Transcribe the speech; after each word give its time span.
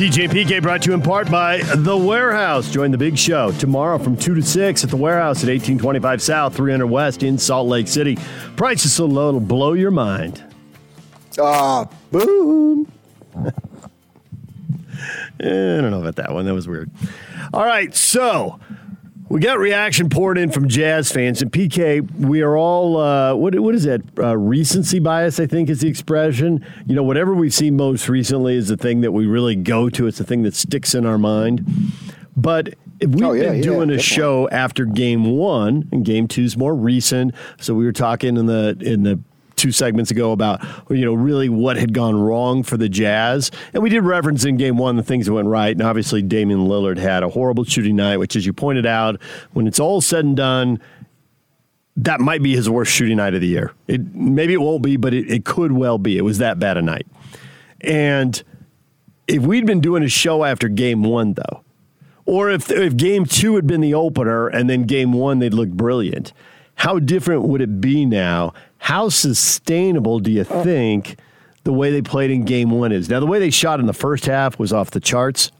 DJ 0.00 0.30
PK 0.30 0.62
brought 0.62 0.80
to 0.80 0.88
you 0.88 0.94
in 0.94 1.02
part 1.02 1.30
by 1.30 1.58
The 1.58 1.94
Warehouse. 1.94 2.70
Join 2.70 2.90
the 2.90 2.96
big 2.96 3.18
show 3.18 3.52
tomorrow 3.52 3.98
from 3.98 4.16
2 4.16 4.34
to 4.34 4.42
6 4.42 4.82
at 4.82 4.88
The 4.88 4.96
Warehouse 4.96 5.44
at 5.44 5.50
1825 5.50 6.22
South, 6.22 6.56
300 6.56 6.86
West 6.86 7.22
in 7.22 7.36
Salt 7.36 7.68
Lake 7.68 7.86
City. 7.86 8.16
Prices 8.56 8.94
so 8.94 9.04
low 9.04 9.28
it'll 9.28 9.40
blow 9.40 9.74
your 9.74 9.90
mind. 9.90 10.42
Ah, 11.38 11.86
boom. 12.10 12.90
Eh, 13.36 13.50
I 15.44 15.80
don't 15.82 15.90
know 15.90 16.00
about 16.00 16.16
that 16.16 16.32
one. 16.32 16.46
That 16.46 16.54
was 16.54 16.66
weird. 16.66 16.90
All 17.52 17.66
right, 17.66 17.94
so 17.94 18.58
we 19.30 19.40
got 19.40 19.58
reaction 19.60 20.08
poured 20.10 20.36
in 20.36 20.50
from 20.50 20.68
Jazz 20.68 21.10
fans, 21.10 21.40
and 21.40 21.50
PK, 21.52 22.00
we 22.18 22.42
are 22.42 22.56
all 22.56 22.96
uh, 22.98 23.34
what 23.34 23.58
what 23.60 23.74
is 23.74 23.84
that 23.84 24.02
uh, 24.18 24.36
recency 24.36 24.98
bias? 24.98 25.38
I 25.40 25.46
think 25.46 25.70
is 25.70 25.80
the 25.80 25.88
expression. 25.88 26.66
You 26.86 26.94
know, 26.96 27.02
whatever 27.04 27.32
we've 27.34 27.54
seen 27.54 27.76
most 27.76 28.08
recently 28.08 28.56
is 28.56 28.68
the 28.68 28.76
thing 28.76 29.00
that 29.02 29.12
we 29.12 29.26
really 29.26 29.54
go 29.56 29.88
to. 29.88 30.06
It's 30.08 30.18
the 30.18 30.24
thing 30.24 30.42
that 30.42 30.54
sticks 30.54 30.94
in 30.94 31.06
our 31.06 31.16
mind. 31.16 31.64
But 32.36 32.74
if 32.98 33.10
we've 33.10 33.24
Oh, 33.24 33.32
yeah, 33.32 33.44
been 33.50 33.56
yeah, 33.56 33.62
doing 33.62 33.90
a 33.90 33.96
definitely. 33.96 34.02
show 34.02 34.48
after 34.50 34.84
game 34.84 35.24
one, 35.36 35.88
and 35.92 36.04
game 36.04 36.26
two's 36.28 36.56
more 36.56 36.74
recent. 36.74 37.32
So 37.60 37.74
we 37.74 37.84
were 37.84 37.92
talking 37.92 38.36
in 38.36 38.46
the 38.46 38.76
in 38.80 39.04
the 39.04 39.20
two 39.60 39.72
segments 39.72 40.10
ago 40.10 40.32
about 40.32 40.60
you 40.88 41.04
know 41.04 41.12
really 41.12 41.48
what 41.48 41.76
had 41.76 41.92
gone 41.92 42.20
wrong 42.20 42.62
for 42.62 42.76
the 42.76 42.88
Jazz, 42.88 43.50
and 43.72 43.82
we 43.82 43.90
did 43.90 44.02
reference 44.02 44.44
in 44.44 44.56
game 44.56 44.76
one 44.76 44.96
the 44.96 45.02
things 45.02 45.26
that 45.26 45.32
went 45.32 45.48
right. 45.48 45.72
And 45.72 45.82
obviously, 45.82 46.22
Damian 46.22 46.60
Lillard 46.60 46.98
had 46.98 47.22
a 47.22 47.28
horrible 47.28 47.64
shooting 47.64 47.96
night, 47.96 48.16
which, 48.16 48.36
as 48.36 48.46
you 48.46 48.52
pointed 48.52 48.86
out, 48.86 49.20
when 49.52 49.66
it's 49.66 49.80
all 49.80 50.00
said 50.00 50.24
and 50.24 50.36
done. 50.36 50.80
That 51.96 52.20
might 52.20 52.42
be 52.42 52.54
his 52.54 52.70
worst 52.70 52.92
shooting 52.92 53.18
night 53.18 53.34
of 53.34 53.42
the 53.42 53.48
year. 53.48 53.74
It 53.86 54.14
maybe 54.14 54.54
it 54.54 54.60
won't 54.60 54.82
be, 54.82 54.96
but 54.96 55.12
it, 55.12 55.30
it 55.30 55.44
could 55.44 55.72
well 55.72 55.98
be. 55.98 56.16
It 56.16 56.22
was 56.22 56.38
that 56.38 56.58
bad 56.58 56.78
a 56.78 56.82
night. 56.82 57.06
And 57.82 58.42
if 59.28 59.42
we'd 59.42 59.66
been 59.66 59.80
doing 59.80 60.02
a 60.02 60.08
show 60.08 60.44
after 60.44 60.68
game 60.68 61.02
one, 61.02 61.34
though, 61.34 61.62
or 62.24 62.48
if 62.48 62.70
if 62.70 62.96
game 62.96 63.26
two 63.26 63.56
had 63.56 63.66
been 63.66 63.80
the 63.80 63.92
opener 63.92 64.48
and 64.48 64.70
then 64.70 64.84
game 64.84 65.12
one 65.12 65.40
they'd 65.40 65.52
look 65.52 65.68
brilliant, 65.68 66.32
how 66.76 66.98
different 66.98 67.42
would 67.42 67.60
it 67.60 67.80
be 67.80 68.06
now? 68.06 68.54
How 68.80 69.10
sustainable 69.10 70.18
do 70.18 70.32
you 70.32 70.44
oh. 70.48 70.64
think 70.64 71.18
the 71.64 71.72
way 71.72 71.90
they 71.90 72.02
played 72.02 72.30
in 72.30 72.44
game 72.44 72.70
one 72.70 72.92
is? 72.92 73.08
Now, 73.08 73.20
the 73.20 73.26
way 73.26 73.38
they 73.38 73.50
shot 73.50 73.78
in 73.78 73.86
the 73.86 73.92
first 73.92 74.26
half 74.26 74.58
was 74.58 74.72
off 74.72 74.90
the 74.90 75.00
charts. 75.00 75.52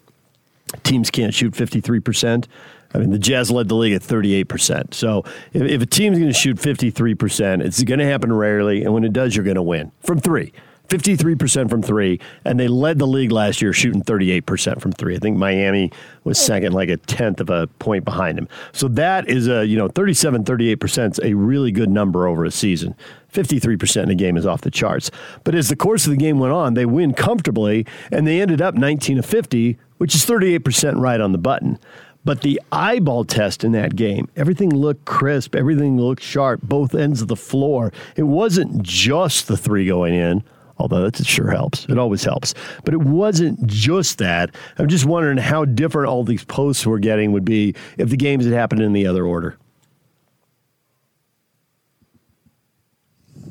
Teams 0.83 1.11
can't 1.11 1.33
shoot 1.35 1.53
53%. 1.53 2.47
I 2.93 2.99
mean, 2.99 3.11
the 3.11 3.19
Jazz 3.19 3.51
led 3.51 3.69
the 3.69 3.75
league 3.77 3.93
at 3.93 4.03
38%. 4.03 4.95
So 4.95 5.25
if, 5.53 5.63
if 5.63 5.83
a 5.83 5.87
team's 5.87 6.19
going 6.19 6.33
to 6.33 6.37
shoot 6.39 6.57
53%, 6.57 7.63
it's 7.63 7.83
going 7.85 8.01
to 8.01 8.07
happen 8.07 8.33
rarely. 8.33 8.83
And 8.83 8.93
when 8.95 9.05
it 9.05 9.13
does, 9.13 9.37
you're 9.37 9.45
going 9.45 9.57
to 9.57 9.63
win 9.63 9.93
from 10.01 10.19
three. 10.19 10.53
53% 10.91 11.71
from 11.71 11.83
three, 11.83 12.21
and 12.45 12.59
they 12.59 12.67
led 12.69 12.99
the 12.99 13.07
league 13.07 13.31
last 13.31 13.63
year 13.63 13.73
shooting 13.73 14.03
38% 14.03 14.81
from 14.81 14.91
three. 14.91 15.15
I 15.15 15.19
think 15.19 15.37
Miami 15.37 15.93
was 16.25 16.39
oh. 16.41 16.43
second, 16.43 16.73
like 16.73 16.89
a 16.89 16.97
tenth 16.97 17.41
of 17.41 17.49
a 17.49 17.69
point 17.79 18.05
behind 18.05 18.37
him. 18.37 18.49
So 18.73 18.89
that 18.89 19.31
is 19.31 19.49
a, 19.49 19.65
you 19.65 19.79
know, 19.79 19.89
37, 19.89 20.45
38% 20.45 21.13
is 21.13 21.21
a 21.23 21.35
really 21.35 21.71
good 21.71 21.89
number 21.89 22.27
over 22.27 22.45
a 22.45 22.51
season. 22.51 22.97
53% 23.33 24.03
in 24.03 24.11
a 24.11 24.15
game 24.17 24.37
is 24.37 24.45
off 24.45 24.63
the 24.63 24.71
charts. 24.71 25.13
But 25.45 25.55
as 25.55 25.69
the 25.69 25.77
course 25.77 26.05
of 26.07 26.11
the 26.11 26.17
game 26.17 26.41
went 26.41 26.53
on, 26.53 26.75
they 26.75 26.87
win 26.87 27.15
comfortably, 27.15 27.87
and 28.11 28.27
they 28.27 28.41
ended 28.41 28.61
up 28.61 28.75
19 28.75 29.21
of 29.21 29.27
50, 29.27 29.79
which 29.99 30.17
is 30.17 30.27
38% 30.27 30.95
right 30.97 31.21
on 31.21 31.31
the 31.31 31.39
button. 31.39 31.79
But 32.25 32.43
the 32.43 32.61
eyeball 32.73 33.25
test 33.25 33.63
in 33.65 33.73
that 33.73 33.97
game, 33.97 34.29
everything 34.37 34.71
looked 34.71 35.05
crisp, 35.05 35.55
everything 35.55 35.99
looked 35.99 36.23
sharp, 36.23 36.61
both 36.63 36.95
ends 36.95 37.23
of 37.23 37.29
the 37.29 37.37
floor. 37.37 37.93
It 38.17 38.25
wasn't 38.25 38.83
just 38.83 39.47
the 39.47 39.57
three 39.57 39.87
going 39.87 40.15
in, 40.15 40.43
although 40.81 41.03
that 41.09 41.25
sure 41.25 41.51
helps. 41.51 41.85
It 41.87 41.99
always 41.99 42.25
helps. 42.25 42.55
But 42.85 42.95
it 42.95 43.03
wasn't 43.03 43.67
just 43.67 44.19
that. 44.19 44.55
I'm 44.79 44.89
just 44.89 45.05
wondering 45.05 45.39
how 45.39 45.65
different 45.65 46.09
all 46.09 46.25
these 46.25 46.45
posts 46.45 46.87
we're 46.87 46.99
getting 46.99 47.33
would 47.33 47.45
be 47.45 47.75
if 47.99 48.09
the 48.09 48.17
games 48.17 48.45
had 48.45 48.55
happened 48.55 48.83
in 48.83 48.93
the 48.93 49.07
other 49.07 49.25
order. 49.25 49.57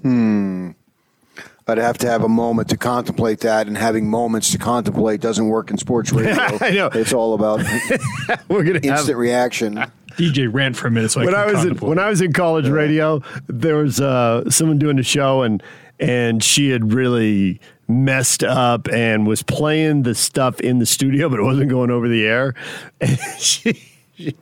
Hmm. 0.01 0.71
I'd 1.67 1.77
have 1.77 1.99
to 1.99 2.07
have 2.07 2.23
a 2.23 2.29
moment 2.29 2.69
to 2.69 2.77
contemplate 2.77 3.41
that, 3.41 3.67
and 3.67 3.77
having 3.77 4.09
moments 4.09 4.51
to 4.51 4.57
contemplate 4.57 5.21
doesn't 5.21 5.47
work 5.47 5.69
in 5.69 5.77
sports 5.77 6.11
radio. 6.11 6.33
I 6.61 6.71
know. 6.71 6.87
It's 6.87 7.13
all 7.13 7.35
about 7.35 7.59
We're 8.47 8.63
gonna 8.63 8.79
have 8.79 8.85
instant 8.85 9.17
reaction. 9.17 9.85
DJ 10.17 10.51
ran 10.51 10.73
for 10.73 10.87
a 10.87 10.91
minute, 10.91 11.11
so 11.11 11.21
I 11.21 11.25
when 11.25 11.33
can 11.33 11.43
I 11.43 11.51
was 11.51 11.65
in, 11.65 11.77
when 11.77 11.99
I 11.99 12.09
was 12.09 12.21
in 12.21 12.33
college 12.33 12.67
radio, 12.67 13.21
there 13.47 13.77
was 13.77 14.01
uh, 14.01 14.49
someone 14.49 14.79
doing 14.79 14.97
a 14.99 15.03
show 15.03 15.43
and 15.43 15.61
and 15.99 16.43
she 16.43 16.69
had 16.69 16.93
really 16.93 17.59
messed 17.87 18.43
up 18.43 18.87
and 18.89 19.25
was 19.27 19.41
playing 19.43 20.03
the 20.03 20.13
stuff 20.15 20.59
in 20.61 20.79
the 20.79 20.85
studio, 20.85 21.27
but 21.29 21.39
it 21.39 21.43
wasn't 21.43 21.69
going 21.69 21.89
over 21.91 22.07
the 22.07 22.25
air. 22.25 22.53
And 23.01 23.17
she, 23.39 23.73
she- 24.15 24.35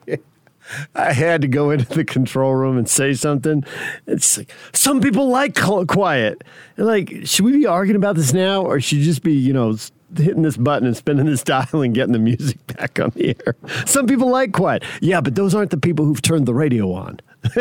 I 0.96 1.14
had 1.14 1.42
to 1.44 1.48
go 1.48 1.70
into 1.72 1.86
the 1.86 2.04
control 2.04 2.54
room 2.54 2.78
and 2.78 2.90
say 2.90 3.14
something. 3.14 3.64
It's 4.06 4.38
like 4.38 4.52
some 4.74 5.00
people 5.00 5.30
like 5.30 5.56
quiet. 5.88 6.44
And 6.76 6.86
like, 6.86 7.14
should 7.24 7.46
we 7.46 7.54
be 7.54 7.66
arguing 7.66 7.96
about 7.96 8.18
this 8.18 8.34
now, 8.34 8.64
or 8.64 8.82
should 8.82 9.00
just 9.00 9.24
be, 9.24 9.34
you 9.34 9.54
know? 9.54 9.78
Hitting 10.16 10.42
this 10.42 10.56
button 10.56 10.88
and 10.88 10.96
spinning 10.96 11.26
this 11.26 11.44
dial 11.44 11.82
and 11.82 11.94
getting 11.94 12.14
the 12.14 12.20
music 12.20 12.66
back 12.68 12.98
on 12.98 13.10
the 13.12 13.36
air. 13.46 13.56
Some 13.86 14.08
people 14.08 14.30
like 14.30 14.54
quiet. 14.54 14.84
Yeah, 15.02 15.20
but 15.20 15.36
those 15.36 15.54
aren't 15.54 15.70
the 15.72 15.78
people 15.78 16.06
who've 16.06 16.22
turned 16.22 16.46
the 16.46 16.54
radio 16.54 16.92
on. 16.94 17.20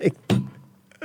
Like- 0.00 0.16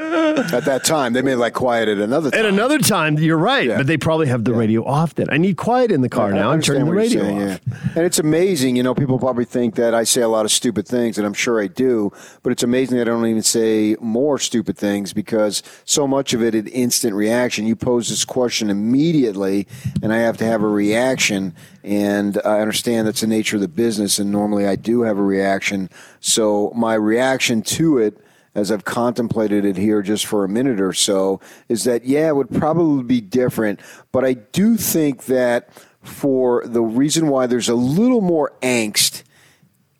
At 0.53 0.65
that 0.65 0.83
time, 0.83 1.13
they 1.13 1.21
may 1.21 1.35
like 1.35 1.53
quiet 1.53 1.87
at 1.87 1.97
another 1.99 2.31
time. 2.31 2.39
At 2.39 2.45
another 2.45 2.79
time, 2.79 3.17
you're 3.19 3.37
right, 3.37 3.67
Yeah. 3.67 3.77
but 3.77 3.87
they 3.87 3.97
probably 3.97 4.27
have 4.27 4.43
the 4.43 4.53
radio 4.53 4.83
off 4.83 5.13
then. 5.15 5.27
I 5.29 5.37
need 5.37 5.57
quiet 5.57 5.91
in 5.91 6.01
the 6.01 6.09
car 6.09 6.33
I 6.33 6.35
now. 6.35 6.51
I'm 6.51 6.61
turning 6.61 6.85
the 6.85 6.93
radio 6.93 7.21
saying, 7.21 7.41
off. 7.51 7.59
yeah. 7.67 7.77
And 7.95 8.05
it's 8.05 8.17
amazing, 8.19 8.75
you 8.75 8.83
know, 8.83 8.95
people 8.95 9.19
probably 9.19 9.45
think 9.45 9.75
that 9.75 9.93
I 9.93 10.03
say 10.03 10.21
a 10.21 10.27
lot 10.27 10.45
of 10.45 10.51
stupid 10.51 10.87
things, 10.87 11.17
and 11.17 11.27
I'm 11.27 11.33
sure 11.33 11.61
I 11.61 11.67
do, 11.67 12.11
but 12.43 12.51
it's 12.51 12.63
amazing 12.63 12.97
that 12.97 13.03
I 13.07 13.11
don't 13.11 13.25
even 13.27 13.43
say 13.43 13.95
more 14.01 14.39
stupid 14.39 14.77
things 14.77 15.13
because 15.13 15.61
so 15.85 16.07
much 16.07 16.33
of 16.33 16.41
it 16.41 16.55
is 16.55 16.65
instant 16.67 17.13
reaction. 17.15 17.67
You 17.67 17.75
pose 17.75 18.09
this 18.09 18.25
question 18.25 18.69
immediately, 18.69 19.67
and 20.01 20.11
I 20.11 20.17
have 20.19 20.37
to 20.37 20.45
have 20.45 20.63
a 20.63 20.67
reaction, 20.67 21.53
and 21.83 22.39
I 22.43 22.59
understand 22.61 23.07
that's 23.07 23.21
the 23.21 23.27
nature 23.27 23.57
of 23.57 23.61
the 23.61 23.67
business, 23.67 24.17
and 24.19 24.31
normally 24.31 24.65
I 24.65 24.75
do 24.75 25.01
have 25.03 25.17
a 25.17 25.23
reaction. 25.23 25.89
So 26.19 26.71
my 26.75 26.95
reaction 26.95 27.61
to 27.63 27.99
it 27.99 28.17
as 28.53 28.71
I've 28.71 28.83
contemplated 28.83 29.63
it 29.65 29.77
here 29.77 30.01
just 30.01 30.25
for 30.25 30.43
a 30.43 30.49
minute 30.49 30.81
or 30.81 30.93
so, 30.93 31.39
is 31.69 31.85
that, 31.85 32.05
yeah, 32.05 32.27
it 32.27 32.35
would 32.35 32.49
probably 32.51 33.03
be 33.03 33.21
different. 33.21 33.79
But 34.11 34.25
I 34.25 34.33
do 34.33 34.75
think 34.77 35.25
that 35.25 35.69
for 36.03 36.63
the 36.65 36.81
reason 36.81 37.27
why 37.27 37.47
there's 37.47 37.69
a 37.69 37.75
little 37.75 38.21
more 38.21 38.53
angst 38.61 39.23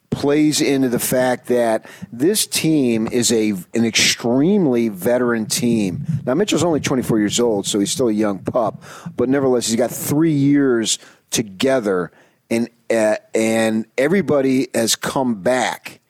plays 0.10 0.60
into 0.60 0.90
the 0.90 1.00
fact 1.00 1.48
that 1.48 1.90
this 2.12 2.46
team 2.46 3.08
is 3.08 3.32
a 3.32 3.52
an 3.74 3.86
extremely 3.86 4.90
veteran 4.90 5.46
team. 5.46 6.06
Now 6.26 6.34
Mitchell's 6.34 6.66
only 6.66 6.82
24 6.82 7.20
years 7.20 7.40
old, 7.40 7.66
so 7.66 7.80
he's 7.80 7.92
still 7.92 8.10
a 8.10 8.14
young 8.14 8.40
pup, 8.40 8.84
but 9.16 9.30
nevertheless 9.30 9.68
he's 9.68 9.78
got 9.78 9.90
3 9.90 10.32
years 10.34 11.00
together 11.30 12.12
and 12.50 12.68
uh, 12.90 13.16
and 13.34 13.86
everybody 13.98 14.68
has 14.74 14.98
come 14.98 15.36
back 15.42 16.02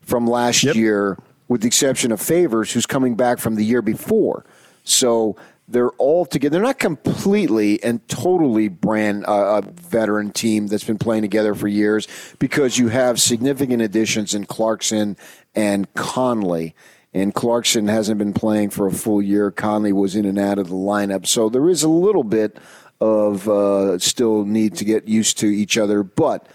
from 0.00 0.26
last 0.26 0.64
Yep. 0.64 0.76
year, 0.76 1.18
with 1.48 1.62
the 1.62 1.66
exception 1.66 2.12
of 2.12 2.20
Favors, 2.20 2.72
who's 2.72 2.86
coming 2.86 3.16
back 3.16 3.38
from 3.38 3.56
the 3.56 3.64
year 3.64 3.82
before. 3.82 4.44
So 4.84 5.36
they're 5.68 5.90
all 5.90 6.24
together. 6.24 6.54
They're 6.54 6.62
not 6.62 6.78
completely 6.78 7.82
and 7.82 8.06
totally 8.08 8.68
brand 8.68 9.26
uh, 9.26 9.62
a 9.62 9.70
veteran 9.70 10.30
team 10.30 10.66
that's 10.66 10.84
been 10.84 10.98
playing 10.98 11.22
together 11.22 11.54
for 11.54 11.68
years 11.68 12.08
because 12.38 12.78
you 12.78 12.88
have 12.88 13.20
significant 13.20 13.82
additions 13.82 14.34
in 14.34 14.46
Clarkson 14.46 15.16
and 15.54 15.92
Conley. 15.94 16.74
And 17.12 17.34
Clarkson 17.34 17.88
hasn't 17.88 18.18
been 18.18 18.32
playing 18.34 18.70
for 18.70 18.86
a 18.86 18.92
full 18.92 19.20
year. 19.20 19.50
Conley 19.50 19.92
was 19.92 20.14
in 20.14 20.24
and 20.24 20.38
out 20.38 20.58
of 20.58 20.68
the 20.68 20.74
lineup. 20.74 21.26
So 21.26 21.48
there 21.48 21.68
is 21.68 21.82
a 21.82 21.88
little 21.88 22.24
bit 22.24 22.58
of 23.00 23.48
uh, 23.48 23.98
still 23.98 24.44
need 24.44 24.76
to 24.76 24.84
get 24.84 25.08
used 25.08 25.38
to 25.38 25.46
each 25.46 25.78
other. 25.78 26.02
But 26.02 26.46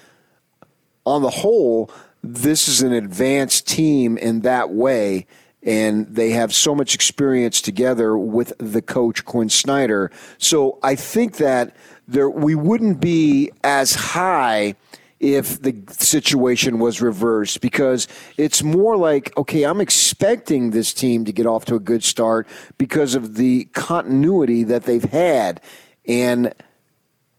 on 1.06 1.22
the 1.22 1.30
whole, 1.30 1.92
this 2.24 2.70
is 2.70 2.82
an 2.82 2.94
advanced 2.94 3.68
team 3.68 4.18
in 4.18 4.42
that 4.42 4.70
way, 4.70 5.28
and 5.62 6.08
they 6.08 6.32
have 6.32 6.54
so 6.54 6.74
much 6.74 6.96
experience 6.96 7.62
together 7.62 8.18
with 8.18 8.54
the 8.58 8.82
coach 8.82 9.26
Quin 9.26 9.50
Snyder. 9.50 10.10
So 10.38 10.80
I 10.82 10.96
think 10.96 11.38
that 11.38 11.76
there 12.08 12.30
we 12.30 12.56
wouldn't 12.56 13.02
be 13.02 13.52
as 13.64 13.94
high 13.94 14.76
if 15.20 15.62
the 15.62 15.74
situation 15.90 16.80
was 16.80 17.02
reversed 17.02 17.62
because 17.62 18.10
it's 18.36 18.62
more 18.62 18.98
like 18.98 19.36
okay 19.38 19.64
i'm 19.64 19.80
expecting 19.80 20.72
this 20.72 20.94
team 20.94 21.24
to 21.24 21.32
get 21.32 21.46
off 21.46 21.64
to 21.64 21.76
a 21.76 21.80
good 21.80 22.04
start 22.04 22.46
because 22.78 23.16
of 23.16 23.36
the 23.36 23.64
continuity 23.72 24.66
that 24.66 24.84
they've 24.84 25.06
had 25.06 25.62
and 26.06 26.54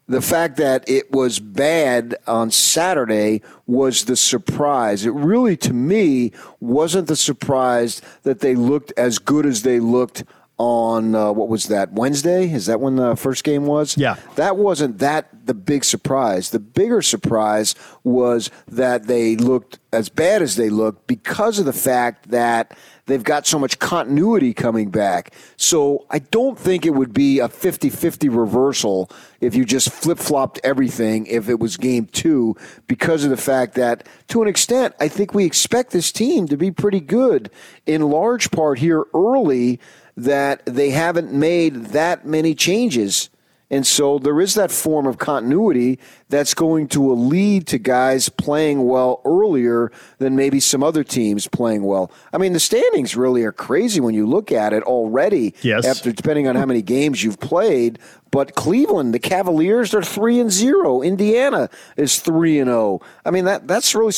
the 0.06 0.21
fact 0.21 0.56
that 0.59 0.89
it 0.89 1.11
was 1.12 1.39
bad 1.39 2.15
on 2.27 2.51
Saturday 2.51 3.41
was 3.67 4.05
the 4.05 4.17
surprise. 4.17 5.06
It 5.06 5.15
really, 5.15 5.56
to 5.59 5.73
me, 5.73 6.33
wasn't 6.61 7.09
the 7.09 7.17
surprise 7.17 8.03
that 8.23 8.41
they 8.41 8.55
looked 8.55 8.93
as 8.97 9.19
good 9.19 9.47
as 9.47 9.62
they 9.62 9.81
looked 9.81 10.25
on 10.56 11.15
uh, 11.15 11.33
what 11.33 11.49
was 11.49 11.67
that 11.67 11.93
Wednesday? 11.93 12.51
Is 12.51 12.67
that 12.67 12.81
when 12.81 12.97
the 12.97 13.17
first 13.17 13.43
game 13.43 13.67
was? 13.67 13.97
Yeah. 13.97 14.17
that 14.37 14.56
wasn't 14.56 14.99
that 14.99 15.29
the 15.47 15.55
big 15.55 15.85
surprise. 15.85 16.51
The 16.51 16.61
bigger 16.61 17.03
surprise 17.03 17.75
was 18.03 18.51
that 18.69 19.06
they 19.06 19.37
looked 19.37 19.79
as 19.93 20.09
bad 20.09 20.43
as 20.43 20.56
they 20.56 20.71
looked 20.71 21.06
because 21.06 21.59
of 21.59 21.67
the 21.67 21.73
fact 21.73 22.31
that 22.31 22.77
they've 23.06 23.23
got 23.23 23.47
so 23.47 23.59
much 23.59 23.79
continuity 23.79 24.55
coming 24.55 24.91
back. 24.91 25.35
So 25.56 26.06
I 26.11 26.21
don't 26.21 26.59
think 26.59 26.87
it 26.87 26.95
would 26.95 27.12
be 27.12 27.41
a 27.41 27.49
50 27.49 27.91
50 27.91 28.29
reversal 28.29 29.11
if 29.41 29.55
you 29.55 29.65
just 29.65 29.91
flip 29.91 30.19
flopped 30.19 30.61
everything 30.65 31.27
if 31.27 31.49
it 31.49 31.59
was 31.59 31.77
game 31.77 32.07
two 32.07 32.57
because 32.87 33.25
of 33.25 33.31
the 33.31 33.37
fact 33.37 33.75
that, 33.75 34.09
to 34.29 34.41
an 34.41 34.49
extent, 34.49 34.95
I 34.99 35.09
think 35.09 35.35
we 35.35 35.45
expect 35.45 35.91
this 35.91 36.11
team 36.12 36.49
to 36.49 36.57
be 36.57 36.71
pretty 36.71 37.00
good 37.00 37.50
in 37.87 38.03
large 38.03 38.50
part 38.50 38.79
here 38.79 39.05
early 39.12 39.81
that 40.16 40.64
they 40.66 40.90
haven't 40.90 41.32
made 41.32 41.87
that 41.87 42.26
many 42.26 42.55
changes 42.55 43.31
and 43.75 43.87
so 43.87 44.19
there 44.19 44.40
is 44.40 44.55
that 44.55 44.70
form 44.70 45.06
of 45.06 45.19
continuity 45.19 45.99
that's 46.28 46.55
going 46.55 46.87
to 46.88 47.12
lead 47.12 47.66
to 47.69 47.78
guys 47.78 48.28
playing 48.28 48.84
well 48.87 49.20
earlier 49.25 49.90
than 50.19 50.37
maybe 50.37 50.61
some 50.61 50.82
other 50.82 51.02
teams 51.02 51.49
playing 51.49 51.82
well. 51.82 52.12
I 52.32 52.38
mean, 52.38 52.52
the 52.52 52.61
standings 52.61 53.16
really 53.16 53.43
are 53.43 53.52
crazy 53.52 54.00
when 54.00 54.14
you 54.14 54.26
look 54.26 54.52
at 54.52 54.72
it 54.72 54.82
already. 54.84 55.55
Yes. 55.62 55.87
After 55.87 56.12
depending 56.12 56.46
on 56.46 56.56
how 56.56 56.66
many 56.66 56.82
games 56.82 57.25
you've 57.25 57.40
played, 57.40 57.99
but 58.31 58.55
Cleveland, 58.55 59.14
the 59.14 59.19
Cavaliers, 59.19 59.93
they're 59.93 60.02
three 60.02 60.38
and 60.38 60.52
zero. 60.52 61.00
Indiana 61.00 61.70
is 61.96 62.20
three 62.20 62.61
and 62.61 62.69
zero. 62.69 63.00
I 63.25 63.31
mean 63.31 63.46
that 63.46 63.66
that's 63.66 63.94
really. 63.94 64.12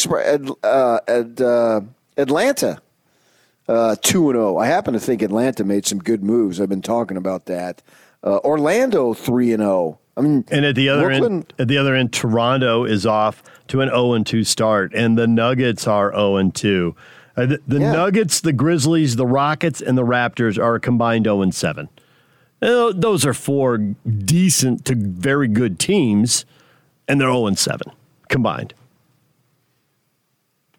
Uh, 0.63 0.99
uh, 1.07 1.81
Atlanta. 2.19 2.83
Uh, 3.69 3.97
two 4.01 4.31
and 4.31 4.37
zero. 4.37 4.59
I 4.59 4.67
happen 4.67 4.95
to 4.95 5.01
think 5.01 5.23
Atlanta 5.23 5.65
made 5.65 5.87
some 5.87 5.99
good 5.99 6.23
moves. 6.23 6.61
I've 6.61 6.69
been 6.69 6.83
talking 6.83 7.17
about 7.17 7.47
that. 7.47 7.83
Uh, 8.23 8.39
Orlando 8.45 9.13
three 9.15 9.53
and 9.53 9.61
zero. 9.61 9.73
Oh. 9.73 9.99
I 10.19 10.23
mean, 10.23 10.45
and 10.49 10.65
at 10.65 10.75
the 10.77 10.89
other 10.89 11.09
Brooklyn, 11.09 11.33
end, 11.33 11.55
at 11.59 11.69
the 11.69 11.77
other 11.77 11.95
end, 11.95 12.13
Toronto 12.13 12.85
is 12.85 13.05
off 13.05 13.43
to 13.69 13.83
an 13.83 13.89
zero 13.89 14.15
and 14.15 14.27
two 14.27 14.45
start, 14.45 14.95
and 14.95 15.19
the 15.19 15.27
Nuggets 15.27 15.87
are 15.87 16.11
zero 16.13 16.37
and 16.37 16.55
two. 16.55 16.97
Uh, 17.37 17.47
the, 17.47 17.61
the 17.67 17.81
yeah. 17.81 17.93
Nuggets, 17.93 18.41
the 18.41 18.55
Grizzlies, 18.55 19.17
the 19.17 19.27
Rockets, 19.27 19.83
and 19.83 19.99
the 19.99 20.05
Raptors 20.05 20.59
are 20.59 20.79
combined 20.79 21.27
zero 21.27 21.43
and 21.43 21.55
seven. 21.55 21.89
Those 22.61 23.27
are 23.27 23.35
four 23.35 23.77
decent 23.77 24.87
to 24.87 24.95
very 24.95 25.49
good 25.49 25.79
teams, 25.79 26.47
and 27.07 27.21
they're 27.21 27.29
zero 27.29 27.47
and 27.47 27.59
seven 27.59 27.93
combined. 28.31 28.73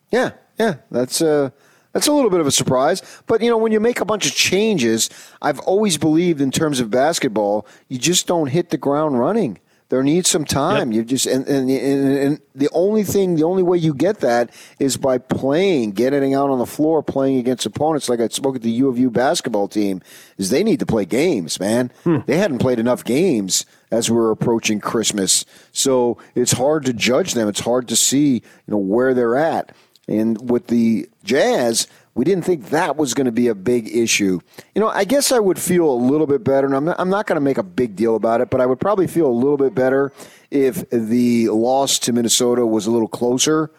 Yeah, 0.10 0.32
yeah, 0.58 0.78
that's 0.90 1.22
uh, 1.22 1.52
that's 1.98 2.06
a 2.06 2.14
little 2.14 2.30
bit 2.30 2.40
of 2.40 2.46
a 2.46 2.52
surprise. 2.52 3.02
But, 3.26 3.42
you 3.42 3.50
know, 3.50 3.58
when 3.58 3.72
you 3.72 3.80
make 3.80 4.02
a 4.02 4.06
bunch 4.06 4.28
of 4.28 4.36
changes, 4.36 5.10
I've 5.42 5.58
always 5.62 5.98
believed 5.98 6.42
in 6.42 6.52
terms 6.52 6.80
of 6.80 6.92
basketball, 6.92 7.66
you 7.88 7.98
just 7.98 8.28
don't 8.28 8.46
hit 8.46 8.70
the 8.70 8.78
ground 8.78 9.18
running. 9.18 9.58
There 9.90 10.04
needs 10.04 10.30
some 10.30 10.46
time. 10.46 10.92
Yep. 10.92 10.96
You 10.96 11.04
just 11.06 11.26
and, 11.26 11.48
and, 11.48 11.72
and, 11.72 12.18
and 12.18 12.42
the 12.54 12.70
only 12.74 13.04
thing, 13.04 13.36
the 13.36 13.46
only 13.46 13.64
way 13.64 13.80
you 13.80 13.96
get 13.96 14.20
that 14.20 14.52
is 14.80 14.96
by 14.96 15.18
playing, 15.18 15.94
getting 15.94 16.36
out 16.36 16.52
on 16.52 16.60
the 16.60 16.68
floor, 16.68 17.02
playing 17.02 17.40
against 17.40 17.66
opponents. 17.66 18.10
Like 18.10 18.20
I 18.20 18.28
spoke 18.28 18.58
at 18.58 18.62
the 18.62 18.70
U 18.70 18.90
of 18.90 19.00
U 19.00 19.10
basketball 19.10 19.68
team, 19.68 20.04
is 20.38 20.52
they 20.52 20.64
need 20.64 20.80
to 20.82 20.86
play 20.86 21.06
games, 21.06 21.60
man. 21.60 21.92
Hmm. 22.04 22.18
They 22.28 22.38
hadn't 22.38 22.60
played 22.60 22.78
enough 22.78 23.06
games 23.06 23.66
as 23.90 24.12
we're 24.12 24.30
approaching 24.30 24.82
Christmas, 24.82 25.46
so 25.72 26.18
it's 26.36 26.52
hard 26.52 26.84
to 26.86 26.92
judge 26.92 27.34
them. 27.34 27.48
It's 27.48 27.62
hard 27.62 27.88
to 27.88 27.96
see, 27.96 28.34
you 28.34 28.42
know, 28.68 28.78
where 28.78 29.14
they're 29.14 29.38
at. 29.38 29.74
And 30.08 30.50
with 30.50 30.68
the 30.68 31.10
Jazz, 31.24 31.88
we 32.16 32.26
didn't 32.26 32.46
think 32.46 32.70
that 32.70 32.98
was 32.98 33.14
going 33.14 33.26
to 33.26 33.32
be 33.32 33.48
a 33.48 33.56
big 33.56 33.96
issue. 33.96 34.40
You 34.74 34.82
know, 34.82 34.88
I 34.88 35.04
guess 35.04 35.32
I 35.32 35.40
would 35.40 35.60
feel 35.60 35.90
a 35.90 35.94
little 35.94 36.26
bit 36.26 36.44
better, 36.44 36.66
and 36.66 36.76
I'm 36.76 36.86
not, 36.86 37.00
I'm 37.00 37.10
not 37.10 37.28
going 37.28 37.36
to 37.36 37.42
make 37.42 37.58
a 37.58 37.64
big 37.64 37.96
deal 37.96 38.16
about 38.16 38.42
it, 38.42 38.50
but 38.50 38.60
I 38.60 38.66
would 38.66 38.80
probably 38.80 39.08
feel 39.08 39.28
a 39.28 39.32
little 39.32 39.58
bit 39.58 39.76
better 39.76 40.12
if 40.50 40.90
the 40.90 41.50
loss 41.50 42.00
to 42.00 42.14
Minnesota 42.14 42.66
was 42.66 42.88
a 42.88 42.92
little 42.92 43.08
closer. 43.08 43.70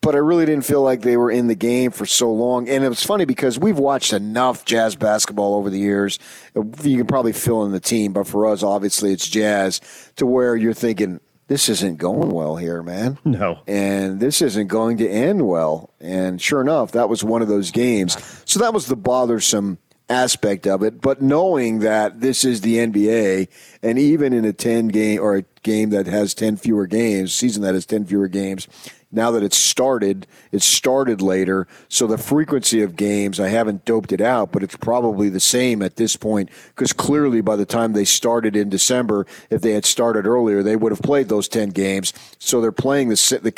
But 0.00 0.14
I 0.14 0.18
really 0.18 0.44
didn't 0.44 0.66
feel 0.66 0.82
like 0.82 1.00
they 1.00 1.16
were 1.16 1.30
in 1.30 1.46
the 1.46 1.54
game 1.54 1.90
for 1.90 2.04
so 2.04 2.30
long. 2.30 2.68
And 2.68 2.84
it 2.84 2.88
was 2.90 3.02
funny 3.02 3.24
because 3.24 3.58
we've 3.58 3.78
watched 3.78 4.12
enough 4.12 4.66
Jazz 4.66 4.96
basketball 4.96 5.54
over 5.54 5.70
the 5.70 5.78
years. 5.78 6.18
You 6.54 6.98
can 6.98 7.06
probably 7.06 7.32
fill 7.32 7.64
in 7.64 7.72
the 7.72 7.80
team, 7.80 8.12
but 8.12 8.26
for 8.26 8.46
us, 8.46 8.62
obviously, 8.62 9.12
it's 9.12 9.26
Jazz 9.26 9.80
to 10.16 10.26
where 10.26 10.56
you're 10.56 10.74
thinking, 10.74 11.20
this 11.46 11.68
isn't 11.68 11.96
going 11.96 12.30
well 12.30 12.56
here, 12.56 12.82
man. 12.82 13.18
No. 13.24 13.60
And 13.66 14.20
this 14.20 14.40
isn't 14.40 14.68
going 14.68 14.96
to 14.98 15.08
end 15.08 15.46
well. 15.46 15.90
And 16.00 16.40
sure 16.40 16.60
enough, 16.60 16.92
that 16.92 17.08
was 17.08 17.22
one 17.22 17.42
of 17.42 17.48
those 17.48 17.70
games. 17.70 18.16
So 18.46 18.60
that 18.60 18.72
was 18.72 18.86
the 18.86 18.96
bothersome 18.96 19.78
aspect 20.08 20.66
of 20.66 20.82
it. 20.82 21.00
But 21.00 21.22
knowing 21.22 21.80
that 21.80 22.20
this 22.20 22.44
is 22.44 22.60
the 22.60 22.76
NBA, 22.76 23.48
and 23.82 23.98
even 23.98 24.32
in 24.32 24.44
a 24.44 24.52
10 24.52 24.88
game 24.88 25.20
or 25.20 25.36
a 25.36 25.44
game 25.62 25.90
that 25.90 26.06
has 26.06 26.34
10 26.34 26.56
fewer 26.56 26.86
games, 26.86 27.34
season 27.34 27.62
that 27.62 27.74
has 27.74 27.86
10 27.86 28.06
fewer 28.06 28.28
games, 28.28 28.68
now 29.14 29.30
that 29.30 29.42
it's 29.42 29.56
started, 29.56 30.26
it 30.52 30.62
started 30.62 31.22
later. 31.22 31.66
So 31.88 32.06
the 32.06 32.18
frequency 32.18 32.82
of 32.82 32.96
games, 32.96 33.40
I 33.40 33.48
haven't 33.48 33.84
doped 33.84 34.12
it 34.12 34.20
out, 34.20 34.52
but 34.52 34.62
it's 34.62 34.76
probably 34.76 35.28
the 35.28 35.40
same 35.40 35.82
at 35.82 35.96
this 35.96 36.16
point 36.16 36.50
because 36.74 36.92
clearly 36.92 37.40
by 37.40 37.56
the 37.56 37.66
time 37.66 37.92
they 37.92 38.04
started 38.04 38.56
in 38.56 38.68
December, 38.68 39.26
if 39.50 39.62
they 39.62 39.72
had 39.72 39.84
started 39.84 40.26
earlier, 40.26 40.62
they 40.62 40.76
would 40.76 40.92
have 40.92 41.02
played 41.02 41.28
those 41.28 41.48
10 41.48 41.70
games. 41.70 42.12
So 42.38 42.60
they're 42.60 42.72
playing 42.72 43.08
the, 43.08 43.40
the, 43.42 43.50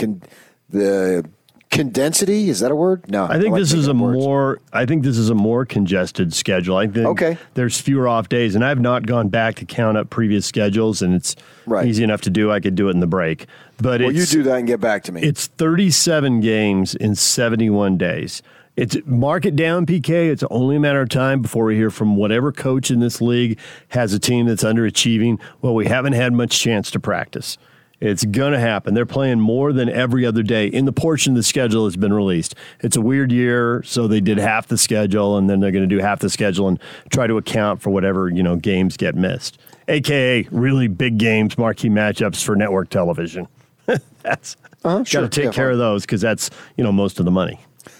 the 0.70 1.28
condensity 1.76 2.48
is 2.48 2.60
that 2.60 2.70
a 2.70 2.76
word 2.76 3.08
no 3.10 3.24
i 3.24 3.34
think 3.34 3.46
I 3.46 3.50
like 3.50 3.60
this 3.60 3.72
is 3.72 3.86
a 3.86 3.94
words. 3.94 4.18
more 4.18 4.60
i 4.72 4.86
think 4.86 5.04
this 5.04 5.18
is 5.18 5.30
a 5.30 5.34
more 5.34 5.64
congested 5.64 6.32
schedule 6.32 6.76
i 6.76 6.86
think 6.86 7.06
okay 7.06 7.38
there's 7.54 7.80
fewer 7.80 8.08
off 8.08 8.28
days 8.28 8.54
and 8.54 8.64
i've 8.64 8.80
not 8.80 9.06
gone 9.06 9.28
back 9.28 9.56
to 9.56 9.64
count 9.64 9.96
up 9.96 10.10
previous 10.10 10.46
schedules 10.46 11.02
and 11.02 11.14
it's 11.14 11.36
right. 11.66 11.86
easy 11.86 12.02
enough 12.02 12.20
to 12.22 12.30
do 12.30 12.50
i 12.50 12.60
could 12.60 12.74
do 12.74 12.88
it 12.88 12.92
in 12.92 13.00
the 13.00 13.06
break 13.06 13.46
but 13.78 14.00
well, 14.00 14.12
you 14.12 14.24
do 14.26 14.42
that 14.42 14.58
and 14.58 14.66
get 14.66 14.80
back 14.80 15.02
to 15.04 15.12
me 15.12 15.22
it's 15.22 15.46
37 15.46 16.40
games 16.40 16.94
in 16.94 17.14
71 17.14 17.96
days 17.96 18.42
it's 18.76 18.94
mark 19.06 19.46
it 19.46 19.56
down, 19.56 19.86
PK. 19.86 20.30
It's 20.30 20.44
only 20.50 20.76
a 20.76 20.80
matter 20.80 21.00
of 21.00 21.08
time 21.08 21.40
before 21.40 21.64
we 21.64 21.76
hear 21.76 21.90
from 21.90 22.16
whatever 22.16 22.52
coach 22.52 22.90
in 22.90 23.00
this 23.00 23.22
league 23.22 23.58
has 23.88 24.12
a 24.12 24.18
team 24.18 24.46
that's 24.46 24.62
underachieving. 24.62 25.40
Well, 25.62 25.74
we 25.74 25.86
haven't 25.86 26.12
had 26.12 26.34
much 26.34 26.60
chance 26.60 26.90
to 26.90 27.00
practice. 27.00 27.56
It's 28.00 28.26
going 28.26 28.52
to 28.52 28.60
happen. 28.60 28.92
They're 28.92 29.06
playing 29.06 29.40
more 29.40 29.72
than 29.72 29.88
every 29.88 30.26
other 30.26 30.42
day 30.42 30.66
in 30.66 30.84
the 30.84 30.92
portion 30.92 31.32
of 31.32 31.36
the 31.36 31.42
schedule 31.42 31.84
that's 31.84 31.96
been 31.96 32.12
released. 32.12 32.54
It's 32.80 32.96
a 32.96 33.00
weird 33.00 33.32
year, 33.32 33.82
so 33.84 34.06
they 34.06 34.20
did 34.20 34.36
half 34.36 34.66
the 34.66 34.76
schedule, 34.76 35.38
and 35.38 35.48
then 35.48 35.60
they're 35.60 35.70
going 35.70 35.88
to 35.88 35.94
do 35.94 36.02
half 36.02 36.20
the 36.20 36.28
schedule 36.28 36.68
and 36.68 36.78
try 37.08 37.26
to 37.26 37.38
account 37.38 37.80
for 37.80 37.90
whatever 37.90 38.28
you 38.28 38.42
know 38.42 38.56
games 38.56 38.98
get 38.98 39.14
missed, 39.14 39.58
aka 39.88 40.46
really 40.50 40.88
big 40.88 41.16
games, 41.16 41.56
marquee 41.56 41.88
matchups 41.88 42.44
for 42.44 42.54
network 42.54 42.90
television. 42.90 43.48
that's 44.22 44.56
uh-huh, 44.84 44.98
got 44.98 45.20
to 45.20 45.28
take 45.28 45.44
yeah, 45.46 45.52
care 45.52 45.70
of 45.70 45.78
those 45.78 46.02
because 46.02 46.20
that's 46.20 46.50
you 46.76 46.84
know 46.84 46.92
most 46.92 47.18
of 47.18 47.24
the 47.24 47.30
money. 47.30 47.58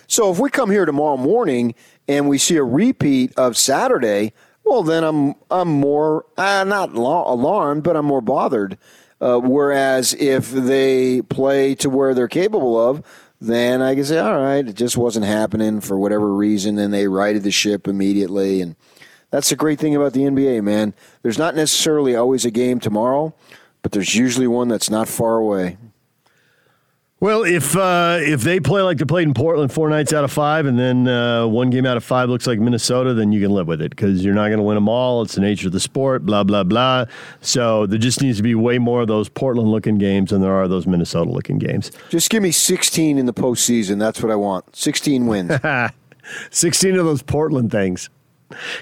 So 0.09 0.31
if 0.31 0.38
we 0.38 0.50
come 0.50 0.71
here 0.71 0.85
tomorrow 0.85 1.17
morning 1.17 1.75
and 2.07 2.29
we 2.29 2.37
see 2.37 2.57
a 2.57 2.65
repeat 2.65 3.33
of 3.38 3.57
Saturday, 3.57 4.35
well 4.62 4.83
then 4.83 5.05
I'm 5.05 5.37
I'm 5.50 5.69
more 5.69 6.26
uh, 6.37 6.65
not 6.65 6.93
alarmed, 6.93 7.83
but 7.83 7.97
I'm 7.97 8.05
more 8.05 8.21
bothered 8.21 8.76
uh, 9.21 9.39
whereas 9.39 10.15
if 10.15 10.51
they 10.51 11.23
play 11.23 11.75
to 11.77 11.91
where 11.91 12.15
they're 12.15 12.29
capable 12.29 12.79
of, 12.79 13.03
then 13.41 13.83
I 13.83 13.95
can 13.95 14.05
say, 14.05 14.19
all 14.19 14.41
right, 14.41 14.67
it 14.67 14.75
just 14.75 14.97
wasn't 14.97 15.27
happening 15.27 15.81
for 15.81 15.99
whatever 15.99 16.33
reason, 16.33 16.79
and 16.79 16.93
they 16.93 17.07
righted 17.07 17.43
the 17.43 17.51
ship 17.51 17.87
immediately. 17.87 18.61
And 18.61 18.77
that's 19.31 19.51
the 19.51 19.57
great 19.57 19.79
thing 19.79 19.95
about 19.95 20.13
the 20.13 20.21
NBA, 20.23 20.63
man. 20.63 20.95
There's 21.23 21.39
not 21.39 21.55
necessarily 21.55 22.17
always 22.17 22.45
a 22.45 22.51
game 22.51 22.81
tomorrow, 22.81 23.35
but 23.83 23.93
there's 23.93 24.15
usually 24.15 24.47
one 24.47 24.69
that's 24.69 24.91
not 24.91 25.09
far 25.09 25.37
away. 25.37 25.77
Well, 27.19 27.45
if 27.45 27.75
uh, 27.75 28.19
if 28.21 28.43
they 28.43 28.61
play 28.61 28.83
like 28.83 28.99
they 28.99 29.07
played 29.07 29.27
in 29.27 29.33
Portland 29.33 29.73
four 29.73 29.89
nights 29.89 30.13
out 30.13 30.23
of 30.23 30.31
five, 30.31 30.67
and 30.67 30.79
then 30.79 31.09
uh, 31.09 31.47
one 31.47 31.71
game 31.71 31.87
out 31.87 31.97
of 31.97 32.05
five 32.05 32.29
looks 32.29 32.47
like 32.47 32.59
Minnesota, 32.59 33.15
then 33.15 33.33
you 33.33 33.41
can 33.41 33.53
live 33.53 33.67
with 33.67 33.81
it 33.81 33.89
because 33.89 34.23
you're 34.23 34.35
not 34.35 34.49
going 34.49 34.59
to 34.59 34.63
win 34.63 34.75
them 34.75 34.87
all. 34.87 35.23
It's 35.23 35.35
the 35.35 35.41
nature 35.41 35.69
of 35.69 35.73
the 35.73 35.81
sport. 35.81 36.27
Blah 36.27 36.45
blah 36.45 36.63
blah. 36.63 37.07
So 37.41 37.87
there 37.87 37.99
just 37.99 38.21
needs 38.21 38.37
to 38.37 38.43
be 38.43 38.55
way 38.55 38.79
more 38.79 39.01
of 39.01 39.09
those 39.09 39.31
Portland-looking 39.31 39.97
games 39.97 40.29
than 40.29 40.43
there 40.43 40.53
are 40.53 40.69
those 40.69 40.87
Minnesota-looking 40.87 41.59
games. 41.59 41.91
Just 42.11 42.29
give 42.29 42.43
me 42.43 42.51
16 42.51 43.17
in 43.17 43.25
the 43.25 43.33
postseason. 43.33 43.99
That's 43.99 44.23
what 44.23 44.31
I 44.31 44.37
want. 44.37 44.77
16 44.77 45.27
wins. 45.27 45.53
16 46.51 46.97
of 46.97 47.07
those 47.07 47.23
Portland 47.23 47.71
things. 47.71 48.11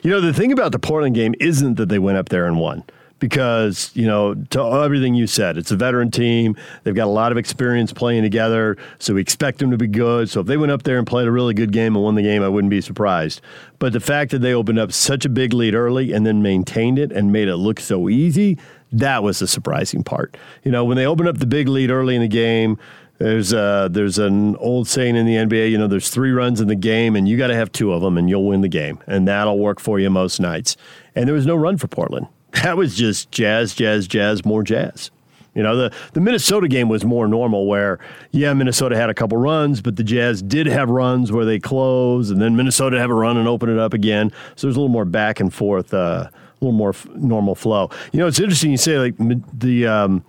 You 0.02 0.10
know, 0.10 0.20
the 0.20 0.34
thing 0.34 0.50
about 0.50 0.72
the 0.72 0.80
Portland 0.80 1.14
game 1.14 1.36
isn't 1.38 1.76
that 1.76 1.88
they 1.88 2.00
went 2.00 2.18
up 2.18 2.30
there 2.30 2.46
and 2.46 2.58
won 2.58 2.82
because 3.24 3.90
you 3.94 4.06
know 4.06 4.34
to 4.34 4.62
everything 4.62 5.14
you 5.14 5.26
said 5.26 5.56
it's 5.56 5.70
a 5.70 5.76
veteran 5.76 6.10
team. 6.10 6.54
They've 6.82 6.94
got 6.94 7.06
a 7.06 7.16
lot 7.22 7.32
of 7.32 7.38
experience 7.38 7.90
playing 7.90 8.22
together 8.22 8.76
so 8.98 9.14
we 9.14 9.22
expect 9.22 9.60
them 9.60 9.70
to 9.70 9.78
be 9.78 9.86
good. 9.86 10.28
So 10.28 10.40
if 10.40 10.46
they 10.46 10.58
went 10.58 10.72
up 10.72 10.82
there 10.82 10.98
and 10.98 11.06
played 11.06 11.26
a 11.26 11.32
really 11.32 11.54
good 11.54 11.72
game 11.72 11.96
and 11.96 12.04
won 12.04 12.16
the 12.16 12.22
game 12.22 12.42
i 12.42 12.48
wouldn't 12.48 12.70
be 12.70 12.82
surprised. 12.82 13.40
But 13.78 13.94
the 13.94 14.00
fact 14.00 14.30
that 14.32 14.40
they 14.40 14.52
opened 14.52 14.78
up 14.78 14.92
such 14.92 15.24
a 15.24 15.30
big 15.30 15.54
lead 15.54 15.74
early 15.74 16.12
and 16.12 16.26
then 16.26 16.42
maintained 16.42 16.98
it 16.98 17.12
and 17.12 17.32
made 17.32 17.48
it 17.48 17.56
look 17.56 17.80
so 17.80 18.10
easy 18.10 18.58
that 18.92 19.24
was 19.24 19.40
the 19.40 19.48
surprising 19.48 20.04
part. 20.04 20.36
You 20.64 20.70
know 20.70 20.84
when 20.84 20.98
they 20.98 21.06
opened 21.06 21.28
up 21.30 21.38
the 21.38 21.46
big 21.46 21.66
lead 21.66 21.90
early 21.90 22.14
in 22.14 22.20
the 22.20 22.28
game 22.28 22.78
there's 23.18 23.52
a, 23.52 23.88
there's 23.90 24.18
an 24.18 24.56
old 24.56 24.88
saying 24.88 25.14
in 25.14 25.24
the 25.24 25.36
NBA, 25.36 25.70
you 25.70 25.78
know, 25.78 25.86
there's 25.86 26.10
three 26.10 26.32
runs 26.32 26.60
in 26.60 26.66
the 26.66 26.74
game, 26.74 27.14
and 27.14 27.28
you 27.28 27.38
got 27.38 27.46
to 27.46 27.54
have 27.54 27.70
two 27.70 27.92
of 27.92 28.02
them, 28.02 28.18
and 28.18 28.28
you'll 28.28 28.44
win 28.44 28.60
the 28.60 28.68
game, 28.68 28.98
and 29.06 29.28
that'll 29.28 29.58
work 29.58 29.78
for 29.78 30.00
you 30.00 30.10
most 30.10 30.40
nights. 30.40 30.76
And 31.14 31.28
there 31.28 31.34
was 31.34 31.46
no 31.46 31.54
run 31.54 31.78
for 31.78 31.86
Portland. 31.86 32.26
That 32.62 32.76
was 32.76 32.94
just 32.94 33.30
jazz, 33.30 33.74
jazz, 33.74 34.06
jazz, 34.06 34.44
more 34.44 34.62
jazz. 34.62 35.10
You 35.54 35.62
know, 35.62 35.76
the, 35.76 35.92
the 36.14 36.20
Minnesota 36.20 36.66
game 36.66 36.88
was 36.88 37.04
more 37.04 37.28
normal 37.28 37.66
where, 37.66 38.00
yeah, 38.32 38.52
Minnesota 38.54 38.96
had 38.96 39.08
a 39.08 39.14
couple 39.14 39.38
runs, 39.38 39.80
but 39.80 39.94
the 39.94 40.02
Jazz 40.02 40.42
did 40.42 40.66
have 40.66 40.90
runs 40.90 41.30
where 41.30 41.44
they 41.44 41.60
close, 41.60 42.30
and 42.30 42.42
then 42.42 42.56
Minnesota 42.56 42.98
have 42.98 43.10
a 43.10 43.14
run 43.14 43.36
and 43.36 43.46
open 43.46 43.68
it 43.68 43.78
up 43.78 43.94
again. 43.94 44.32
So 44.56 44.66
there's 44.66 44.76
a 44.76 44.80
little 44.80 44.88
more 44.88 45.04
back 45.04 45.38
and 45.38 45.54
forth, 45.54 45.94
uh, 45.94 46.28
a 46.28 46.30
little 46.60 46.76
more 46.76 46.90
f- 46.90 47.06
normal 47.14 47.54
flow. 47.54 47.90
You 48.12 48.18
know, 48.18 48.26
it's 48.26 48.40
interesting 48.40 48.72
you 48.72 48.76
say, 48.76 48.98
like, 48.98 49.14
the 49.52 49.86
um, 49.86 50.24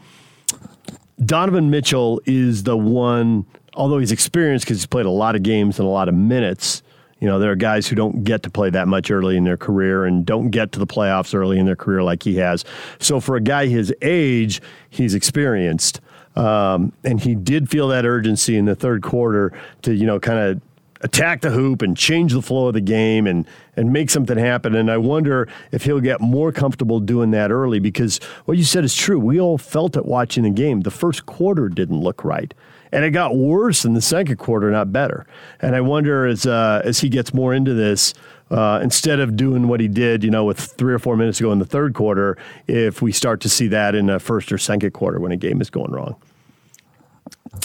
Donovan 1.26 1.72
Mitchell 1.72 2.22
is 2.26 2.62
the 2.62 2.78
one, 2.78 3.48
although 3.74 3.98
he's 3.98 4.12
experienced 4.12 4.66
because 4.66 4.78
he's 4.78 4.86
played 4.86 5.08
a 5.08 5.12
lot 5.12 5.36
of 5.36 5.42
games 5.42 5.80
and 5.80 5.88
a 5.88 5.92
lot 5.92 6.08
of 6.08 6.14
minutes– 6.14 6.84
you 7.20 7.28
know, 7.28 7.40
there 7.40 7.52
are 7.52 7.56
guys 7.56 7.88
who 7.88 7.96
don't 7.96 8.24
get 8.24 8.44
to 8.44 8.50
play 8.50 8.70
that 8.70 8.88
much 8.88 9.10
early 9.10 9.38
in 9.38 9.46
their 9.46 9.58
career 9.58 10.06
and 10.06 10.26
don't 10.26 10.50
get 10.50 10.72
to 10.74 10.80
the 10.80 10.88
playoffs 10.88 11.34
early 11.34 11.58
in 11.58 11.66
their 11.66 11.76
career 11.76 12.04
like 12.04 12.24
he 12.24 12.36
has. 12.36 12.66
So 13.00 13.20
for 13.20 13.36
a 13.36 13.42
guy 13.42 13.68
his 13.68 13.94
age, 14.02 14.62
he's 14.90 15.16
experienced. 15.16 16.02
Um, 16.36 16.92
and 17.06 17.22
he 17.22 17.34
did 17.34 17.70
feel 17.70 17.88
that 17.90 18.06
urgency 18.06 18.58
in 18.58 18.66
the 18.66 18.76
third 18.76 19.02
quarter 19.02 19.54
to, 19.84 19.94
you 19.94 20.06
know, 20.06 20.20
kind 20.20 20.40
of 20.40 20.62
attack 21.06 21.42
the 21.42 21.52
hoop 21.52 21.84
and 21.84 21.96
change 21.96 22.34
the 22.34 22.42
flow 22.42 22.68
of 22.68 22.74
the 22.74 22.82
game 22.82 23.28
and 23.28 23.48
and 23.78 23.94
make 23.94 24.10
something 24.10 24.38
happen. 24.38 24.74
And 24.76 24.90
I 24.90 24.98
wonder 24.98 25.48
if 25.72 25.84
he'll 25.84 26.00
get 26.00 26.20
more 26.20 26.52
comfortable 26.52 27.00
doing 27.00 27.32
that 27.32 27.52
early 27.52 27.80
because 27.80 28.18
what 28.46 28.58
you 28.58 28.64
said 28.64 28.84
is 28.84 28.96
true. 28.96 29.20
We 29.20 29.40
all 29.40 29.58
felt 29.58 29.96
it 29.96 30.06
watching 30.06 30.44
the 30.44 30.50
game. 30.50 30.82
The 30.82 30.92
first 30.92 31.26
quarter 31.26 31.70
didn't 31.70 32.00
look 32.00 32.26
right 32.26 32.54
and 32.92 33.06
it 33.06 33.12
got 33.12 33.36
worse 33.36 33.86
in 33.86 33.94
the 33.94 34.02
second 34.02 34.38
quarter, 34.38 34.72
not 34.72 34.92
better. 34.92 35.28
And 35.62 35.76
I 35.76 35.82
wonder 35.82 36.26
as 36.26 36.48
uh, 36.48 36.82
as 36.84 37.00
he 37.00 37.10
gets 37.10 37.34
more 37.34 37.54
into 37.54 37.74
this, 37.74 38.14
uh, 38.50 38.80
instead 38.82 39.20
of 39.20 39.36
doing 39.36 39.68
what 39.68 39.80
he 39.80 39.88
did, 39.88 40.24
you 40.24 40.32
know, 40.32 40.46
with 40.46 40.60
three 40.60 40.94
or 40.94 41.00
four 41.00 41.16
minutes 41.16 41.40
ago 41.40 41.52
in 41.52 41.60
the 41.60 41.66
third 41.66 41.94
quarter, 41.94 42.38
if 42.68 43.02
we 43.02 43.12
start 43.12 43.42
to 43.42 43.50
see 43.50 43.68
that 43.68 43.94
in 43.94 44.08
the 44.08 44.20
first 44.20 44.52
or 44.52 44.58
second 44.58 44.92
quarter 44.92 45.20
when 45.20 45.32
a 45.32 45.38
game 45.38 45.62
is 45.62 45.70
going 45.70 45.92
wrong. 45.92 46.16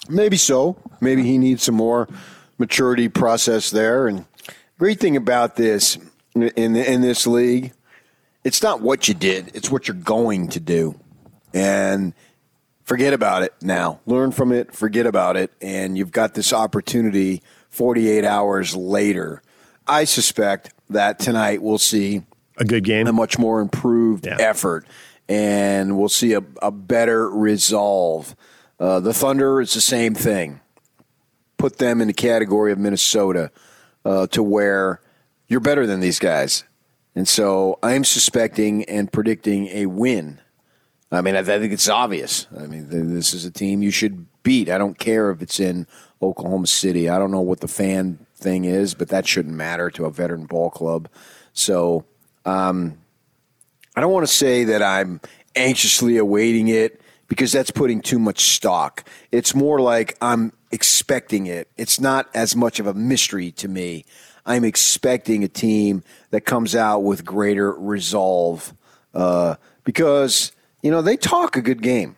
Maybe 0.08 0.36
so. 0.36 0.76
Maybe 1.00 1.22
he 1.22 1.38
needs 1.38 1.62
some 1.62 1.76
more 1.76 2.08
maturity 2.60 3.08
process 3.08 3.70
there. 3.70 4.06
And 4.06 4.26
great 4.78 5.00
thing 5.00 5.16
about 5.16 5.56
this 5.56 5.98
in 6.36 6.76
in 6.76 7.00
this 7.00 7.26
league, 7.26 7.72
it's 8.44 8.62
not 8.62 8.80
what 8.80 9.08
you 9.08 9.14
did; 9.14 9.50
it's 9.56 9.70
what 9.70 9.88
you're 9.88 9.96
going 9.96 10.48
to 10.48 10.60
do. 10.60 11.00
And 11.52 12.14
forget 12.84 13.12
about 13.12 13.42
it 13.42 13.54
now. 13.60 13.98
Learn 14.06 14.30
from 14.30 14.52
it, 14.52 14.72
forget 14.72 15.06
about 15.06 15.36
it, 15.36 15.50
and 15.60 15.98
you've 15.98 16.12
got 16.12 16.34
this 16.34 16.52
opportunity 16.52 17.42
48 17.70 18.24
hours 18.24 18.76
later. 18.76 19.42
I 19.86 20.04
suspect 20.04 20.72
that 20.90 21.18
tonight 21.18 21.62
we'll 21.62 21.78
see 21.78 22.22
a 22.56 22.64
good 22.64 22.84
game, 22.84 23.08
a 23.08 23.12
much 23.12 23.38
more 23.38 23.60
improved 23.60 24.26
yeah. 24.26 24.36
effort, 24.38 24.86
and 25.28 25.98
we'll 25.98 26.08
see 26.08 26.34
a, 26.34 26.42
a 26.62 26.70
better 26.70 27.28
resolve. 27.28 28.36
Uh, 28.78 29.00
the 29.00 29.14
Thunder 29.14 29.60
is 29.60 29.74
the 29.74 29.80
same 29.80 30.14
thing. 30.14 30.60
Put 31.60 31.78
them 31.78 32.00
in 32.00 32.08
the 32.08 32.14
category 32.14 32.72
of 32.72 32.78
Minnesota 32.78 33.50
uh, 34.04 34.26
to 34.28 34.42
where 34.42 35.00
you're 35.48 35.60
better 35.60 35.86
than 35.86 36.00
these 36.00 36.18
guys. 36.18 36.64
And 37.14 37.28
so 37.28 37.78
I'm 37.82 38.04
suspecting 38.04 38.84
and 38.84 39.12
predicting 39.12 39.68
a 39.68 39.86
win 39.86 40.40
I 41.12 41.22
mean, 41.22 41.34
I, 41.34 41.42
think 41.42 41.72
it's 41.72 41.88
obvious. 41.88 42.46
I 42.56 42.66
mean, 42.66 42.88
this 42.88 43.34
is 43.34 43.44
a 43.44 43.50
team 43.50 43.82
you 43.82 43.90
should 43.90 44.26
beat. 44.42 44.70
I 44.70 44.78
don't 44.78 44.98
care 44.98 45.30
if 45.30 45.42
it's 45.42 45.58
in 45.58 45.86
Oklahoma 46.22 46.68
City. 46.68 47.08
I 47.08 47.18
don't 47.18 47.32
know 47.32 47.40
what 47.40 47.60
the 47.60 47.68
fan 47.68 48.24
thing 48.36 48.64
is, 48.64 48.94
but 48.94 49.08
that 49.08 49.26
shouldn't 49.26 49.54
matter 49.54 49.90
to 49.90 50.04
a 50.04 50.10
veteran 50.10 50.46
ball 50.46 50.70
club. 50.70 51.08
So 51.52 52.04
um, 52.44 52.98
I 53.96 54.00
don't 54.00 54.12
want 54.12 54.26
to 54.26 54.32
say 54.32 54.64
that 54.64 54.82
I'm 54.82 55.20
anxiously 55.56 56.16
awaiting 56.16 56.68
it 56.68 56.99
because 57.30 57.52
that's 57.52 57.70
putting 57.70 58.02
too 58.02 58.18
much 58.18 58.40
stock. 58.56 59.08
It's 59.32 59.54
more 59.54 59.80
like 59.80 60.18
I'm 60.20 60.52
expecting 60.70 61.46
it. 61.46 61.68
It's 61.78 61.98
not 61.98 62.28
as 62.34 62.54
much 62.54 62.80
of 62.80 62.86
a 62.86 62.92
mystery 62.92 63.52
to 63.52 63.68
me. 63.68 64.04
I'm 64.44 64.64
expecting 64.64 65.44
a 65.44 65.48
team 65.48 66.02
that 66.30 66.42
comes 66.42 66.74
out 66.74 67.04
with 67.04 67.24
greater 67.24 67.72
resolve 67.72 68.74
uh, 69.14 69.54
because 69.84 70.52
you 70.82 70.90
know, 70.90 71.02
they 71.02 71.16
talk 71.16 71.56
a 71.56 71.62
good 71.62 71.82
game. 71.82 72.16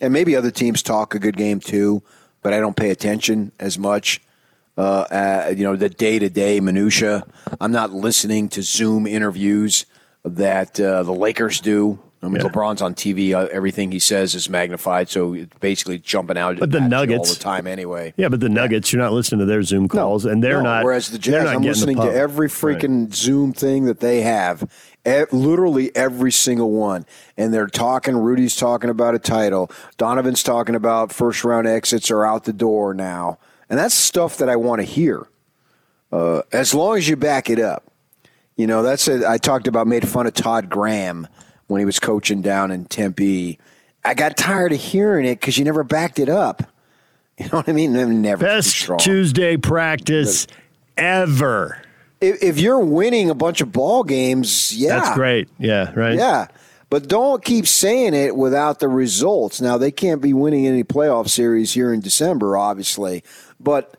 And 0.00 0.12
maybe 0.12 0.34
other 0.34 0.50
teams 0.50 0.82
talk 0.82 1.14
a 1.14 1.18
good 1.18 1.36
game 1.36 1.60
too, 1.60 2.02
but 2.42 2.52
I 2.52 2.60
don't 2.60 2.76
pay 2.76 2.90
attention 2.90 3.52
as 3.60 3.78
much. 3.78 4.20
Uh, 4.78 5.04
uh, 5.10 5.54
you 5.54 5.62
know, 5.62 5.76
the 5.76 5.90
day 5.90 6.18
to 6.18 6.30
day 6.30 6.58
minutia. 6.60 7.26
I'm 7.60 7.72
not 7.72 7.92
listening 7.92 8.48
to 8.50 8.62
Zoom 8.62 9.06
interviews 9.06 9.84
that 10.24 10.80
uh, 10.80 11.02
the 11.02 11.12
Lakers 11.12 11.60
do. 11.60 11.98
I 12.22 12.28
mean, 12.28 12.36
yeah. 12.36 12.48
LeBron's 12.48 12.82
on 12.82 12.94
TV. 12.94 13.32
Uh, 13.32 13.48
everything 13.50 13.92
he 13.92 13.98
says 13.98 14.34
is 14.34 14.50
magnified, 14.50 15.08
so 15.08 15.32
it's 15.32 15.56
basically 15.58 15.98
jumping 15.98 16.36
out. 16.36 16.58
But 16.58 16.70
the 16.70 16.80
Nuggets 16.80 17.30
all 17.30 17.34
the 17.34 17.40
time, 17.40 17.66
anyway. 17.66 18.12
Yeah, 18.18 18.28
but 18.28 18.40
the 18.40 18.50
Nuggets, 18.50 18.92
you're 18.92 19.00
not 19.00 19.14
listening 19.14 19.38
to 19.38 19.46
their 19.46 19.62
Zoom 19.62 19.88
calls, 19.88 20.26
no, 20.26 20.32
and 20.32 20.44
they're 20.44 20.58
no. 20.58 20.64
not. 20.64 20.84
Whereas 20.84 21.08
the 21.08 21.18
Jazz, 21.18 21.48
I'm 21.48 21.62
listening 21.62 21.96
to 21.96 22.12
every 22.12 22.48
freaking 22.48 23.04
right. 23.04 23.14
Zoom 23.14 23.54
thing 23.54 23.86
that 23.86 24.00
they 24.00 24.20
have, 24.20 24.70
literally 25.32 25.96
every 25.96 26.30
single 26.30 26.70
one. 26.72 27.06
And 27.38 27.54
they're 27.54 27.66
talking, 27.66 28.14
Rudy's 28.16 28.54
talking 28.54 28.90
about 28.90 29.14
a 29.14 29.18
title. 29.18 29.70
Donovan's 29.96 30.42
talking 30.42 30.74
about 30.74 31.12
first 31.12 31.42
round 31.42 31.66
exits 31.66 32.10
are 32.10 32.26
out 32.26 32.44
the 32.44 32.52
door 32.52 32.92
now. 32.92 33.38
And 33.70 33.78
that's 33.78 33.94
stuff 33.94 34.36
that 34.38 34.50
I 34.50 34.56
want 34.56 34.80
to 34.80 34.84
hear. 34.84 35.26
Uh, 36.12 36.42
as 36.52 36.74
long 36.74 36.98
as 36.98 37.08
you 37.08 37.16
back 37.16 37.48
it 37.48 37.60
up. 37.60 37.84
You 38.56 38.66
know, 38.66 38.82
that's 38.82 39.08
a, 39.08 39.26
I 39.26 39.38
talked 39.38 39.68
about, 39.68 39.86
made 39.86 40.06
fun 40.06 40.26
of 40.26 40.34
Todd 40.34 40.68
Graham 40.68 41.26
when 41.70 41.80
he 41.80 41.84
was 41.84 41.98
coaching 41.98 42.42
down 42.42 42.70
in 42.70 42.84
Tempe. 42.84 43.58
I 44.04 44.14
got 44.14 44.36
tired 44.36 44.72
of 44.72 44.80
hearing 44.80 45.26
it 45.26 45.40
because 45.40 45.56
you 45.58 45.64
never 45.64 45.84
backed 45.84 46.18
it 46.18 46.28
up. 46.28 46.62
You 47.38 47.46
know 47.46 47.58
what 47.58 47.68
I 47.70 47.72
mean? 47.72 48.20
Never. 48.20 48.44
Best 48.44 48.90
Tuesday 48.98 49.56
practice 49.56 50.44
but, 50.44 50.56
ever 50.98 51.82
if, 52.20 52.42
if 52.42 52.60
you're 52.60 52.80
winning 52.80 53.30
a 53.30 53.34
bunch 53.34 53.60
of 53.60 53.72
ball 53.72 54.04
games, 54.04 54.76
yeah, 54.76 55.00
that's 55.00 55.14
great. 55.14 55.48
Yeah, 55.58 55.92
right. 55.94 56.16
Yeah, 56.16 56.48
but 56.90 57.08
don't 57.08 57.44
keep 57.44 57.66
saying 57.66 58.14
it 58.14 58.36
without 58.36 58.80
the 58.80 58.88
results. 58.88 59.60
Now 59.60 59.78
they 59.78 59.90
can't 59.90 60.20
be 60.20 60.32
winning 60.32 60.66
any 60.66 60.84
playoff 60.84 61.28
series 61.28 61.72
here 61.72 61.92
in 61.92 62.00
December, 62.00 62.56
obviously, 62.56 63.24
but 63.58 63.96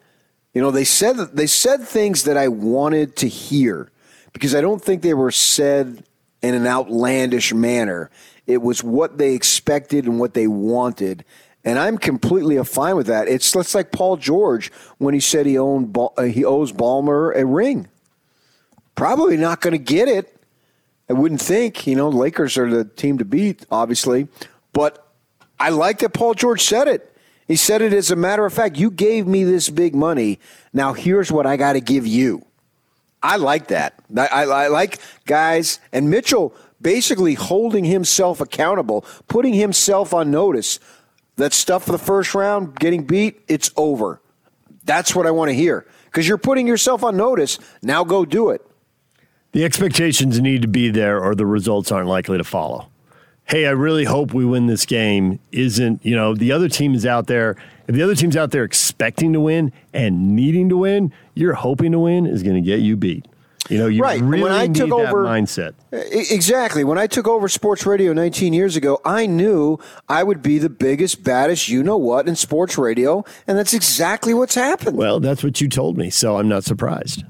you 0.54 0.62
know 0.62 0.72
they 0.72 0.84
said 0.84 1.18
they 1.34 1.48
said 1.48 1.82
things 1.82 2.24
that 2.24 2.38
I 2.38 2.48
wanted 2.48 3.16
to 3.18 3.28
hear 3.28 3.90
because 4.34 4.54
I 4.54 4.62
don't 4.62 4.82
think 4.82 5.02
they 5.02 5.14
were 5.14 5.32
said 5.32 6.04
in 6.42 6.56
an 6.56 6.68
outlandish 6.68 7.54
manner. 7.54 8.10
It 8.48 8.62
was 8.62 8.84
what 8.84 9.18
they 9.18 9.34
expected 9.34 10.06
and 10.06 10.20
what 10.20 10.34
they 10.34 10.48
wanted. 10.48 11.24
And 11.64 11.78
I'm 11.78 11.98
completely 11.98 12.62
fine 12.64 12.96
with 12.96 13.08
that. 13.08 13.28
It's 13.28 13.52
just 13.52 13.76
like 13.76 13.92
Paul 13.92 14.18
George 14.18 14.72
when 14.98 15.14
he 15.14 15.20
said 15.20 15.46
he 15.46 15.58
owned 15.58 15.96
uh, 15.96 16.24
he 16.24 16.44
owes 16.44 16.72
Ballmer 16.72 17.36
a 17.36 17.46
ring. 17.46 17.88
Probably 18.96 19.38
not 19.38 19.62
going 19.62 19.74
to 19.74 19.78
get 19.78 20.08
it. 20.08 20.36
I 21.10 21.14
wouldn't 21.14 21.42
think. 21.42 21.86
You 21.86 21.96
know, 21.96 22.10
Lakers 22.10 22.58
are 22.58 22.70
the 22.70 22.86
team 22.86 23.20
to 23.20 23.26
beat, 23.26 23.66
obviously. 23.70 24.28
But 24.74 25.08
I 25.60 25.70
like 25.70 26.00
that 26.00 26.14
Paul 26.14 26.34
George 26.34 26.64
said 26.64 26.88
it. 26.88 27.08
He 27.48 27.56
said 27.56 27.82
it 27.82 27.94
as 27.94 28.10
a 28.12 28.16
matter 28.16 28.46
of 28.46 28.54
fact. 28.54 28.78
You 28.78 28.90
gave 28.90 29.28
me 29.28 29.44
this 29.44 29.70
big 29.70 29.94
money. 29.94 30.40
Now 30.74 30.94
here's 30.94 31.32
what 31.32 31.46
I 31.46 31.58
got 31.58 31.74
to 31.74 31.82
give 31.82 32.08
you. 32.08 32.46
I 33.24 33.38
like 33.38 33.68
that. 33.68 33.94
I, 34.16 34.28
I, 34.28 34.68
like 34.68 35.00
guys 35.26 35.80
and 35.92 36.10
Mitchell 36.10 36.56
basically 36.82 37.36
holding 37.36 37.86
himself 37.86 38.42
accountable, 38.42 39.06
putting 39.28 39.54
himself 39.54 40.14
on 40.14 40.32
notice. 40.32 40.80
That 41.38 41.54
stuff 41.54 41.86
for 41.86 41.92
the 41.94 41.98
first 41.98 42.36
round, 42.36 42.76
getting 42.78 43.04
beat, 43.06 43.42
it's 43.48 43.72
over. 43.78 44.22
That's 44.84 45.16
what 45.16 45.26
I 45.26 45.32
want 45.32 45.50
to 45.50 45.56
hear 45.56 45.88
because 46.06 46.28
you're 46.28 46.38
putting 46.38 46.68
yourself 46.68 47.04
on 47.04 47.16
notice. 47.16 47.58
Now 47.82 48.04
go 48.04 48.26
do 48.26 48.50
it. 48.50 48.62
The 49.54 49.64
expectations 49.64 50.40
need 50.40 50.62
to 50.62 50.68
be 50.68 50.90
there, 50.90 51.22
or 51.22 51.36
the 51.36 51.46
results 51.46 51.92
aren't 51.92 52.08
likely 52.08 52.38
to 52.38 52.44
follow. 52.44 52.90
Hey, 53.46 53.66
I 53.66 53.72
really 53.72 54.06
hope 54.06 54.34
we 54.34 54.46
win 54.46 54.68
this 54.68 54.86
game. 54.86 55.40
Isn't, 55.52 56.06
you 56.06 56.16
know, 56.16 56.36
the 56.36 56.52
other 56.52 56.70
team 56.70 56.94
is 56.94 57.06
out 57.06 57.28
there. 57.28 57.58
If 57.88 57.96
the 57.96 58.02
other 58.04 58.16
team's 58.16 58.38
out 58.38 58.52
there 58.52 58.64
expecting 58.64 59.34
to 59.34 59.40
win 59.40 59.72
and 59.94 60.36
needing 60.36 60.70
to 60.70 60.78
win, 60.78 61.12
you're 61.34 61.54
hoping 61.54 61.92
to 61.92 62.00
win 62.00 62.26
is 62.26 62.44
going 62.44 62.56
to 62.56 62.62
get 62.62 62.80
you 62.80 62.96
beat. 62.96 63.26
You 63.70 63.78
know, 63.78 63.88
you 63.88 64.02
right. 64.02 64.20
really 64.20 64.44
when 64.44 64.52
I 64.52 64.68
need 64.68 64.76
took 64.76 64.90
that 64.90 65.10
over, 65.10 65.24
mindset. 65.24 65.74
Exactly. 65.92 66.84
When 66.84 66.98
I 66.98 67.08
took 67.08 67.28
over 67.28 67.48
sports 67.48 67.86
radio 67.86 68.12
19 68.12 68.54
years 68.54 68.76
ago, 68.76 69.00
I 69.06 69.28
knew 69.28 69.78
I 70.10 70.24
would 70.24 70.42
be 70.42 70.58
the 70.58 70.70
biggest, 70.70 71.24
baddest, 71.24 71.70
you 71.70 71.84
know 71.84 71.96
what, 71.96 72.28
in 72.28 72.36
sports 72.36 72.78
radio, 72.78 73.24
and 73.48 73.58
that's 73.58 73.74
exactly 73.74 74.34
what's 74.34 74.56
happened. 74.56 74.98
Well, 74.98 75.20
that's 75.20 75.44
what 75.44 75.62
you 75.62 75.70
told 75.70 75.98
me, 75.98 76.10
so 76.10 76.38
I'm 76.38 76.50
not 76.50 76.64
surprised. 76.64 77.24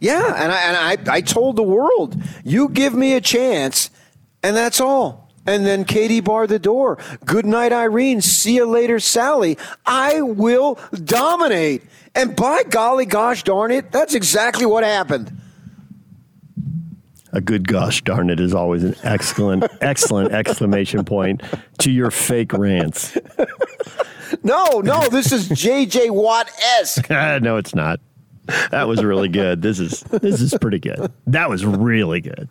Yeah, 0.00 0.34
and 0.42 0.52
I, 0.52 0.94
and 0.94 1.08
I, 1.10 1.16
I 1.16 1.20
told 1.20 1.56
the 1.56 1.62
world, 1.62 2.16
you 2.42 2.68
give 2.68 2.94
me 2.94 3.14
a 3.14 3.20
chance, 3.20 3.90
and 4.42 4.56
that's 4.56 4.80
all. 4.80 5.21
And 5.46 5.66
then 5.66 5.84
Katie 5.84 6.20
barred 6.20 6.50
the 6.50 6.58
door. 6.58 6.98
Good 7.24 7.46
night, 7.46 7.72
Irene. 7.72 8.20
See 8.20 8.54
you 8.56 8.66
later, 8.66 9.00
Sally. 9.00 9.58
I 9.84 10.22
will 10.22 10.78
dominate. 11.04 11.82
And 12.14 12.36
by 12.36 12.62
golly 12.64 13.06
gosh 13.06 13.42
darn 13.42 13.70
it, 13.72 13.90
that's 13.90 14.14
exactly 14.14 14.66
what 14.66 14.84
happened. 14.84 15.36
A 17.32 17.40
good 17.40 17.66
gosh 17.66 18.02
darn 18.02 18.28
it 18.28 18.38
is 18.38 18.54
always 18.54 18.84
an 18.84 18.94
excellent, 19.02 19.64
excellent 19.80 20.32
exclamation 20.32 21.04
point 21.04 21.42
to 21.78 21.90
your 21.90 22.10
fake 22.10 22.52
rants. 22.52 23.16
No, 24.42 24.80
no, 24.80 25.08
this 25.08 25.32
is 25.32 25.48
J.J. 25.48 26.10
Watt 26.10 26.50
esque. 26.78 27.06
Ah, 27.10 27.38
no, 27.40 27.56
it's 27.56 27.74
not. 27.74 28.00
That 28.70 28.88
was 28.88 29.02
really 29.04 29.28
good. 29.28 29.62
This 29.62 29.78
is 29.78 30.00
this 30.02 30.40
is 30.40 30.54
pretty 30.60 30.78
good. 30.78 31.12
That 31.26 31.48
was 31.48 31.64
really 31.64 32.20
good. 32.20 32.48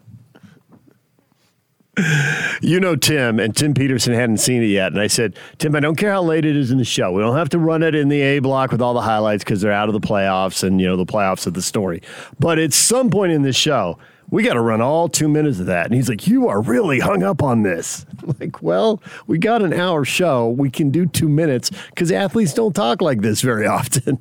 You 2.61 2.79
know 2.79 2.95
Tim, 2.95 3.39
and 3.39 3.55
Tim 3.55 3.73
Peterson 3.73 4.13
hadn't 4.13 4.37
seen 4.37 4.63
it 4.63 4.67
yet. 4.67 4.93
And 4.93 5.01
I 5.01 5.07
said, 5.07 5.37
Tim, 5.57 5.75
I 5.75 5.81
don't 5.81 5.97
care 5.97 6.11
how 6.11 6.23
late 6.23 6.45
it 6.45 6.55
is 6.55 6.71
in 6.71 6.77
the 6.77 6.85
show. 6.85 7.11
We 7.11 7.21
don't 7.21 7.35
have 7.35 7.49
to 7.49 7.59
run 7.59 7.83
it 7.83 7.95
in 7.95 8.07
the 8.07 8.21
A 8.21 8.39
block 8.39 8.71
with 8.71 8.81
all 8.81 8.93
the 8.93 9.01
highlights 9.01 9.43
because 9.43 9.59
they're 9.59 9.73
out 9.73 9.89
of 9.89 9.93
the 9.93 9.99
playoffs 9.99 10.63
and, 10.63 10.79
you 10.79 10.87
know, 10.87 10.95
the 10.95 11.05
playoffs 11.05 11.45
of 11.47 11.53
the 11.53 11.61
story. 11.61 12.01
But 12.39 12.59
at 12.59 12.71
some 12.71 13.09
point 13.09 13.33
in 13.33 13.41
the 13.41 13.51
show, 13.51 13.97
we 14.29 14.43
got 14.43 14.53
to 14.53 14.61
run 14.61 14.79
all 14.79 15.09
two 15.09 15.27
minutes 15.27 15.59
of 15.59 15.65
that. 15.65 15.85
And 15.85 15.93
he's 15.93 16.07
like, 16.07 16.25
You 16.25 16.47
are 16.47 16.61
really 16.61 16.99
hung 16.99 17.23
up 17.23 17.43
on 17.43 17.63
this. 17.63 18.05
I'm 18.23 18.35
like, 18.39 18.61
well, 18.63 19.03
we 19.27 19.37
got 19.37 19.61
an 19.61 19.73
hour 19.73 20.05
show. 20.05 20.49
We 20.49 20.69
can 20.69 20.89
do 20.89 21.05
two 21.05 21.29
minutes 21.29 21.69
because 21.89 22.11
athletes 22.11 22.53
don't 22.53 22.73
talk 22.73 23.01
like 23.01 23.21
this 23.21 23.41
very 23.41 23.67
often. 23.67 24.17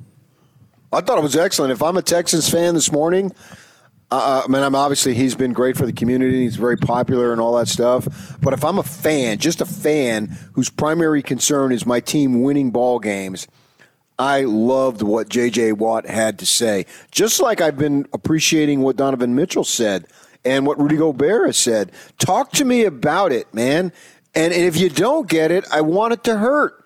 I 0.93 0.99
thought 0.99 1.17
it 1.17 1.23
was 1.23 1.37
excellent. 1.37 1.71
If 1.71 1.81
I'm 1.81 1.95
a 1.95 2.01
Texans 2.01 2.49
fan 2.49 2.73
this 2.73 2.91
morning, 2.91 3.31
uh, 4.11 4.43
I 4.45 4.51
mean, 4.51 4.61
I'm 4.61 4.75
obviously 4.75 5.13
he's 5.13 5.35
been 5.35 5.53
great 5.53 5.77
for 5.77 5.85
the 5.85 5.93
community. 5.93 6.43
He's 6.43 6.57
very 6.57 6.77
popular 6.77 7.31
and 7.31 7.39
all 7.39 7.55
that 7.57 7.69
stuff. 7.69 8.37
But 8.41 8.53
if 8.53 8.65
I'm 8.65 8.77
a 8.77 8.83
fan, 8.83 9.37
just 9.37 9.61
a 9.61 9.65
fan 9.65 10.37
whose 10.53 10.69
primary 10.69 11.23
concern 11.23 11.71
is 11.71 11.85
my 11.85 12.01
team 12.01 12.41
winning 12.41 12.71
ball 12.71 12.99
games, 12.99 13.47
I 14.19 14.41
loved 14.41 15.01
what 15.01 15.29
J.J. 15.29 15.71
Watt 15.73 16.05
had 16.05 16.39
to 16.39 16.45
say. 16.45 16.85
Just 17.11 17.41
like 17.41 17.61
I've 17.61 17.77
been 17.77 18.05
appreciating 18.13 18.81
what 18.81 18.97
Donovan 18.97 19.33
Mitchell 19.33 19.63
said 19.63 20.05
and 20.43 20.65
what 20.65 20.79
Rudy 20.79 20.97
Gobert 20.97 21.47
has 21.47 21.57
said. 21.57 21.91
Talk 22.19 22.51
to 22.53 22.65
me 22.65 22.83
about 22.83 23.31
it, 23.31 23.51
man. 23.53 23.93
And, 24.35 24.53
and 24.53 24.63
if 24.63 24.77
you 24.77 24.89
don't 24.89 25.29
get 25.29 25.51
it, 25.51 25.65
I 25.71 25.81
want 25.81 26.13
it 26.13 26.23
to 26.25 26.37
hurt. 26.37 26.80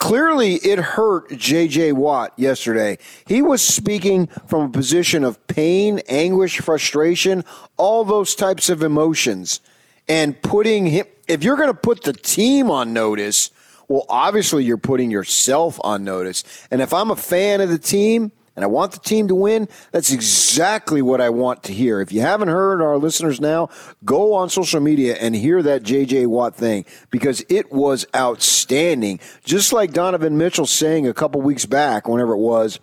Clearly, 0.00 0.54
it 0.54 0.78
hurt 0.78 1.30
J.J. 1.36 1.92
Watt 1.92 2.32
yesterday. 2.36 2.96
He 3.26 3.42
was 3.42 3.60
speaking 3.60 4.28
from 4.46 4.62
a 4.62 4.68
position 4.70 5.24
of 5.24 5.46
pain, 5.46 6.00
anguish, 6.08 6.58
frustration, 6.58 7.44
all 7.76 8.06
those 8.06 8.34
types 8.34 8.70
of 8.70 8.82
emotions. 8.82 9.60
And 10.08 10.40
putting 10.40 10.86
him, 10.86 11.06
if 11.28 11.44
you're 11.44 11.56
going 11.56 11.68
to 11.68 11.74
put 11.74 12.02
the 12.02 12.14
team 12.14 12.70
on 12.70 12.94
notice, 12.94 13.50
well, 13.88 14.06
obviously 14.08 14.64
you're 14.64 14.78
putting 14.78 15.10
yourself 15.10 15.78
on 15.84 16.02
notice. 16.02 16.44
And 16.70 16.80
if 16.80 16.94
I'm 16.94 17.10
a 17.10 17.16
fan 17.16 17.60
of 17.60 17.68
the 17.68 17.78
team, 17.78 18.32
and 18.56 18.64
I 18.64 18.68
want 18.68 18.92
the 18.92 18.98
team 18.98 19.28
to 19.28 19.34
win, 19.34 19.68
that's 19.92 20.12
exactly 20.12 21.02
what 21.02 21.20
I 21.20 21.30
want 21.30 21.62
to 21.64 21.72
hear. 21.72 22.00
If 22.00 22.12
you 22.12 22.20
haven't 22.20 22.48
heard 22.48 22.82
our 22.82 22.98
listeners 22.98 23.40
now, 23.40 23.68
go 24.04 24.34
on 24.34 24.50
social 24.50 24.80
media 24.80 25.16
and 25.20 25.34
hear 25.34 25.62
that 25.62 25.82
JJ 25.82 26.26
Watt 26.26 26.56
thing 26.56 26.84
because 27.10 27.44
it 27.48 27.72
was 27.72 28.06
outstanding. 28.14 29.20
Just 29.44 29.72
like 29.72 29.92
Donovan 29.92 30.36
Mitchell 30.36 30.66
saying 30.66 31.06
a 31.06 31.14
couple 31.14 31.40
weeks 31.40 31.66
back, 31.66 32.08
whenever 32.08 32.32
it 32.32 32.38
was, 32.38 32.80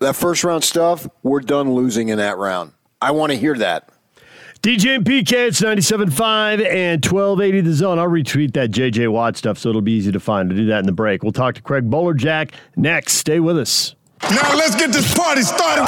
that 0.00 0.16
first 0.16 0.44
round 0.44 0.64
stuff, 0.64 1.06
we're 1.22 1.40
done 1.40 1.74
losing 1.74 2.08
in 2.08 2.18
that 2.18 2.38
round. 2.38 2.72
I 3.00 3.10
want 3.10 3.32
to 3.32 3.38
hear 3.38 3.54
that. 3.58 3.90
DJ 4.62 4.96
and 4.96 5.04
PK, 5.04 5.48
it's 5.48 5.60
97.5 5.60 6.64
and 6.64 7.04
1280 7.04 7.60
the 7.60 7.72
zone. 7.74 7.98
I'll 7.98 8.08
retweet 8.08 8.54
that 8.54 8.70
JJ 8.70 9.12
Watt 9.12 9.36
stuff 9.36 9.58
so 9.58 9.68
it'll 9.68 9.82
be 9.82 9.92
easy 9.92 10.10
to 10.10 10.20
find. 10.20 10.50
I'll 10.50 10.56
do 10.56 10.64
that 10.66 10.78
in 10.78 10.86
the 10.86 10.92
break. 10.92 11.22
We'll 11.22 11.32
talk 11.32 11.56
to 11.56 11.62
Craig 11.62 11.90
Bolerjack 11.90 12.52
next. 12.74 13.14
Stay 13.14 13.40
with 13.40 13.58
us. 13.58 13.93
Now 14.22 14.54
let's 14.54 14.74
get 14.74 14.90
this 14.90 15.12
party 15.14 15.42
started. 15.42 15.86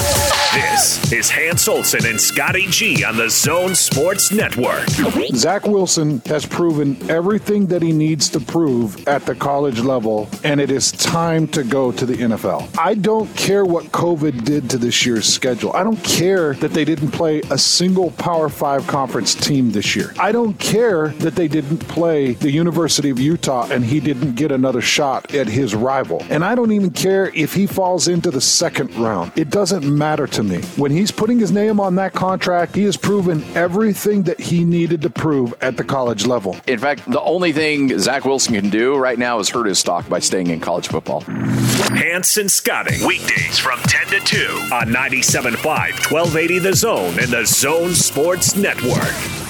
This 0.52 1.10
is 1.10 1.30
Hans 1.30 1.66
Olsen 1.68 2.04
and 2.04 2.20
Scotty 2.20 2.66
G 2.66 3.02
on 3.02 3.16
the 3.16 3.30
Zone 3.30 3.74
Sports 3.74 4.30
Network. 4.30 4.86
Zach 5.34 5.66
Wilson 5.66 6.20
has 6.26 6.44
proven 6.44 6.98
everything 7.10 7.66
that 7.68 7.80
he 7.80 7.92
needs 7.92 8.28
to 8.30 8.40
prove 8.40 9.08
at 9.08 9.24
the 9.24 9.34
college 9.34 9.80
level, 9.80 10.28
and 10.44 10.60
it 10.60 10.70
is 10.70 10.92
time 10.92 11.48
to 11.48 11.64
go 11.64 11.90
to 11.92 12.04
the 12.04 12.14
NFL. 12.14 12.68
I 12.78 12.94
don't 12.94 13.34
care 13.36 13.64
what 13.64 13.84
COVID 13.86 14.44
did 14.44 14.68
to 14.70 14.78
this 14.78 15.06
year's 15.06 15.26
schedule. 15.26 15.72
I 15.72 15.82
don't 15.82 16.02
care 16.04 16.54
that 16.54 16.72
they 16.72 16.84
didn't 16.84 17.12
play 17.12 17.40
a 17.50 17.56
single 17.56 18.10
Power 18.12 18.50
Five 18.50 18.86
conference 18.86 19.34
team 19.34 19.70
this 19.72 19.96
year. 19.96 20.12
I 20.18 20.32
don't 20.32 20.58
care 20.58 21.08
that 21.08 21.36
they 21.36 21.48
didn't 21.48 21.78
play 21.88 22.34
the 22.34 22.50
University 22.50 23.08
of 23.08 23.18
Utah 23.18 23.68
and 23.70 23.84
he 23.84 23.98
didn't 24.00 24.34
get 24.34 24.52
another 24.52 24.82
shot 24.82 25.34
at 25.34 25.46
his 25.46 25.74
rival. 25.74 26.22
And 26.28 26.44
I 26.44 26.54
don't 26.54 26.72
even 26.72 26.90
care 26.90 27.28
if 27.34 27.54
he 27.54 27.66
falls 27.66 28.08
into 28.16 28.30
the 28.30 28.40
second 28.40 28.94
round. 28.96 29.30
It 29.36 29.50
doesn't 29.50 29.84
matter 29.84 30.26
to 30.28 30.42
me. 30.42 30.62
When 30.76 30.90
he's 30.90 31.10
putting 31.10 31.38
his 31.38 31.52
name 31.52 31.78
on 31.78 31.94
that 31.96 32.14
contract, 32.14 32.74
he 32.74 32.84
has 32.84 32.96
proven 32.96 33.44
everything 33.54 34.22
that 34.22 34.40
he 34.40 34.64
needed 34.64 35.02
to 35.02 35.10
prove 35.10 35.54
at 35.60 35.76
the 35.76 35.84
college 35.84 36.26
level. 36.26 36.56
In 36.66 36.78
fact, 36.78 37.10
the 37.10 37.20
only 37.20 37.52
thing 37.52 37.98
Zach 37.98 38.24
Wilson 38.24 38.54
can 38.54 38.70
do 38.70 38.96
right 38.96 39.18
now 39.18 39.38
is 39.38 39.50
hurt 39.50 39.66
his 39.66 39.78
stock 39.78 40.08
by 40.08 40.18
staying 40.18 40.48
in 40.48 40.60
college 40.60 40.88
football. 40.88 41.20
Hanson 41.20 42.46
and 42.46 42.50
Scotty, 42.50 43.04
weekdays 43.04 43.58
from 43.58 43.80
10 43.80 44.06
to 44.06 44.20
2 44.20 44.46
on 44.72 44.88
97.5, 44.88 45.64
1280 45.64 46.58
The 46.60 46.74
Zone 46.74 47.18
and 47.18 47.28
the 47.28 47.44
Zone 47.44 47.92
Sports 47.94 48.54
Network. 48.56 49.45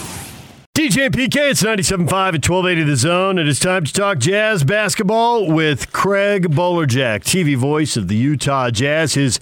DJ 0.76 1.08
PK, 1.08 1.52
it's 1.52 1.62
97.5 1.62 2.02
at 2.04 2.46
1280 2.46 2.82
The 2.82 2.96
Zone. 2.96 3.38
It 3.38 3.48
is 3.48 3.58
time 3.58 3.84
to 3.84 3.92
talk 3.94 4.18
Jazz 4.18 4.62
basketball 4.62 5.50
with 5.50 5.90
Craig 5.90 6.48
Bolerjack, 6.50 7.24
TV 7.24 7.56
voice 7.56 7.96
of 7.96 8.08
the 8.08 8.14
Utah 8.14 8.68
Jazz. 8.68 9.14
His 9.14 9.40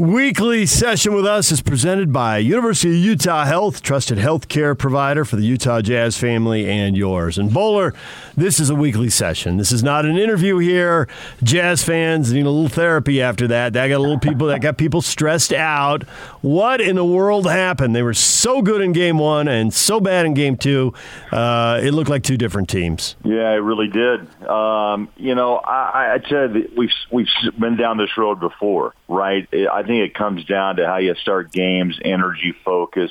weekly 0.00 0.64
session 0.64 1.12
with 1.12 1.26
us 1.26 1.52
is 1.52 1.60
presented 1.60 2.10
by 2.10 2.38
University 2.38 2.88
of 2.88 2.96
Utah 2.96 3.44
Health, 3.44 3.82
trusted 3.82 4.16
healthcare 4.16 4.76
provider 4.76 5.26
for 5.26 5.36
the 5.36 5.42
Utah 5.42 5.82
Jazz 5.82 6.16
family 6.16 6.66
and 6.66 6.96
yours. 6.96 7.36
And 7.36 7.52
Bowler, 7.52 7.92
this 8.34 8.58
is 8.60 8.70
a 8.70 8.74
weekly 8.74 9.10
session. 9.10 9.58
This 9.58 9.70
is 9.70 9.82
not 9.82 10.06
an 10.06 10.16
interview 10.16 10.56
here. 10.56 11.06
Jazz 11.42 11.84
fans 11.84 12.32
need 12.32 12.46
a 12.46 12.50
little 12.50 12.70
therapy 12.70 13.20
after 13.20 13.46
that. 13.48 13.74
That 13.74 13.88
got 13.88 13.96
a 13.96 13.98
little 13.98 14.18
people 14.18 14.46
that 14.46 14.62
got 14.62 14.78
people 14.78 15.02
stressed 15.02 15.52
out. 15.52 16.04
What 16.40 16.80
in 16.80 16.96
the 16.96 17.04
world 17.04 17.46
happened? 17.46 17.94
They 17.94 18.02
were 18.02 18.14
so 18.14 18.62
good 18.62 18.80
in 18.80 18.92
game 18.92 19.18
one 19.18 19.48
and 19.48 19.72
so 19.72 20.00
bad 20.00 20.24
in 20.24 20.32
game 20.32 20.56
two. 20.56 20.94
Uh, 21.30 21.78
it 21.82 21.92
looked 21.92 22.08
like 22.08 22.22
two 22.22 22.38
different 22.38 22.70
teams. 22.70 23.16
Yeah, 23.22 23.50
it 23.50 23.56
really 23.56 23.88
did. 23.88 24.20
Um, 24.46 25.10
you 25.18 25.34
know, 25.34 25.56
I, 25.56 26.14
I 26.14 26.28
said 26.30 26.70
we've 26.74 26.88
we've 27.12 27.28
been 27.58 27.76
down 27.76 27.98
this 27.98 28.16
road 28.16 28.40
before, 28.40 28.94
right? 29.06 29.46
I 29.70 29.82
think 29.90 30.10
it 30.10 30.14
comes 30.14 30.44
down 30.44 30.76
to 30.76 30.86
how 30.86 30.98
you 30.98 31.14
start 31.16 31.52
games, 31.52 31.98
energy, 32.04 32.54
focus. 32.64 33.10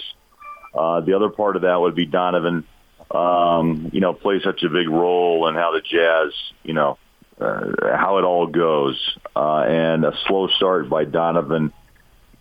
Uh, 0.73 1.01
the 1.01 1.13
other 1.15 1.29
part 1.29 1.55
of 1.55 1.63
that 1.63 1.79
would 1.79 1.95
be 1.95 2.05
Donovan 2.05 2.65
um, 3.11 3.89
you 3.91 4.01
know, 4.01 4.13
play 4.13 4.39
such 4.43 4.63
a 4.63 4.69
big 4.69 4.87
role 4.87 5.47
in 5.47 5.55
how 5.55 5.71
the 5.71 5.81
Jazz, 5.81 6.33
you 6.63 6.73
know, 6.73 6.97
uh, 7.39 7.97
how 7.97 8.19
it 8.19 8.23
all 8.23 8.47
goes. 8.47 9.17
Uh, 9.35 9.63
and 9.67 10.05
a 10.05 10.13
slow 10.27 10.47
start 10.47 10.89
by 10.89 11.05
Donovan, 11.05 11.73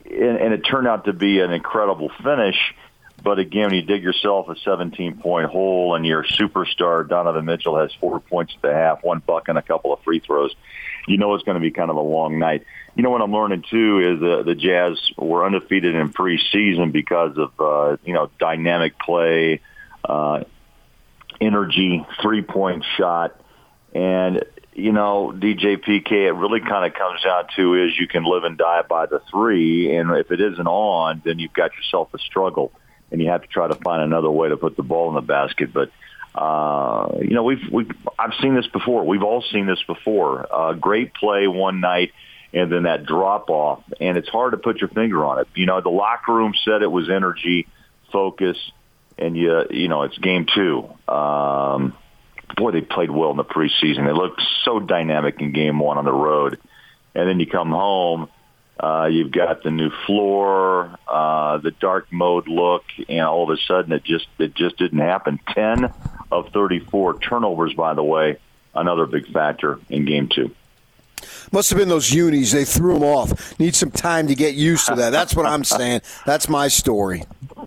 and, 0.05 0.37
and 0.37 0.53
it 0.53 0.59
turned 0.59 0.87
out 0.87 1.07
to 1.07 1.13
be 1.13 1.41
an 1.41 1.53
incredible 1.53 2.11
finish. 2.23 2.57
But 3.23 3.39
again, 3.39 3.67
when 3.67 3.75
you 3.75 3.83
dig 3.83 4.03
yourself 4.03 4.49
a 4.49 4.55
17-point 4.55 5.51
hole 5.51 5.97
and 5.97 6.07
your 6.07 6.23
superstar 6.23 7.09
Donovan 7.09 7.47
Mitchell 7.47 7.77
has 7.79 7.93
four 7.99 8.21
points 8.21 8.55
at 8.55 8.63
the 8.63 8.73
half, 8.73 9.03
one 9.03 9.21
buck, 9.27 9.49
and 9.49 9.59
a 9.59 9.63
couple 9.63 9.93
of 9.93 10.01
free 10.03 10.21
throws, 10.21 10.55
you 11.09 11.19
know 11.19 11.35
it's 11.35 11.45
going 11.45 11.57
to 11.57 11.61
be 11.61 11.71
kind 11.71 11.91
of 11.91 11.97
a 11.97 12.01
long 12.01 12.39
night. 12.39 12.65
You 12.95 13.03
know 13.03 13.11
what 13.11 13.23
I'm 13.23 13.33
learning 13.33 13.65
too 13.71 14.17
is 14.17 14.23
uh, 14.23 14.43
the 14.43 14.55
Jazz 14.55 14.99
were 15.17 15.45
undefeated 15.45 15.95
in 15.95 16.13
preseason 16.13 16.93
because 16.93 17.37
of 17.39 17.53
uh, 17.61 17.97
you 18.05 18.15
know 18.15 18.31
dynamic 18.39 18.99
play, 18.99 19.61
uh, 20.05 20.45
energy, 21.41 22.07
three 22.23 22.43
point 22.43 22.85
shot. 22.97 23.41
And, 23.95 24.45
you 24.75 24.93
know, 24.93 25.33
DJ 25.35 25.77
PK, 25.77 26.13
it 26.13 26.33
really 26.33 26.61
kind 26.61 26.85
of 26.85 26.95
comes 26.95 27.23
down 27.23 27.47
to 27.57 27.75
is 27.75 27.99
you 27.99 28.07
can 28.07 28.25
live 28.25 28.45
and 28.45 28.57
die 28.57 28.83
by 28.83 29.07
the 29.07 29.21
three. 29.31 29.97
And 29.97 30.11
if 30.13 30.31
it 30.31 30.41
isn't 30.41 30.67
on, 30.67 31.23
then 31.25 31.39
you've 31.39 31.53
got 31.53 31.75
yourself 31.75 32.13
a 32.15 32.19
struggle 32.19 32.73
and 33.11 33.21
you 33.21 33.31
have 33.31 33.43
to 33.43 33.49
try 33.49 33.67
to 33.67 33.75
find 33.75 34.03
another 34.03 34.31
way 34.31 34.49
to 34.51 34.57
put 34.57 34.77
the 34.77 34.83
ball 34.83 35.09
in 35.09 35.15
the 35.15 35.21
basket. 35.23 35.73
But, 35.73 35.91
uh, 36.39 37.19
you 37.21 37.35
know, 37.35 37.43
we've, 37.43 37.69
we've, 37.71 37.91
I've 38.19 38.35
seen 38.41 38.55
this 38.55 38.67
before. 38.69 39.05
We've 39.05 39.23
all 39.23 39.43
seen 39.43 39.67
this 39.67 39.83
before. 39.87 40.47
Uh, 40.53 40.73
great 40.75 41.15
play 41.15 41.49
one 41.49 41.81
night 41.81 42.13
and 42.53 42.73
then 42.73 42.85
that 42.85 43.05
drop 43.05 43.51
off. 43.51 43.83
And 44.01 44.17
it's 44.17 44.29
hard 44.29 44.53
to 44.53 44.59
put 44.59 44.79
your 44.81 44.89
finger 44.89 45.25
on 45.25 45.41
it. 45.41 45.49
You 45.55 45.67
know, 45.67 45.81
the 45.81 45.91
locker 45.91 46.33
room 46.33 46.55
said 46.65 46.83
it 46.83 46.91
was 46.91 47.11
energy, 47.11 47.67
focus, 48.13 48.57
and 49.19 49.37
you 49.37 49.65
you 49.71 49.89
know 49.89 50.03
it's 50.03 50.17
game 50.19 50.47
two. 50.55 50.89
Um, 51.13 51.95
boy, 52.57 52.73
they 52.73 52.81
played 52.81 53.11
well 53.11 53.31
in 53.33 53.37
the 53.37 53.45
preseason. 53.45 54.07
They 54.07 54.13
looked 54.13 54.43
so 54.65 54.81
dynamic 54.81 55.41
in 55.41 55.53
game 55.53 55.79
one 55.79 55.99
on 55.99 56.05
the 56.05 56.13
road, 56.13 56.59
and 57.15 57.29
then 57.29 57.41
you 57.41 57.47
come 57.47 57.71
home. 57.71 58.29
Uh, 58.81 59.09
you've 59.11 59.33
got 59.33 59.65
the 59.65 59.73
new 59.73 59.91
floor, 60.07 60.97
uh, 61.09 61.59
the 61.59 61.73
dark 61.73 62.13
mode 62.13 62.47
look, 62.47 62.85
and 63.09 63.23
all 63.23 63.43
of 63.43 63.59
a 63.59 63.61
sudden 63.67 63.93
it 63.93 64.05
just 64.05 64.29
it 64.39 64.55
just 64.55 64.79
didn't 64.79 65.01
happen. 65.01 65.41
Ten 65.53 65.93
of 66.31 66.51
thirty-four 66.53 67.21
turnovers, 67.21 67.75
by 67.75 67.95
the 67.95 68.03
way, 68.05 68.39
another 68.75 69.07
big 69.07 69.27
factor 69.33 69.79
in 69.89 70.05
game 70.05 70.29
two. 70.29 70.55
Must 71.53 71.71
have 71.71 71.79
been 71.79 71.89
those 71.89 72.13
unis. 72.13 72.53
They 72.53 72.65
threw 72.65 72.95
them 72.95 73.03
off. 73.03 73.59
Need 73.59 73.75
some 73.75 73.91
time 73.91 74.29
to 74.29 74.35
get 74.35 74.55
used 74.55 74.87
to 74.87 74.95
that. 74.97 75.11
That's 75.11 75.35
what 75.35 75.47
I'm 75.47 75.65
saying. 75.79 76.03
That's 76.27 76.49
my 76.49 76.69
story. 76.69 77.25
Yeah, 77.57 77.65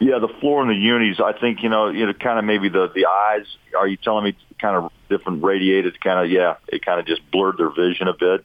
Yeah, 0.00 0.18
the 0.18 0.28
floor 0.40 0.62
and 0.62 0.70
the 0.70 0.74
unis. 0.74 1.20
I 1.20 1.32
think 1.32 1.62
you 1.62 1.68
know, 1.68 1.88
you 1.88 2.06
know, 2.06 2.12
kind 2.12 2.38
of 2.38 2.44
maybe 2.44 2.68
the 2.68 2.88
the 2.94 3.06
eyes. 3.06 3.46
Are 3.76 3.86
you 3.86 3.96
telling 3.96 4.24
me 4.24 4.36
kind 4.58 4.76
of 4.76 4.92
different 5.08 5.42
radiated? 5.42 6.00
Kind 6.00 6.24
of 6.24 6.30
yeah, 6.30 6.56
it 6.68 6.84
kind 6.84 7.00
of 7.00 7.06
just 7.06 7.28
blurred 7.30 7.58
their 7.58 7.70
vision 7.70 8.08
a 8.08 8.14
bit. 8.14 8.44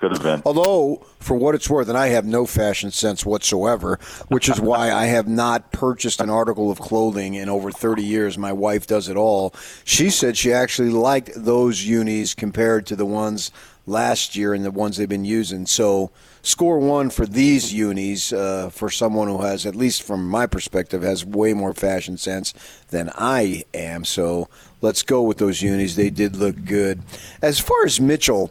Could 0.00 0.12
have 0.12 0.22
been. 0.22 0.42
Although, 0.46 1.04
for 1.18 1.36
what 1.36 1.54
it's 1.54 1.68
worth, 1.68 1.90
and 1.90 1.98
I 1.98 2.06
have 2.06 2.24
no 2.24 2.46
fashion 2.46 2.90
sense 2.90 3.26
whatsoever, 3.26 3.98
which 4.28 4.48
is 4.48 4.58
why 4.58 4.90
I 4.90 5.04
have 5.04 5.28
not 5.28 5.72
purchased 5.72 6.22
an 6.22 6.30
article 6.30 6.70
of 6.70 6.80
clothing 6.80 7.34
in 7.34 7.50
over 7.50 7.70
30 7.70 8.02
years. 8.02 8.38
My 8.38 8.50
wife 8.50 8.86
does 8.86 9.10
it 9.10 9.18
all. 9.18 9.54
She 9.84 10.08
said 10.08 10.38
she 10.38 10.54
actually 10.54 10.88
liked 10.88 11.32
those 11.36 11.84
unis 11.84 12.32
compared 12.32 12.86
to 12.86 12.96
the 12.96 13.04
ones 13.04 13.50
last 13.86 14.36
year 14.36 14.54
and 14.54 14.64
the 14.64 14.70
ones 14.70 14.96
they've 14.96 15.06
been 15.06 15.26
using. 15.26 15.66
So, 15.66 16.10
score 16.40 16.78
one 16.78 17.10
for 17.10 17.26
these 17.26 17.74
unis 17.74 18.32
uh, 18.32 18.70
for 18.70 18.88
someone 18.88 19.28
who 19.28 19.42
has, 19.42 19.66
at 19.66 19.76
least 19.76 20.02
from 20.02 20.26
my 20.26 20.46
perspective, 20.46 21.02
has 21.02 21.26
way 21.26 21.52
more 21.52 21.74
fashion 21.74 22.16
sense 22.16 22.54
than 22.88 23.10
I 23.18 23.64
am. 23.74 24.06
So, 24.06 24.48
let's 24.80 25.02
go 25.02 25.20
with 25.20 25.36
those 25.36 25.60
unis. 25.60 25.96
They 25.96 26.08
did 26.08 26.36
look 26.36 26.64
good. 26.64 27.02
As 27.42 27.58
far 27.60 27.84
as 27.84 28.00
Mitchell, 28.00 28.50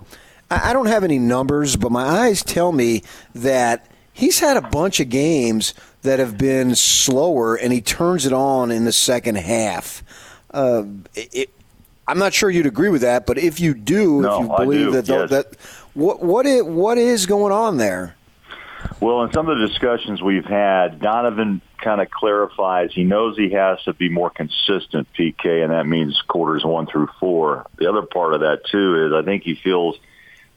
I 0.52 0.74
don't 0.74 0.88
have 0.88 1.04
any 1.04 1.20
numbers, 1.20 1.76
but 1.76 1.92
my 1.92 2.04
eyes 2.04 2.44
tell 2.44 2.72
me 2.72 3.04
that 3.36 3.86
he's 4.14 4.40
had 4.40 4.58
a 4.58 4.62
bunch 4.62 5.00
of 5.00 5.10
games 5.10 5.74
that 6.02 6.20
have 6.20 6.38
been 6.38 6.76
slower, 6.76 7.56
and 7.56 7.72
he 7.72 7.82
turns 7.82 8.26
it 8.26 8.34
on 8.34 8.72
in 8.72 8.86
the 8.86 8.92
second 8.92 9.36
half. 9.36 10.04
Uh, 10.52 10.84
it, 11.16 11.50
I'm 12.08 12.18
not 12.18 12.34
sure 12.34 12.50
you'd 12.50 12.66
agree 12.66 12.90
with 12.90 13.02
that, 13.02 13.28
but 13.28 13.38
if 13.38 13.60
you 13.60 13.76
do, 13.76 14.22
no, 14.22 14.36
if 14.36 14.42
you 14.42 14.58
believe 14.58 14.94
that, 14.94 15.08
yes. 15.08 15.30
that 15.30 15.56
what 15.94 16.24
what 16.24 16.46
is, 16.48 16.64
what 16.64 16.98
is 16.98 17.28
going 17.28 17.54
on 17.54 17.78
there? 17.78 18.16
Well, 19.00 19.24
in 19.24 19.32
some 19.32 19.48
of 19.50 19.60
the 19.60 19.68
discussions 19.68 20.22
we've 20.22 20.46
had, 20.46 21.00
Donovan 21.00 21.62
kind 21.78 22.02
of 22.02 22.10
clarifies 22.10 22.92
he 22.94 23.04
knows 23.04 23.38
he 23.38 23.52
has 23.52 23.82
to 23.84 23.94
be 23.94 24.10
more 24.10 24.30
consistent, 24.30 25.08
PK, 25.14 25.64
and 25.64 25.72
that 25.72 25.86
means 25.86 26.20
quarters 26.28 26.66
one 26.66 26.88
through 26.88 27.10
four. 27.20 27.68
The 27.78 27.88
other 27.88 28.02
part 28.02 28.34
of 28.34 28.42
that 28.42 28.66
too 28.66 29.06
is 29.06 29.14
I 29.14 29.24
think 29.24 29.44
he 29.44 29.56
feels 29.56 29.98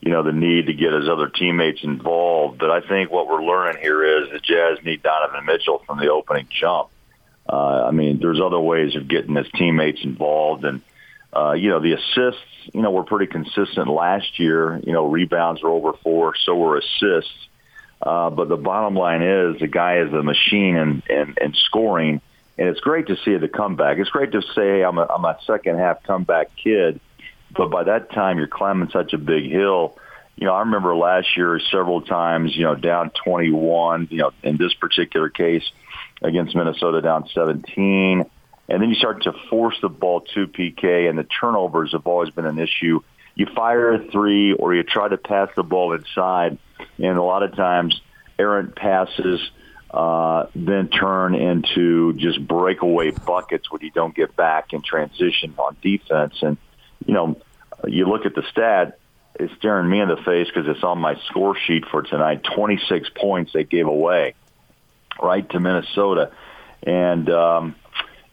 you 0.02 0.10
know, 0.10 0.24
the 0.24 0.32
need 0.32 0.66
to 0.66 0.74
get 0.74 0.92
his 0.92 1.08
other 1.08 1.28
teammates 1.28 1.84
involved. 1.84 2.58
But 2.58 2.70
I 2.70 2.80
think 2.80 3.10
what 3.10 3.28
we're 3.28 3.44
learning 3.44 3.80
here 3.80 4.04
is 4.04 4.30
the 4.30 4.40
Jazz 4.40 4.84
need 4.84 5.00
Donovan 5.02 5.46
Mitchell 5.46 5.78
from 5.86 5.98
the 5.98 6.10
opening 6.10 6.48
jump. 6.50 6.88
Uh, 7.48 7.84
I 7.86 7.92
mean, 7.92 8.18
there's 8.18 8.40
other 8.40 8.58
ways 8.58 8.96
of 8.96 9.06
getting 9.06 9.36
his 9.36 9.46
teammates 9.54 10.00
involved. 10.02 10.64
And, 10.64 10.80
uh, 11.34 11.52
you 11.52 11.70
know, 11.70 11.78
the 11.78 11.92
assists, 11.92 12.42
you 12.72 12.82
know, 12.82 12.90
were 12.90 13.04
pretty 13.04 13.30
consistent 13.30 13.86
last 13.86 14.40
year. 14.40 14.80
You 14.84 14.92
know, 14.92 15.06
rebounds 15.06 15.62
were 15.62 15.70
over 15.70 15.92
four, 15.92 16.34
so 16.34 16.56
were 16.56 16.78
assists. 16.78 17.48
Uh, 18.00 18.30
but 18.30 18.48
the 18.48 18.56
bottom 18.56 18.96
line 18.96 19.22
is 19.22 19.60
the 19.60 19.68
guy 19.68 19.98
is 19.98 20.12
a 20.12 20.22
machine 20.24 20.76
and 20.76 21.02
and 21.08 21.38
and 21.40 21.56
scoring. 21.66 22.20
And 22.58 22.68
it's 22.68 22.80
great 22.80 23.06
to 23.06 23.16
see 23.24 23.36
the 23.36 23.48
comeback. 23.48 23.98
It's 23.98 24.10
great 24.10 24.32
to 24.32 24.42
say 24.42 24.78
hey, 24.78 24.82
I'm 24.82 24.98
a, 24.98 25.06
I'm 25.08 25.24
a 25.24 25.38
second 25.46 25.78
half 25.78 26.02
comeback 26.02 26.50
kid 26.56 27.00
but 27.56 27.70
by 27.70 27.84
that 27.84 28.10
time 28.12 28.38
you're 28.38 28.46
climbing 28.46 28.90
such 28.90 29.12
a 29.12 29.18
big 29.18 29.50
hill. 29.50 29.98
You 30.36 30.46
know, 30.46 30.54
I 30.54 30.60
remember 30.60 30.96
last 30.96 31.36
year 31.36 31.60
several 31.70 32.00
times, 32.00 32.56
you 32.56 32.64
know, 32.64 32.74
down 32.74 33.10
21, 33.24 34.08
you 34.10 34.18
know, 34.18 34.30
in 34.42 34.56
this 34.56 34.72
particular 34.74 35.28
case 35.28 35.64
against 36.22 36.54
Minnesota 36.54 37.00
down 37.00 37.28
17. 37.34 38.24
And 38.68 38.82
then 38.82 38.88
you 38.88 38.94
start 38.94 39.24
to 39.24 39.32
force 39.50 39.76
the 39.82 39.88
ball 39.88 40.22
to 40.34 40.46
PK 40.46 41.08
and 41.08 41.18
the 41.18 41.24
turnovers 41.24 41.92
have 41.92 42.06
always 42.06 42.30
been 42.30 42.46
an 42.46 42.58
issue. 42.58 43.00
You 43.34 43.46
fire 43.54 43.94
a 43.94 44.10
three 44.10 44.54
or 44.54 44.74
you 44.74 44.82
try 44.82 45.08
to 45.08 45.18
pass 45.18 45.48
the 45.56 45.62
ball 45.62 45.92
inside 45.92 46.58
and 46.98 47.18
a 47.18 47.22
lot 47.22 47.42
of 47.42 47.54
times 47.54 48.00
errant 48.38 48.74
passes 48.74 49.40
uh, 49.92 50.46
then 50.54 50.88
turn 50.88 51.34
into 51.34 52.14
just 52.14 52.46
breakaway 52.46 53.10
buckets 53.10 53.70
when 53.70 53.82
you 53.82 53.90
don't 53.90 54.14
get 54.14 54.34
back 54.34 54.72
in 54.72 54.80
transition 54.80 55.54
on 55.58 55.76
defense. 55.82 56.34
And 56.40 56.56
you 57.06 57.14
know, 57.14 57.40
you 57.86 58.06
look 58.06 58.26
at 58.26 58.34
the 58.34 58.42
stat, 58.50 58.98
it's 59.34 59.52
staring 59.54 59.88
me 59.88 60.00
in 60.00 60.08
the 60.08 60.16
face 60.16 60.48
because 60.48 60.68
it's 60.68 60.84
on 60.84 60.98
my 60.98 61.16
score 61.26 61.56
sheet 61.56 61.84
for 61.90 62.02
tonight. 62.02 62.42
26 62.54 63.08
points 63.16 63.52
they 63.52 63.64
gave 63.64 63.86
away, 63.86 64.34
right, 65.20 65.48
to 65.50 65.60
Minnesota. 65.60 66.32
And 66.82 67.28
um, 67.30 67.74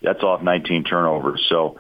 that's 0.02 0.24
off 0.24 0.42
19 0.42 0.84
turnovers. 0.84 1.46
So 1.48 1.80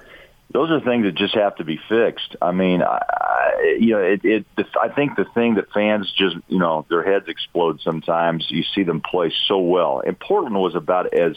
those 0.51 0.71
are 0.71 0.79
things 0.79 1.03
that 1.05 1.15
just 1.15 1.35
have 1.35 1.55
to 1.57 1.63
be 1.63 1.79
fixed. 1.89 2.35
I 2.41 2.51
mean, 2.51 2.81
I, 2.81 3.75
you 3.79 3.91
know, 3.91 4.01
it, 4.01 4.21
it, 4.23 4.45
I 4.81 4.89
think 4.89 5.15
the 5.15 5.25
thing 5.25 5.55
that 5.55 5.71
fans 5.73 6.11
just, 6.11 6.37
you 6.47 6.59
know, 6.59 6.85
their 6.89 7.03
heads 7.03 7.27
explode 7.27 7.81
sometimes. 7.81 8.49
You 8.49 8.63
see 8.63 8.83
them 8.83 9.01
play 9.01 9.31
so 9.47 9.59
well. 9.59 10.01
And 10.05 10.17
Portland 10.19 10.55
was 10.55 10.75
about 10.75 11.13
as 11.13 11.35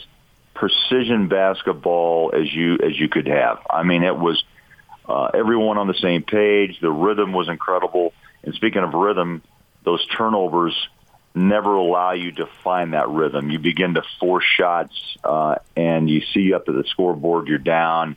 precision 0.53 1.27
basketball 1.27 2.31
as 2.33 2.53
you 2.53 2.77
as 2.83 2.99
you 2.99 3.09
could 3.09 3.27
have. 3.27 3.59
I 3.69 3.83
mean, 3.83 4.03
it 4.03 4.17
was 4.17 4.43
uh, 5.07 5.31
everyone 5.33 5.77
on 5.77 5.87
the 5.87 5.93
same 5.95 6.23
page. 6.23 6.79
The 6.79 6.91
rhythm 6.91 7.33
was 7.33 7.49
incredible. 7.49 8.13
And 8.43 8.53
speaking 8.55 8.83
of 8.83 8.93
rhythm, 8.93 9.41
those 9.83 10.05
turnovers 10.07 10.75
never 11.35 11.75
allow 11.75 12.11
you 12.11 12.31
to 12.33 12.47
find 12.63 12.93
that 12.93 13.09
rhythm. 13.09 13.49
You 13.49 13.59
begin 13.59 13.95
to 13.95 14.03
force 14.19 14.45
shots, 14.45 14.93
uh, 15.23 15.55
and 15.75 16.09
you 16.09 16.21
see 16.33 16.53
up 16.53 16.67
at 16.67 16.75
the 16.75 16.83
scoreboard 16.87 17.47
you're 17.47 17.57
down, 17.57 18.15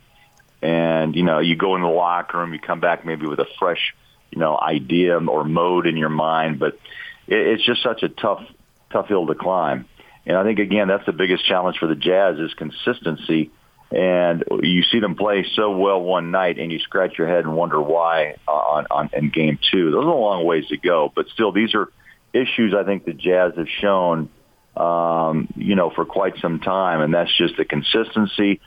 and 0.61 1.15
you 1.15 1.23
know 1.23 1.39
you 1.39 1.55
go 1.55 1.75
in 1.75 1.81
the 1.81 1.87
locker 1.87 2.37
room, 2.37 2.53
you 2.53 2.59
come 2.59 2.79
back 2.79 3.05
maybe 3.05 3.25
with 3.25 3.39
a 3.39 3.47
fresh, 3.59 3.95
you 4.31 4.39
know, 4.39 4.57
idea 4.57 5.17
or 5.17 5.43
mode 5.43 5.87
in 5.87 5.97
your 5.97 6.09
mind. 6.09 6.59
But 6.59 6.79
it, 7.27 7.39
it's 7.47 7.65
just 7.65 7.81
such 7.81 8.03
a 8.03 8.09
tough, 8.09 8.43
tough 8.91 9.07
hill 9.07 9.27
to 9.27 9.35
climb. 9.35 9.85
And 10.25 10.37
I 10.37 10.43
think 10.43 10.59
again 10.59 10.87
that's 10.87 11.05
the 11.05 11.13
biggest 11.13 11.45
challenge 11.45 11.77
for 11.79 11.87
the 11.87 11.95
Jazz 11.95 12.37
is 12.37 12.53
consistency 12.53 13.51
and 13.91 14.43
you 14.63 14.83
see 14.83 14.99
them 14.99 15.15
play 15.15 15.45
so 15.55 15.71
well 15.77 16.01
one 16.01 16.31
night, 16.31 16.59
and 16.59 16.71
you 16.71 16.79
scratch 16.79 17.17
your 17.17 17.27
head 17.27 17.45
and 17.45 17.55
wonder 17.55 17.81
why 17.81 18.35
uh, 18.47 18.51
on, 18.51 18.87
on 18.91 19.09
in 19.13 19.29
game 19.29 19.59
two. 19.71 19.91
Those 19.91 20.03
are 20.03 20.09
a 20.09 20.19
long 20.19 20.45
ways 20.45 20.67
to 20.67 20.77
go, 20.77 21.11
but 21.15 21.27
still, 21.29 21.51
these 21.51 21.73
are 21.73 21.89
issues 22.33 22.73
I 22.77 22.83
think 22.83 23.05
the 23.05 23.13
Jazz 23.13 23.53
have 23.55 23.69
shown, 23.81 24.29
um, 24.75 25.47
you 25.55 25.75
know, 25.75 25.89
for 25.89 26.05
quite 26.05 26.37
some 26.41 26.59
time, 26.59 27.01
and 27.01 27.13
that's 27.13 27.35
just 27.37 27.55
the 27.55 27.65
consistency 27.65 28.59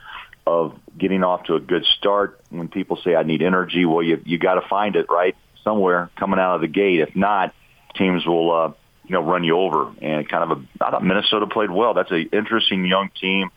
of 0.47 0.73
getting 0.97 1.23
off 1.23 1.43
to 1.43 1.55
a 1.55 1.59
good 1.59 1.85
start. 1.85 2.41
When 2.49 2.67
people 2.67 2.97
say 3.03 3.15
I 3.15 3.21
need 3.23 3.43
energy, 3.43 3.85
well, 3.85 4.01
you 4.01 4.19
you 4.25 4.39
got 4.39 4.55
to 4.55 4.67
find 4.67 4.95
it 4.95 5.05
right 5.09 5.35
somewhere 5.63 6.09
coming 6.17 6.39
out 6.39 6.55
of 6.55 6.61
the 6.61 6.67
gate. 6.67 6.99
If 6.99 7.15
not, 7.15 7.53
teams 7.95 8.25
will. 8.25 8.51
Uh, 8.51 8.73
you 9.03 9.13
know, 9.17 9.23
run 9.23 9.43
you 9.43 9.57
over, 9.57 9.91
and 10.01 10.29
kind 10.29 10.49
of 10.49 10.57
a. 10.57 10.85
I 10.85 10.91
thought 10.91 11.03
Minnesota 11.03 11.45
played 11.45 11.69
well. 11.69 11.93
That's 11.93 12.11
an 12.11 12.29
interesting 12.31 12.85
young 12.85 13.09
team 13.19 13.49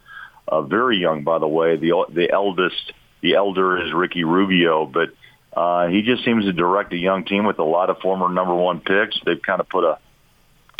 uh, 0.48 0.62
very 0.62 0.98
young, 0.98 1.24
by 1.24 1.38
the 1.38 1.48
way. 1.48 1.76
The 1.76 2.07
the 2.09 2.30
eldest, 2.30 2.92
the 3.20 3.35
elder 3.35 3.85
is 3.85 3.92
Ricky 3.92 4.24
Rubio, 4.24 4.87
but 4.87 5.11
uh, 5.52 5.88
he 5.88 6.02
just 6.02 6.24
seems 6.24 6.44
to 6.44 6.52
direct 6.52 6.92
a 6.92 6.98
young 6.98 7.24
team 7.24 7.44
with 7.44 7.59
a 7.59 7.64
lot 7.64 7.90
of 7.90 7.98
former 7.98 8.28
number 8.28 8.54
one 8.54 8.80
picks. 8.80 9.18
They've 9.24 9.40
kind 9.40 9.61
of 9.61 9.68
put 9.68 9.85
a 9.85 9.98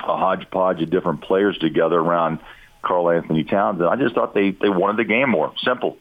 a 0.01 0.17
hodgepodge 0.17 0.83
of 0.83 0.91
different 0.91 1.23
players 1.23 1.57
together 1.59 1.99
around 1.99 2.39
Karl-Anthony 2.83 3.45
Towns, 3.45 3.81
and 3.81 3.89
I 3.89 3.97
just 3.97 4.15
thought 4.15 4.35
they 4.35 4.51
they 4.51 4.69
wanted 4.69 4.99
the 4.99 5.05
game 5.05 5.31
more 5.31 5.53
simple. 5.63 5.99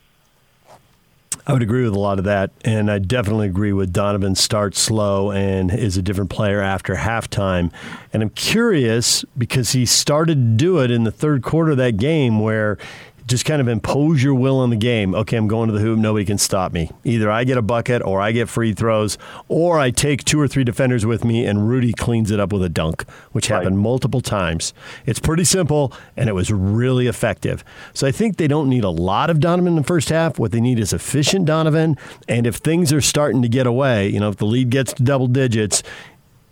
I 1.46 1.52
would 1.52 1.62
agree 1.62 1.84
with 1.84 1.94
a 1.94 2.00
lot 2.00 2.20
of 2.20 2.26
that, 2.26 2.52
and 2.64 2.90
I 2.90 3.00
definitely 3.00 3.48
agree 3.48 3.74
with 3.74 3.92
Donovan 3.92 4.34
starts 4.36 4.80
slow 4.80 5.32
and 5.32 5.74
is 5.74 5.98
a 5.98 6.02
different 6.02 6.30
player 6.30 6.62
after 6.62 6.96
halftime. 6.96 7.70
And 8.14 8.24
I'm 8.24 8.30
curious 8.30 9.26
because 9.38 9.72
he 9.72 9.86
started 9.86 10.36
to 10.36 10.56
do 10.56 10.80
it 10.80 10.90
in 10.90 11.04
the 11.04 11.12
third 11.12 11.44
quarter 11.44 11.72
of 11.72 11.78
that 11.78 11.98
game 11.98 12.40
where 12.40 12.78
just 13.28 13.46
kind 13.46 13.62
of 13.62 13.68
impose 13.68 14.22
your 14.22 14.36
will 14.36 14.60
on 14.60 14.70
the 14.70 14.76
game. 14.76 15.16
Okay, 15.16 15.38
I'm 15.38 15.48
going 15.48 15.68
to 15.68 15.74
the 15.74 15.80
hoop. 15.80 15.98
Nobody 15.98 16.26
can 16.26 16.38
stop 16.38 16.74
me. 16.74 16.90
Either 17.04 17.32
I 17.32 17.44
get 17.44 17.58
a 17.58 17.62
bucket 17.62 18.02
or 18.02 18.22
I 18.22 18.32
get 18.32 18.50
free 18.50 18.74
throws 18.74 19.18
or 19.48 19.80
I 19.80 19.92
take 19.92 20.24
two 20.24 20.40
or 20.40 20.48
three 20.48 20.64
defenders 20.64 21.06
with 21.06 21.24
me 21.24 21.46
and 21.46 21.68
Rudy 21.68 21.94
cleans 21.94 22.32
it 22.32 22.40
up 22.40 22.52
with 22.52 22.64
a 22.64 22.70
dunk, 22.70 23.08
which 23.32 23.50
right. 23.50 23.58
happened 23.58 23.80
multiple 23.80 24.22
times. 24.22 24.74
It's 25.06 25.20
pretty 25.20 25.46
simple 25.46 25.94
and 26.18 26.28
it 26.28 26.34
was 26.34 26.52
really 26.52 27.08
effective. 27.08 27.64
So 27.94 28.08
I 28.08 28.12
think 28.12 28.38
they 28.38 28.48
don't 28.48 28.70
need 28.70 28.84
a 28.84 28.90
lot 28.90 29.30
of 29.30 29.40
Donovan 29.40 29.74
in 29.74 29.76
the 29.76 29.84
first 29.84 30.10
half. 30.10 30.38
What 30.38 30.52
they 30.52 30.62
need 30.62 30.80
is 30.80 30.94
efficient 30.94 31.46
Donovan. 31.46 31.98
And 32.28 32.46
if 32.46 32.58
things 32.58 32.92
are 32.92 33.02
starting 33.02 33.42
to 33.42 33.50
get 33.50 33.68
away, 33.68 34.10
you 34.10 34.20
know, 34.20 34.30
if 34.30 34.38
the 34.38 34.46
lead 34.46 34.70
gets 34.70 34.94
to 34.94 35.04
double 35.04 35.28
digits, 35.28 35.84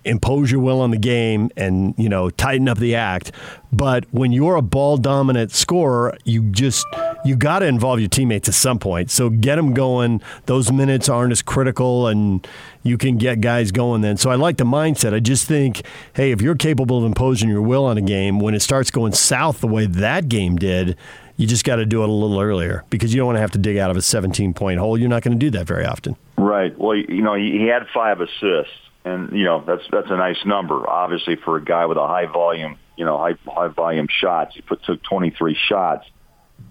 impose 0.05 0.51
your 0.51 0.59
will 0.59 0.81
on 0.81 0.91
the 0.91 0.97
game 0.97 1.49
and 1.55 1.93
you 1.97 2.09
know 2.09 2.29
tighten 2.29 2.67
up 2.67 2.77
the 2.77 2.95
act. 2.95 3.31
But 3.73 4.05
when 4.11 4.31
you're 4.31 4.55
a 4.55 4.61
ball 4.61 4.97
dominant 4.97 5.51
scorer 5.51 6.17
you 6.25 6.43
just 6.51 6.85
you 7.23 7.35
got 7.35 7.59
to 7.59 7.67
involve 7.67 7.99
your 7.99 8.09
teammates 8.09 8.49
at 8.49 8.55
some 8.55 8.79
point. 8.79 9.11
So 9.11 9.29
get 9.29 9.55
them 9.55 9.73
going. 9.73 10.21
Those 10.45 10.71
minutes 10.71 11.07
aren't 11.07 11.31
as 11.31 11.41
critical 11.41 12.07
and 12.07 12.45
you 12.83 12.97
can 12.97 13.17
get 13.17 13.41
guys 13.41 13.71
going 13.71 14.01
then. 14.01 14.17
So 14.17 14.31
i 14.31 14.35
like 14.35 14.57
the 14.57 14.63
mindset. 14.63 15.13
I 15.13 15.19
just 15.19 15.47
think 15.47 15.83
hey 16.15 16.31
if 16.31 16.41
you're 16.41 16.55
capable 16.55 16.97
of 16.97 17.05
imposing 17.05 17.49
your 17.49 17.61
will 17.61 17.85
on 17.85 17.97
a 17.97 18.01
game 18.01 18.39
when 18.39 18.53
it 18.53 18.61
starts 18.61 18.91
going 18.91 19.13
south 19.13 19.61
the 19.61 19.67
way 19.67 19.85
that 19.85 20.29
game 20.29 20.55
did 20.55 20.97
you 21.37 21.47
just 21.47 21.63
got 21.63 21.77
to 21.77 21.85
do 21.87 22.03
it 22.03 22.09
a 22.09 22.11
little 22.11 22.39
earlier 22.39 22.83
because 22.91 23.13
you 23.13 23.19
don't 23.19 23.27
want 23.27 23.37
to 23.37 23.41
have 23.41 23.51
to 23.51 23.57
dig 23.57 23.77
out 23.77 23.89
of 23.89 23.97
a 23.97 24.01
17 24.01 24.53
point 24.53 24.79
hole. 24.79 24.97
You're 24.97 25.09
not 25.09 25.23
going 25.23 25.37
to 25.37 25.43
do 25.43 25.49
that 25.51 25.65
very 25.65 25.85
often. 25.85 26.15
Right. 26.37 26.77
Well 26.77 26.95
you 26.95 27.21
know 27.21 27.35
he 27.35 27.67
had 27.67 27.87
five 27.93 28.19
assists 28.21 28.73
and 29.03 29.31
you 29.31 29.45
know 29.45 29.63
that's 29.65 29.83
that's 29.91 30.09
a 30.09 30.17
nice 30.17 30.43
number. 30.45 30.87
Obviously, 30.87 31.35
for 31.35 31.57
a 31.57 31.63
guy 31.63 31.85
with 31.85 31.97
a 31.97 32.07
high 32.07 32.27
volume, 32.27 32.77
you 32.97 33.05
know, 33.05 33.17
high 33.17 33.35
high 33.45 33.67
volume 33.67 34.07
shots, 34.09 34.55
he 34.55 34.61
put 34.61 34.83
took 34.83 35.01
23 35.03 35.57
shots. 35.67 36.05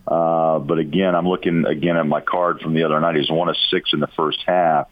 Uh, 0.06 0.58
but 0.58 0.78
again, 0.78 1.14
I'm 1.14 1.28
looking 1.28 1.66
again 1.66 1.96
at 1.96 2.06
my 2.06 2.20
card 2.20 2.60
from 2.60 2.74
the 2.74 2.84
other 2.84 3.00
night. 3.00 3.16
He's 3.16 3.30
one 3.30 3.48
of 3.48 3.56
six 3.70 3.92
in 3.92 4.00
the 4.00 4.08
first 4.16 4.38
half. 4.46 4.88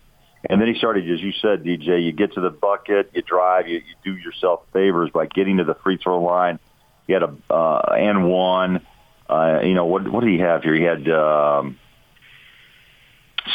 And 0.49 0.61
then 0.61 0.69
he 0.69 0.79
started, 0.79 1.11
as 1.11 1.21
you 1.21 1.33
said, 1.33 1.65
DJ, 1.65 2.05
you 2.05 2.13
get 2.13 2.35
to 2.35 2.41
the 2.41 2.51
bucket, 2.51 3.11
you 3.13 3.23
drive, 3.23 3.67
you, 3.67 3.79
you 3.79 3.95
do 4.05 4.17
yourself 4.17 4.63
favors 4.73 5.11
by 5.11 5.27
getting 5.27 5.57
to 5.57 5.65
the 5.65 5.75
free 5.75 5.97
throw 5.97 6.23
line. 6.23 6.61
He 7.07 7.13
had 7.13 7.23
a 7.23 7.35
uh, 7.51 7.95
and 7.97 8.29
one. 8.29 8.87
Uh, 9.29 9.61
you 9.63 9.75
know 9.75 9.87
what? 9.87 10.09
What 10.09 10.25
did 10.25 10.31
he 10.31 10.39
have 10.39 10.63
here? 10.63 10.75
He 10.75 10.83
had 10.83 11.09
um, 11.09 11.79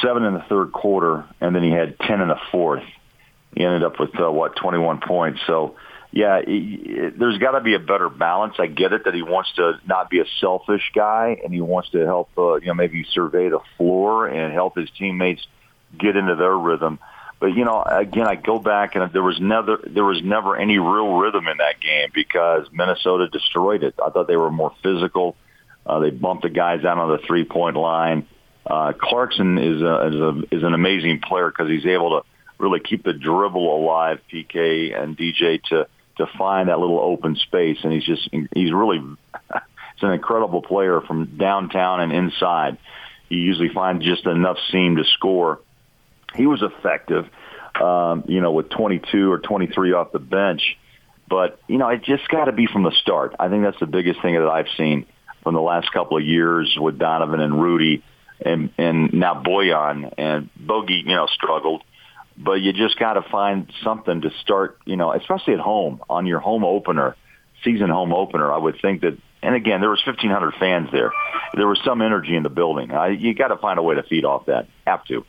seven 0.01 0.23
in 0.23 0.33
the 0.33 0.43
third 0.49 0.71
quarter, 0.71 1.25
and 1.39 1.55
then 1.55 1.63
he 1.63 1.71
had 1.71 1.97
ten 1.99 2.21
in 2.21 2.27
the 2.27 2.39
fourth. 2.51 2.83
He 3.55 3.63
ended 3.63 3.83
up 3.83 3.99
with 3.99 4.19
uh, 4.19 4.31
what 4.31 4.55
twenty 4.55 4.79
one 4.79 4.99
points. 4.99 5.41
So 5.47 5.75
yeah, 6.11 6.41
he, 6.45 6.79
it, 6.85 7.17
there's 7.17 7.37
got 7.39 7.51
to 7.51 7.61
be 7.61 7.73
a 7.73 7.79
better 7.79 8.09
balance. 8.09 8.55
I 8.59 8.67
get 8.67 8.93
it 8.93 9.05
that 9.05 9.13
he 9.13 9.23
wants 9.23 9.51
to 9.55 9.79
not 9.87 10.09
be 10.09 10.19
a 10.19 10.25
selfish 10.39 10.91
guy, 10.93 11.39
and 11.43 11.53
he 11.53 11.61
wants 11.61 11.89
to 11.91 12.05
help 12.05 12.29
uh, 12.37 12.55
you 12.55 12.67
know 12.67 12.73
maybe 12.75 13.05
survey 13.13 13.49
the 13.49 13.61
floor 13.77 14.27
and 14.27 14.53
help 14.53 14.77
his 14.77 14.89
teammates 14.97 15.45
get 15.97 16.15
into 16.15 16.35
their 16.35 16.55
rhythm. 16.55 16.99
But 17.39 17.55
you 17.55 17.65
know, 17.65 17.81
again, 17.81 18.27
I 18.27 18.35
go 18.35 18.59
back 18.59 18.95
and 18.95 19.11
there 19.11 19.23
was 19.23 19.39
never 19.41 19.79
there 19.85 20.05
was 20.05 20.21
never 20.23 20.55
any 20.55 20.77
real 20.77 21.17
rhythm 21.17 21.47
in 21.47 21.57
that 21.57 21.79
game 21.81 22.09
because 22.13 22.67
Minnesota 22.71 23.27
destroyed 23.27 23.83
it. 23.83 23.95
I 24.03 24.11
thought 24.11 24.27
they 24.27 24.37
were 24.37 24.51
more 24.51 24.73
physical. 24.81 25.35
Uh, 25.85 25.99
they 25.99 26.09
bumped 26.11 26.43
the 26.43 26.49
guys 26.49 26.85
out 26.85 26.97
on 26.97 27.09
the 27.09 27.17
three 27.25 27.43
point 27.43 27.75
line. 27.75 28.27
Uh, 28.65 28.93
Clarkson 28.93 29.57
is 29.57 29.81
a, 29.81 30.07
is, 30.07 30.15
a, 30.15 30.55
is 30.55 30.63
an 30.63 30.73
amazing 30.73 31.19
player 31.19 31.49
because 31.49 31.69
he's 31.69 31.85
able 31.85 32.21
to 32.21 32.27
really 32.57 32.79
keep 32.79 33.03
the 33.03 33.13
dribble 33.13 33.75
alive, 33.75 34.19
PK 34.31 34.97
and 34.97 35.17
DJ 35.17 35.61
to 35.69 35.87
to 36.17 36.27
find 36.37 36.69
that 36.69 36.79
little 36.79 36.99
open 36.99 37.35
space, 37.35 37.77
and 37.83 37.91
he's 37.91 38.05
just 38.05 38.29
he's 38.31 38.71
really 38.71 38.99
it's 39.55 40.03
an 40.03 40.11
incredible 40.11 40.61
player 40.61 41.01
from 41.01 41.37
downtown 41.37 42.01
and 42.01 42.11
inside. 42.11 42.77
He 43.29 43.35
usually 43.35 43.69
finds 43.69 44.05
just 44.05 44.25
enough 44.25 44.57
seam 44.71 44.97
to 44.97 45.03
score 45.05 45.59
he 46.35 46.47
was 46.47 46.61
effective, 46.61 47.27
um, 47.79 48.23
you 48.27 48.41
know, 48.41 48.51
with 48.51 48.69
22 48.69 49.31
or 49.31 49.39
23 49.39 49.93
off 49.93 50.11
the 50.11 50.19
bench. 50.19 50.77
But, 51.29 51.59
you 51.67 51.77
know, 51.77 51.89
it 51.89 52.03
just 52.03 52.27
got 52.27 52.45
to 52.45 52.51
be 52.51 52.67
from 52.67 52.83
the 52.83 52.91
start. 53.01 53.35
I 53.39 53.49
think 53.49 53.63
that's 53.63 53.79
the 53.79 53.87
biggest 53.87 54.21
thing 54.21 54.35
that 54.35 54.47
I've 54.47 54.67
seen 54.77 55.05
from 55.43 55.55
the 55.55 55.61
last 55.61 55.91
couple 55.91 56.17
of 56.17 56.23
years 56.23 56.75
with 56.79 56.97
Donovan 56.97 57.39
and 57.39 57.61
Rudy 57.61 58.03
and, 58.43 58.71
and 58.77 59.13
now 59.13 59.41
Bojan 59.41 60.13
and 60.17 60.49
Bogey, 60.55 61.03
you 61.05 61.15
know, 61.15 61.27
struggled. 61.27 61.83
But 62.35 62.61
you 62.61 62.73
just 62.73 62.97
got 62.97 63.13
to 63.13 63.21
find 63.21 63.71
something 63.83 64.21
to 64.21 64.31
start, 64.41 64.79
you 64.85 64.95
know, 64.95 65.11
especially 65.11 65.53
at 65.53 65.59
home 65.59 66.01
on 66.09 66.25
your 66.25 66.39
home 66.39 66.63
opener, 66.63 67.15
season 67.63 67.89
home 67.89 68.11
opener. 68.11 68.51
I 68.51 68.57
would 68.57 68.79
think 68.81 69.01
that 69.01 69.17
and 69.43 69.55
again, 69.55 69.81
there 69.81 69.89
was 69.89 70.01
1,500 70.05 70.53
fans 70.55 70.89
there. 70.91 71.11
There 71.53 71.67
was 71.67 71.79
some 71.83 72.01
energy 72.01 72.35
in 72.35 72.43
the 72.43 72.49
building. 72.49 72.93
I, 72.93 73.09
you 73.09 73.33
got 73.33 73.49
to 73.49 73.57
find 73.57 73.77
a 73.77 73.81
way 73.81 73.95
to 73.95 74.03
feed 74.03 74.23
off 74.23 74.45
that. 74.45 74.67
Have 74.87 75.03
to. 75.05 75.25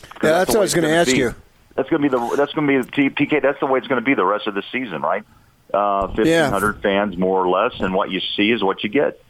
Yeah, 0.00 0.04
that's, 0.20 0.48
what 0.48 0.56
I 0.56 0.60
was 0.60 0.74
going 0.74 0.88
to 0.88 0.94
ask 0.94 1.12
be. 1.12 1.18
you. 1.18 1.34
That's 1.76 1.90
going 1.90 2.02
to 2.02 2.08
be 2.08 2.16
the 2.16 2.36
that's 2.36 2.52
going 2.54 2.66
to 2.66 2.84
be 2.84 3.08
the 3.08 3.10
PK. 3.10 3.42
That's 3.42 3.60
the 3.60 3.66
way 3.66 3.78
it's 3.78 3.86
going 3.86 4.00
to 4.00 4.04
be 4.04 4.14
the 4.14 4.24
rest 4.24 4.46
of 4.46 4.54
the 4.54 4.64
season, 4.72 5.02
right? 5.02 5.24
Uh, 5.72 6.08
Fifteen 6.08 6.50
hundred 6.50 6.76
yeah. 6.76 6.82
fans, 6.82 7.16
more 7.16 7.44
or 7.44 7.48
less, 7.48 7.78
and 7.78 7.94
what 7.94 8.10
you 8.10 8.20
see 8.36 8.50
is 8.50 8.64
what 8.64 8.82
you 8.82 8.88
get. 8.88 9.22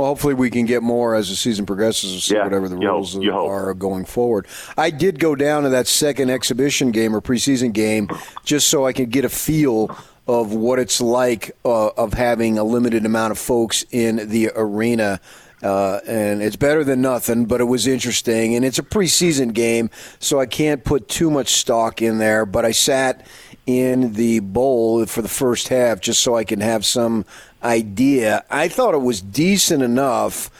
Well, 0.00 0.08
hopefully 0.08 0.32
we 0.32 0.48
can 0.48 0.64
get 0.64 0.82
more 0.82 1.14
as 1.14 1.28
the 1.28 1.36
season 1.36 1.66
progresses 1.66 2.12
and 2.12 2.22
see 2.22 2.34
yeah, 2.34 2.44
whatever 2.44 2.70
the 2.70 2.76
rules 2.76 3.12
hope, 3.12 3.50
are 3.50 3.74
going 3.74 4.06
forward. 4.06 4.46
I 4.78 4.88
did 4.88 5.18
go 5.18 5.34
down 5.34 5.64
to 5.64 5.68
that 5.68 5.86
second 5.88 6.30
exhibition 6.30 6.90
game 6.90 7.14
or 7.14 7.20
preseason 7.20 7.74
game 7.74 8.08
just 8.42 8.68
so 8.68 8.86
I 8.86 8.94
could 8.94 9.10
get 9.10 9.26
a 9.26 9.28
feel 9.28 9.94
of 10.26 10.54
what 10.54 10.78
it's 10.78 11.02
like 11.02 11.54
uh, 11.66 11.88
of 11.88 12.14
having 12.14 12.56
a 12.56 12.64
limited 12.64 13.04
amount 13.04 13.32
of 13.32 13.38
folks 13.38 13.84
in 13.90 14.30
the 14.30 14.50
arena. 14.56 15.20
Uh, 15.62 16.00
and 16.06 16.40
it's 16.40 16.56
better 16.56 16.82
than 16.82 17.02
nothing, 17.02 17.44
but 17.44 17.60
it 17.60 17.64
was 17.64 17.86
interesting. 17.86 18.54
And 18.54 18.64
it's 18.64 18.78
a 18.78 18.82
preseason 18.82 19.52
game, 19.52 19.90
so 20.18 20.40
I 20.40 20.46
can't 20.46 20.82
put 20.82 21.08
too 21.08 21.30
much 21.30 21.48
stock 21.56 22.00
in 22.00 22.16
there. 22.16 22.46
But 22.46 22.64
I 22.64 22.70
sat 22.70 23.26
in 23.66 24.14
the 24.14 24.40
bowl 24.40 25.04
for 25.04 25.20
the 25.20 25.28
first 25.28 25.68
half 25.68 26.00
just 26.00 26.22
so 26.22 26.36
I 26.36 26.44
can 26.44 26.60
have 26.60 26.86
some 26.86 27.26
idea. 27.62 28.44
I 28.50 28.68
thought 28.68 28.94
it 28.94 29.02
was 29.02 29.20
decent 29.20 29.82
enough. 29.82 30.50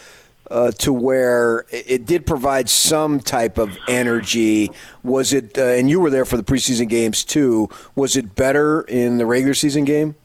Uh, 0.50 0.72
to 0.72 0.92
where 0.92 1.64
it 1.70 2.04
did 2.06 2.26
provide 2.26 2.68
some 2.68 3.20
type 3.20 3.56
of 3.56 3.78
energy. 3.86 4.68
Was 5.04 5.32
it, 5.32 5.56
uh, 5.56 5.62
and 5.62 5.88
you 5.88 6.00
were 6.00 6.10
there 6.10 6.24
for 6.24 6.36
the 6.36 6.42
preseason 6.42 6.88
games 6.88 7.22
too, 7.22 7.68
was 7.94 8.16
it 8.16 8.34
better 8.34 8.80
in 8.80 9.18
the 9.18 9.26
regular 9.26 9.54
season 9.54 9.84
game? 9.84 10.16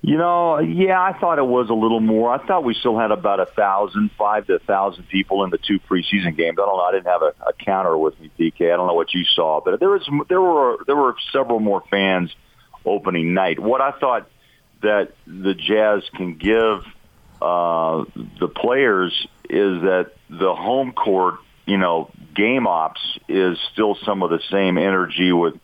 You 0.00 0.16
know, 0.16 0.60
yeah, 0.60 1.02
I 1.02 1.18
thought 1.18 1.38
it 1.38 1.46
was 1.46 1.70
a 1.70 1.74
little 1.74 2.00
more. 2.00 2.32
I 2.32 2.38
thought 2.46 2.62
we 2.62 2.74
still 2.74 2.96
had 2.96 3.10
about 3.10 3.40
a 3.40 3.46
thousand, 3.46 4.12
five 4.16 4.46
to 4.46 4.54
a 4.54 4.58
thousand 4.60 5.08
people 5.08 5.42
in 5.42 5.50
the 5.50 5.58
two 5.58 5.80
preseason 5.80 6.36
games. 6.36 6.56
I 6.58 6.66
don't 6.66 6.76
know. 6.76 6.80
I 6.80 6.92
didn't 6.92 7.08
have 7.08 7.22
a, 7.22 7.34
a 7.46 7.52
counter 7.52 7.98
with 7.98 8.18
me, 8.20 8.30
DK. 8.38 8.72
I 8.72 8.76
don't 8.76 8.86
know 8.86 8.94
what 8.94 9.12
you 9.12 9.24
saw, 9.24 9.60
but 9.60 9.80
there 9.80 9.90
was 9.90 10.08
there 10.28 10.40
were 10.40 10.78
there 10.86 10.94
were 10.94 11.16
several 11.32 11.58
more 11.58 11.82
fans 11.90 12.32
opening 12.84 13.34
night. 13.34 13.58
What 13.58 13.80
I 13.80 13.90
thought 13.90 14.30
that 14.82 15.12
the 15.26 15.54
Jazz 15.54 16.02
can 16.14 16.36
give 16.36 16.84
uh, 17.40 18.04
the 18.40 18.48
players 18.48 19.12
is 19.44 19.82
that 19.82 20.12
the 20.28 20.54
home 20.54 20.92
court, 20.92 21.36
you 21.66 21.78
know, 21.78 22.10
game 22.34 22.66
ops 22.66 23.00
is 23.28 23.58
still 23.72 23.96
some 24.04 24.22
of 24.22 24.30
the 24.30 24.40
same 24.50 24.78
energy 24.78 25.32
with 25.32 25.54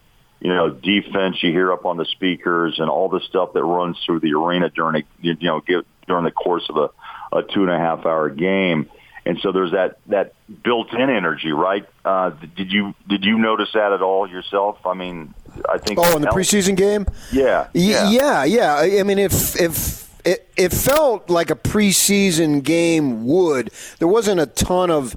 you 0.45 0.55
know, 0.55 0.69
defense 0.69 1.43
you 1.43 1.51
hear 1.51 1.73
up 1.73 1.87
on 1.87 1.97
the 1.97 2.05
speakers 2.05 2.79
and 2.79 2.91
all 2.91 3.09
the 3.09 3.21
stuff 3.21 3.55
that 3.55 3.65
runs 3.65 3.97
through 4.05 4.21
the 4.21 4.35
arena 4.35 4.69
during 4.69 5.03
a, 5.03 5.07
you 5.23 5.35
know, 5.41 5.63
during 6.07 6.25
the 6.25 6.31
course 6.31 6.69
of 6.69 6.77
a, 6.77 6.91
a 7.35 7.43
two 7.43 7.63
and 7.63 7.71
a 7.71 7.79
half 7.79 8.05
hour 8.05 8.29
game. 8.29 8.91
And 9.25 9.39
so 9.41 9.53
there's 9.53 9.73
that, 9.73 9.97
that 10.09 10.35
built-in 10.63 11.09
energy, 11.09 11.51
right? 11.51 11.89
Uh, 12.05 12.33
did 12.57 12.71
you 12.71 12.95
did 13.09 13.25
you 13.25 13.39
notice 13.39 13.71
that 13.73 13.93
at 13.93 14.03
all 14.03 14.29
yourself? 14.29 14.85
I 14.85 14.93
mean, 14.93 15.33
I 15.69 15.79
think. 15.79 15.99
Oh, 16.03 16.17
in 16.17 16.23
the 16.23 16.29
preseason 16.29 16.77
game. 16.77 17.07
Yeah, 17.33 17.69
yeah, 17.73 18.11
yeah, 18.11 18.45
yeah. 18.45 19.01
I 19.01 19.03
mean, 19.03 19.19
if 19.19 19.61
if 19.61 20.05
it, 20.25 20.49
it 20.57 20.73
felt 20.73 21.29
like 21.29 21.51
a 21.51 21.57
preseason 21.57 22.63
game 22.63 23.27
would, 23.27 23.71
there 23.99 24.09
wasn't 24.09 24.41
a 24.41 24.47
ton 24.47 24.91
of 24.91 25.17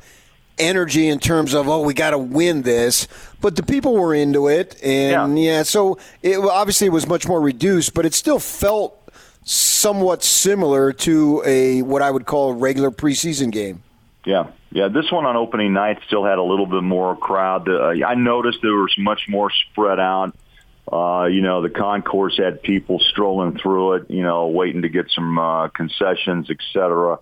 energy 0.60 1.08
in 1.08 1.19
terms 1.19 1.54
of 1.54 1.69
oh 1.69 1.82
we 1.82 1.93
got 1.93 2.12
to 2.12 2.17
win 2.17 2.63
this 2.63 3.08
but 3.41 3.56
the 3.56 3.62
people 3.62 3.93
were 3.93 4.15
into 4.15 4.47
it 4.47 4.76
and 4.84 5.38
yeah, 5.38 5.58
yeah 5.58 5.62
so 5.62 6.00
it 6.23 6.36
obviously 6.39 6.88
it 6.88 6.89
was 6.89 7.08
much 7.08 7.28
more 7.28 7.39
reduced 7.39 7.93
but 7.93 8.08
it 8.08 8.13
still 8.15 8.39
felt 8.39 8.97
somewhat 9.43 10.23
similar 10.23 10.91
to 10.91 11.43
a 11.45 11.84
what 11.84 12.02
I 12.02 12.10
would 12.10 12.26
call 12.26 12.54
a 12.54 12.56
regular 12.56 12.89
preseason 12.89 13.52
game 13.52 13.84
yeah 14.26 14.47
yeah 14.71 14.88
this 14.88 15.12
one 15.12 15.25
on 15.25 15.36
opening 15.36 15.73
night 15.73 15.99
still 16.08 16.25
had 16.25 16.38
a 16.38 16.43
little 16.43 16.65
bit 16.65 16.84
more 16.84 17.15
crowd 17.15 17.67
uh, 17.69 17.93
I 18.06 18.15
noticed 18.15 18.60
there 18.62 18.73
was 18.73 18.95
much 18.97 19.27
more 19.27 19.51
spread 19.51 19.99
out 19.99 20.36
uh, 20.91 21.25
you 21.25 21.41
know, 21.41 21.62
the 21.62 21.69
concourse 21.69 22.38
had 22.38 22.63
people 22.63 22.99
strolling 22.99 23.58
through 23.58 23.93
it, 23.93 24.10
you 24.10 24.23
know, 24.23 24.47
waiting 24.47 24.84
to 24.84 24.89
get 24.89 25.12
some 25.12 25.38
uh, 25.38 25.67
concessions, 25.67 26.49
et 26.49 26.58
cetera. 26.71 27.19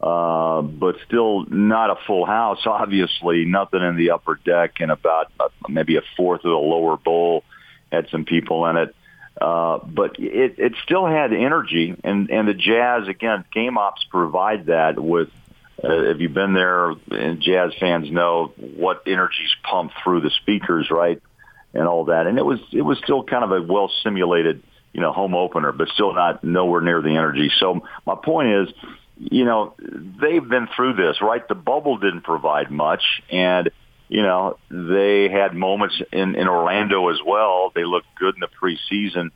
Uh, 0.00 0.62
but 0.62 0.96
still 1.06 1.44
not 1.46 1.90
a 1.90 1.96
full 2.06 2.24
house. 2.24 2.60
Obviously, 2.66 3.44
nothing 3.44 3.82
in 3.82 3.96
the 3.96 4.10
upper 4.10 4.40
deck, 4.44 4.80
and 4.80 4.90
about 4.90 5.30
uh, 5.38 5.48
maybe 5.68 5.96
a 5.96 6.02
fourth 6.16 6.40
of 6.40 6.50
the 6.50 6.56
lower 6.56 6.96
bowl 6.96 7.44
had 7.92 8.08
some 8.10 8.24
people 8.24 8.66
in 8.66 8.78
it. 8.78 8.96
Uh, 9.40 9.78
but 9.84 10.18
it, 10.18 10.58
it 10.58 10.72
still 10.82 11.06
had 11.06 11.32
energy, 11.32 11.94
and 12.02 12.30
and 12.30 12.48
the 12.48 12.54
Jazz 12.54 13.08
again, 13.08 13.44
game 13.52 13.78
ops 13.78 14.04
provide 14.04 14.66
that 14.66 14.98
with. 14.98 15.28
Uh, 15.84 16.10
if 16.10 16.20
you've 16.20 16.34
been 16.34 16.54
there, 16.54 16.90
and 17.10 17.40
Jazz 17.40 17.72
fans 17.80 18.10
know 18.10 18.52
what 18.56 19.02
energy's 19.06 19.54
pumped 19.68 19.94
through 20.02 20.20
the 20.20 20.30
speakers, 20.42 20.88
right, 20.90 21.20
and 21.74 21.88
all 21.88 22.04
that. 22.06 22.26
And 22.26 22.38
it 22.38 22.44
was 22.44 22.60
it 22.72 22.82
was 22.82 22.98
still 22.98 23.24
kind 23.24 23.44
of 23.44 23.50
a 23.50 23.62
well 23.62 23.90
simulated, 24.04 24.62
you 24.92 25.00
know, 25.00 25.12
home 25.12 25.34
opener, 25.34 25.72
but 25.72 25.88
still 25.88 26.14
not 26.14 26.44
nowhere 26.44 26.80
near 26.80 27.02
the 27.02 27.10
energy. 27.10 27.50
So 27.58 27.82
my 28.06 28.14
point 28.14 28.68
is 28.68 28.74
you 29.30 29.44
know, 29.44 29.74
they've 29.88 30.46
been 30.46 30.68
through 30.74 30.94
this, 30.94 31.20
right? 31.20 31.46
The 31.46 31.54
bubble 31.54 31.98
didn't 31.98 32.22
provide 32.22 32.70
much, 32.70 33.02
and 33.30 33.70
you 34.08 34.22
know 34.22 34.58
they 34.70 35.28
had 35.28 35.54
moments 35.54 36.00
in 36.12 36.34
in 36.34 36.48
Orlando 36.48 37.08
as 37.08 37.18
well. 37.24 37.72
They 37.74 37.84
looked 37.84 38.08
good 38.18 38.34
in 38.34 38.40
the 38.40 38.48
preseason, 38.48 39.30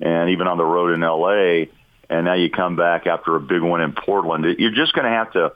and 0.00 0.30
even 0.30 0.46
on 0.46 0.58
the 0.58 0.64
road 0.64 0.92
in 0.92 1.02
L.A. 1.02 1.70
And 2.08 2.26
now 2.26 2.34
you 2.34 2.50
come 2.50 2.76
back 2.76 3.06
after 3.06 3.36
a 3.36 3.40
big 3.40 3.62
one 3.62 3.80
in 3.80 3.94
Portland. 3.94 4.44
You're 4.58 4.74
just 4.74 4.92
going 4.92 5.06
to 5.06 5.10
have 5.10 5.32
to, 5.32 5.52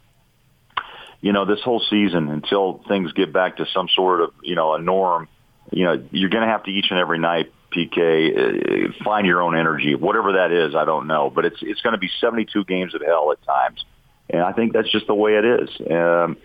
you 1.27 1.33
know, 1.33 1.45
this 1.45 1.61
whole 1.65 1.83
season 1.91 2.29
until 2.29 2.85
things 2.87 3.12
get 3.12 3.33
back 3.33 3.57
to 3.57 3.67
some 3.75 3.89
sort 3.89 4.21
of 4.21 4.33
you 4.43 4.55
know 4.55 4.75
a 4.75 4.81
norm. 4.81 5.27
You 5.73 5.85
know, 5.85 6.05
you're 6.12 6.31
going 6.31 6.45
to 6.45 6.49
have 6.49 6.62
to 6.62 6.71
each 6.71 6.87
and 6.91 7.01
every 7.01 7.19
night 7.19 7.53
PK, 7.77 8.91
uh, 8.91 8.93
find 9.03 9.27
your 9.27 9.43
own 9.43 9.57
energy, 9.57 9.97
whatever 9.97 10.35
that 10.35 10.53
is. 10.53 10.77
I 10.77 10.85
don't 10.85 11.09
know, 11.09 11.29
but 11.29 11.45
it's 11.45 11.57
it's 11.62 11.81
going 11.81 11.95
to 11.95 11.99
be 11.99 12.09
72 12.21 12.65
games 12.67 12.95
of 12.95 13.03
hell 13.05 13.33
at 13.33 13.43
times, 13.45 13.85
and 14.31 14.41
I 14.41 14.53
think 14.53 14.73
that's 14.73 14.89
just 14.93 15.09
the 15.09 15.17
way 15.17 15.35
it 15.35 15.45
is. 15.45 15.69
Um, 15.91 16.37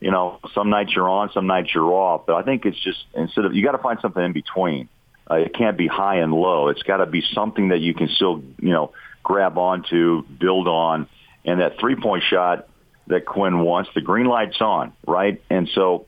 you 0.00 0.10
know, 0.10 0.40
some 0.52 0.68
nights 0.68 0.90
you're 0.96 1.08
on, 1.08 1.30
some 1.32 1.46
nights 1.46 1.70
you're 1.72 1.92
off, 1.92 2.26
but 2.26 2.34
I 2.34 2.42
think 2.42 2.66
it's 2.66 2.82
just 2.82 3.04
instead 3.14 3.44
of 3.44 3.54
you 3.54 3.64
got 3.64 3.76
to 3.76 3.82
find 3.84 4.00
something 4.02 4.24
in 4.24 4.32
between. 4.32 4.88
Uh, 5.30 5.36
it 5.36 5.54
can't 5.54 5.78
be 5.78 5.86
high 5.86 6.16
and 6.16 6.34
low. 6.34 6.68
It's 6.70 6.82
got 6.82 6.96
to 6.96 7.06
be 7.06 7.22
something 7.32 7.68
that 7.68 7.80
you 7.80 7.94
can 7.94 8.08
still, 8.08 8.42
you 8.58 8.72
know, 8.72 8.92
grab 9.22 9.56
onto, 9.56 10.22
build 10.24 10.66
on, 10.66 11.06
and 11.44 11.60
that 11.60 11.78
three 11.78 11.94
point 11.94 12.24
shot 12.28 12.66
that 13.06 13.26
Quin 13.26 13.60
wants, 13.60 13.90
the 13.94 14.00
green 14.00 14.26
light's 14.26 14.60
on, 14.60 14.92
right? 15.06 15.42
And 15.50 15.68
so, 15.74 16.06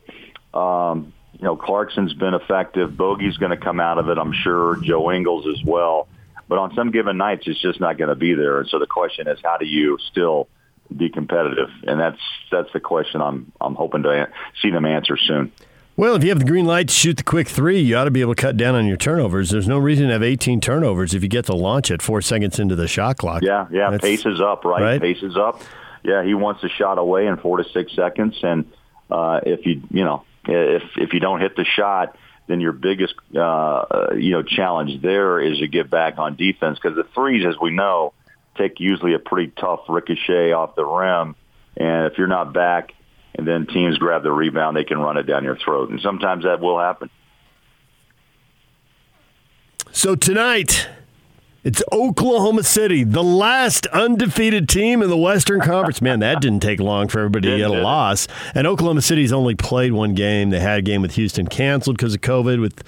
um, 0.55 1.13
you 1.35 1.45
know, 1.45 1.57
Clarkson's 1.57 2.15
been 2.15 2.35
effective. 2.35 2.97
Bogey's 2.97 3.37
going 3.37 3.51
to 3.51 3.57
come 3.57 3.81
out 3.81 3.99
of 3.99 4.09
it, 4.09 4.19
I'm 4.19 4.33
sure. 4.33 4.77
Joe 4.83 5.11
Ingles 5.13 5.47
as 5.47 5.65
well. 5.65 6.09
But 6.49 6.59
on 6.59 6.75
some 6.75 6.93
given 6.93 7.17
nights, 7.17 7.45
it's 7.47 7.61
just 7.61 7.81
not 7.81 7.99
going 7.99 8.09
to 8.09 8.15
be 8.15 8.35
there. 8.35 8.61
And 8.61 8.69
so 8.69 8.79
the 8.79 8.87
question 8.87 9.29
is, 9.29 9.39
how 9.43 9.57
do 9.59 9.67
you 9.67 9.99
still 10.11 10.49
be 10.97 11.11
competitive? 11.11 11.69
And 11.83 12.01
that's 12.01 12.21
that's 12.51 12.73
the 12.73 12.81
question 12.81 13.21
I'm 13.21 13.53
I'm 13.61 13.75
hoping 13.75 14.05
to 14.05 14.29
see 14.63 14.71
them 14.71 14.87
answer 14.87 15.17
soon. 15.17 15.53
Well, 15.97 16.15
if 16.15 16.23
you 16.23 16.29
have 16.29 16.39
the 16.39 16.45
green 16.45 16.67
light 16.67 16.89
to 16.89 16.95
shoot 16.95 17.17
the 17.17 17.23
quick 17.23 17.49
three, 17.49 17.81
you 17.81 17.97
ought 17.97 18.05
to 18.05 18.11
be 18.11 18.21
able 18.21 18.35
to 18.35 18.41
cut 18.41 18.59
down 18.59 18.75
on 18.75 18.87
your 18.87 18.99
turnovers. 18.99 19.49
There's 19.49 19.67
no 19.67 19.79
reason 19.79 20.09
to 20.09 20.13
have 20.13 20.23
18 20.23 20.61
turnovers 20.61 21.15
if 21.15 21.23
you 21.23 21.29
get 21.29 21.47
to 21.47 21.57
launch 21.57 21.91
it 21.91 22.03
four 22.03 22.21
seconds 22.21 22.59
into 22.59 22.77
the 22.77 22.87
shot 22.87 23.17
clock. 23.17 23.43
Yeah, 23.43 23.67
yeah. 23.73 23.91
That's, 23.91 24.03
pace 24.03 24.27
is 24.27 24.39
up, 24.39 24.67
right? 24.67 24.83
right? 24.83 25.01
Pace 25.01 25.23
is 25.23 25.39
up. 25.39 25.63
Yeah, 26.07 26.25
he 26.25 26.35
wants 26.35 26.63
a 26.63 26.69
shot 26.69 26.99
away 26.99 27.27
in 27.27 27.37
four 27.39 27.57
to 27.57 27.65
six 27.71 27.93
seconds, 27.95 28.39
and 28.43 28.71
uh, 29.11 29.41
if 29.45 29.67
you 29.67 29.83
you 29.91 30.05
know 30.05 30.25
if 30.47 30.83
if 30.97 31.13
you 31.13 31.19
don't 31.19 31.41
hit 31.41 31.57
the 31.57 31.65
shot, 31.65 32.17
then 32.47 32.61
your 32.61 32.73
biggest 32.73 33.15
uh, 33.37 34.15
you 34.17 34.31
know 34.31 34.43
challenge 34.43 35.03
there 35.03 35.41
is 35.41 35.59
to 35.59 35.67
get 35.67 35.91
back 35.91 36.19
on 36.19 36.37
defense 36.37 36.79
because 36.81 36.97
the 36.97 37.09
threes, 37.13 37.45
as 37.45 37.57
we 37.61 37.73
know, 37.73 38.13
take 38.57 38.79
usually 38.79 39.15
a 39.15 39.19
pretty 39.19 39.53
tough 39.59 39.81
ricochet 39.89 40.53
off 40.53 40.77
the 40.77 40.85
rim, 40.85 41.35
and 41.77 42.07
if 42.07 42.19
you're 42.19 42.29
not 42.29 42.53
back 42.53 42.93
and 43.35 43.47
then 43.47 43.67
teams 43.67 43.99
grab 43.99 44.23
the 44.23 44.33
rebound, 44.33 44.77
they 44.77 44.85
can 44.85 44.99
run 44.99 45.17
it 45.19 45.25
down 45.25 45.45
your 45.45 45.57
throat. 45.57 45.91
And 45.91 46.01
sometimes 46.01 46.45
that 46.45 46.61
will 46.61 46.79
happen. 46.79 47.11
So 49.93 50.15
tonight, 50.15 50.89
it's 51.67 51.83
Oklahoma 51.91 52.63
City, 52.63 53.03
the 53.03 53.25
last 53.25 53.89
undefeated 53.89 54.69
team 54.69 55.03
in 55.03 55.11
the 55.11 55.17
Western 55.17 55.61
Conference. 55.61 56.01
Man, 56.01 56.21
that 56.21 56.41
didn't 56.41 56.61
take 56.61 56.79
long 56.79 57.09
for 57.09 57.19
everybody 57.19 57.51
to 57.51 57.57
get 57.57 57.69
a 57.69 57.83
loss. 57.83 58.29
And 58.55 58.69
Oklahoma 58.69 59.03
City's 59.03 59.33
only 59.33 59.57
played 59.57 59.91
one 59.91 60.15
game. 60.15 60.51
They 60.51 60.61
had 60.61 60.79
a 60.79 60.83
game 60.83 61.03
with 61.03 61.17
Houston 61.17 61.49
canceled 61.49 61.97
because 61.97 62.15
of 62.15 62.21
COVID 62.21 62.61
with 62.61 62.85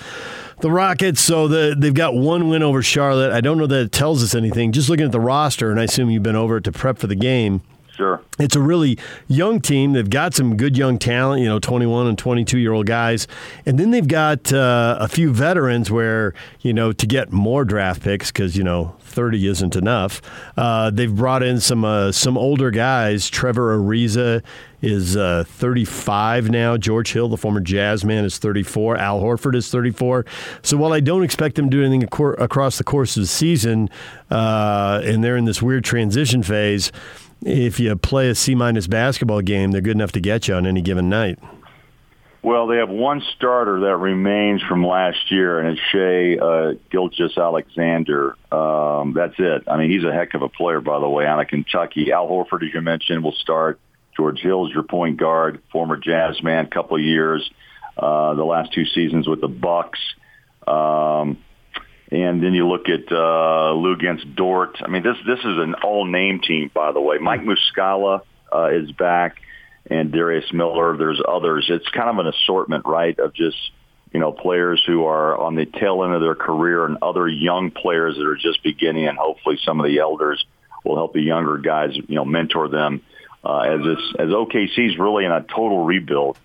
the 0.60 0.70
Rockets. 0.70 1.20
So 1.20 1.48
the, 1.48 1.74
they've 1.76 1.92
got 1.92 2.14
one 2.14 2.48
win 2.48 2.62
over 2.62 2.80
Charlotte. 2.80 3.32
I 3.32 3.40
don't 3.40 3.58
know 3.58 3.66
that 3.66 3.80
it 3.80 3.90
tells 3.90 4.22
us 4.22 4.32
anything. 4.32 4.70
Just 4.70 4.88
looking 4.88 5.06
at 5.06 5.12
the 5.12 5.18
roster, 5.18 5.72
and 5.72 5.80
I 5.80 5.82
assume 5.82 6.08
you've 6.08 6.22
been 6.22 6.36
over 6.36 6.58
it 6.58 6.64
to 6.64 6.70
prep 6.70 6.98
for 6.98 7.08
the 7.08 7.16
game. 7.16 7.62
Sure. 7.98 8.22
It's 8.38 8.54
a 8.54 8.60
really 8.60 8.96
young 9.26 9.60
team. 9.60 9.92
They've 9.92 10.08
got 10.08 10.32
some 10.32 10.56
good 10.56 10.76
young 10.76 11.00
talent, 11.00 11.42
you 11.42 11.48
know, 11.48 11.58
21 11.58 12.06
and 12.06 12.16
22 12.16 12.56
year 12.56 12.72
old 12.72 12.86
guys. 12.86 13.26
And 13.66 13.76
then 13.76 13.90
they've 13.90 14.06
got 14.06 14.52
uh, 14.52 14.98
a 15.00 15.08
few 15.08 15.32
veterans 15.32 15.90
where, 15.90 16.32
you 16.60 16.72
know, 16.72 16.92
to 16.92 17.06
get 17.08 17.32
more 17.32 17.64
draft 17.64 18.00
picks, 18.02 18.30
because, 18.30 18.56
you 18.56 18.62
know, 18.62 18.94
30 19.00 19.48
isn't 19.48 19.74
enough, 19.74 20.22
uh, 20.56 20.90
they've 20.90 21.12
brought 21.12 21.42
in 21.42 21.58
some 21.58 21.84
uh, 21.84 22.12
some 22.12 22.38
older 22.38 22.70
guys. 22.70 23.28
Trevor 23.28 23.76
Ariza 23.76 24.44
is 24.80 25.16
uh, 25.16 25.42
35 25.48 26.50
now. 26.50 26.76
George 26.76 27.12
Hill, 27.12 27.28
the 27.28 27.36
former 27.36 27.58
Jazz 27.58 28.04
man, 28.04 28.24
is 28.24 28.38
34. 28.38 28.96
Al 28.96 29.20
Horford 29.20 29.56
is 29.56 29.72
34. 29.72 30.24
So 30.62 30.76
while 30.76 30.92
I 30.92 31.00
don't 31.00 31.24
expect 31.24 31.56
them 31.56 31.68
to 31.68 31.76
do 31.76 31.84
anything 31.84 32.04
across 32.04 32.78
the 32.78 32.84
course 32.84 33.16
of 33.16 33.24
the 33.24 33.26
season, 33.26 33.90
uh, 34.30 35.00
and 35.02 35.24
they're 35.24 35.36
in 35.36 35.46
this 35.46 35.60
weird 35.60 35.82
transition 35.82 36.44
phase, 36.44 36.92
if 37.42 37.78
you 37.80 37.94
play 37.96 38.28
a 38.28 38.34
C 38.34 38.54
minus 38.54 38.86
basketball 38.86 39.40
game, 39.40 39.70
they're 39.70 39.80
good 39.80 39.96
enough 39.96 40.12
to 40.12 40.20
get 40.20 40.48
you 40.48 40.54
on 40.54 40.66
any 40.66 40.82
given 40.82 41.08
night. 41.08 41.38
Well, 42.40 42.68
they 42.68 42.76
have 42.76 42.88
one 42.88 43.20
starter 43.36 43.80
that 43.80 43.96
remains 43.96 44.62
from 44.62 44.86
last 44.86 45.30
year, 45.30 45.58
and 45.58 45.76
it's 45.76 45.80
Shai 45.90 46.36
uh, 46.36 46.74
Gilgeous-Alexander. 46.90 48.36
Um, 48.52 49.12
that's 49.12 49.34
it. 49.38 49.64
I 49.66 49.76
mean, 49.76 49.90
he's 49.90 50.04
a 50.04 50.12
heck 50.12 50.34
of 50.34 50.42
a 50.42 50.48
player, 50.48 50.80
by 50.80 51.00
the 51.00 51.08
way, 51.08 51.26
out 51.26 51.40
of 51.40 51.48
Kentucky. 51.48 52.12
Al 52.12 52.28
Horford, 52.28 52.62
as 52.62 52.72
you 52.72 52.80
mentioned, 52.80 53.24
will 53.24 53.32
start. 53.32 53.80
George 54.16 54.38
Hill's 54.40 54.72
your 54.72 54.84
point 54.84 55.16
guard, 55.16 55.62
former 55.72 55.96
Jazz 55.96 56.40
man, 56.42 56.68
couple 56.68 56.98
years, 56.98 57.48
uh, 57.96 58.34
the 58.34 58.44
last 58.44 58.72
two 58.72 58.84
seasons 58.86 59.26
with 59.26 59.40
the 59.40 59.48
Bucks. 59.48 59.98
Um, 60.66 61.38
and 62.10 62.42
then 62.42 62.54
you 62.54 62.66
look 62.66 62.88
at 62.88 63.12
uh, 63.12 63.74
Luguentz 63.74 64.34
Dort. 64.34 64.78
I 64.82 64.88
mean, 64.88 65.02
this 65.02 65.16
this 65.26 65.40
is 65.40 65.58
an 65.58 65.74
all 65.74 66.06
name 66.06 66.40
team, 66.40 66.70
by 66.72 66.92
the 66.92 67.00
way. 67.00 67.18
Mike 67.18 67.42
Muscala 67.42 68.22
uh, 68.52 68.70
is 68.72 68.90
back, 68.92 69.36
and 69.90 70.10
Darius 70.10 70.52
Miller. 70.52 70.96
There's 70.96 71.20
others. 71.26 71.66
It's 71.68 71.88
kind 71.88 72.08
of 72.08 72.18
an 72.18 72.32
assortment, 72.32 72.86
right, 72.86 73.18
of 73.18 73.34
just 73.34 73.58
you 74.12 74.20
know 74.20 74.32
players 74.32 74.82
who 74.86 75.04
are 75.04 75.36
on 75.36 75.54
the 75.54 75.66
tail 75.66 76.02
end 76.04 76.14
of 76.14 76.22
their 76.22 76.34
career, 76.34 76.86
and 76.86 76.98
other 77.02 77.28
young 77.28 77.70
players 77.70 78.16
that 78.16 78.26
are 78.26 78.36
just 78.36 78.62
beginning, 78.62 79.06
and 79.06 79.18
hopefully 79.18 79.58
some 79.62 79.78
of 79.78 79.86
the 79.86 79.98
elders 79.98 80.44
will 80.84 80.96
help 80.96 81.12
the 81.12 81.20
younger 81.20 81.58
guys, 81.58 81.94
you 81.94 82.14
know, 82.14 82.24
mentor 82.24 82.68
them. 82.68 83.02
Uh, 83.44 83.60
as 83.60 83.80
this, 83.84 84.14
as 84.18 84.28
OKC 84.30 84.90
is 84.90 84.98
really 84.98 85.24
in 85.24 85.30
a 85.30 85.42
total 85.42 85.84
rebuild. 85.84 86.36